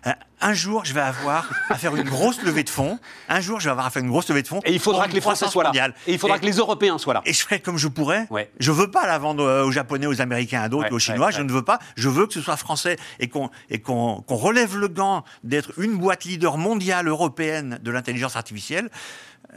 Euh, 0.07 0.11
un 0.41 0.53
jour, 0.53 0.85
je 0.85 0.93
vais 0.93 1.01
avoir 1.01 1.49
à 1.69 1.75
faire 1.75 1.95
une 1.95 2.07
grosse 2.07 2.41
levée 2.43 2.63
de 2.63 2.69
fonds. 2.69 2.99
Un 3.27 3.41
jour, 3.41 3.59
je 3.59 3.65
vais 3.65 3.71
avoir 3.71 3.85
à 3.85 3.89
faire 3.89 4.01
une 4.01 4.09
grosse 4.09 4.29
levée 4.29 4.41
de 4.41 4.47
fonds. 4.47 4.61
Et 4.65 4.73
il 4.73 4.79
faudra 4.79 5.07
que 5.07 5.13
les 5.13 5.21
Français 5.21 5.47
soient 5.47 5.63
là. 5.63 5.89
Et 6.07 6.13
il 6.13 6.19
faudra 6.19 6.39
que 6.39 6.45
les 6.45 6.57
Européens 6.57 6.97
soient 6.97 7.13
là. 7.13 7.21
Et 7.25 7.33
je 7.33 7.41
ferai 7.41 7.59
comme 7.59 7.77
je 7.77 7.87
pourrais. 7.87 8.27
Ouais. 8.29 8.49
Je 8.59 8.71
veux 8.71 8.89
pas 8.89 9.05
la 9.05 9.17
vendre 9.17 9.43
euh, 9.43 9.65
aux 9.65 9.71
Japonais, 9.71 10.07
aux 10.07 10.21
Américains, 10.21 10.61
à 10.61 10.69
d'autres, 10.69 10.93
aux 10.93 10.99
Chinois. 10.99 11.31
je 11.31 11.41
ne 11.41 11.51
veux 11.51 11.63
pas. 11.63 11.79
Je 11.97 12.09
veux 12.09 12.27
que 12.27 12.33
ce 12.33 12.41
soit 12.41 12.57
français 12.57 12.97
et 13.19 13.27
qu'on 13.27 13.49
et 13.69 13.79
qu'on 13.79 14.23
relève 14.27 14.77
le 14.77 14.87
gant 14.87 15.23
d'être 15.43 15.73
une 15.77 15.97
boîte 15.97 16.23
leader 16.23 16.57
mondiale 16.57 17.07
européenne 17.07 17.79
de 17.81 17.91
l'intelligence 17.91 18.35
artificielle. 18.35 18.89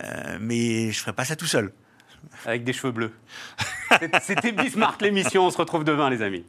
Euh, 0.03 0.38
mais 0.40 0.90
je 0.90 0.99
ferai 1.01 1.12
pas 1.12 1.24
ça 1.24 1.36
tout 1.36 1.47
seul. 1.47 1.72
Avec 2.47 2.64
des 2.64 2.72
cheveux 2.72 2.93
bleus. 2.93 3.12
C'était 4.22 4.53
Bismarck 4.53 5.01
l'émission. 5.03 5.47
On 5.47 5.51
se 5.51 5.59
retrouve 5.59 5.84
demain, 5.84 6.09
les 6.09 6.22
amis. 6.22 6.45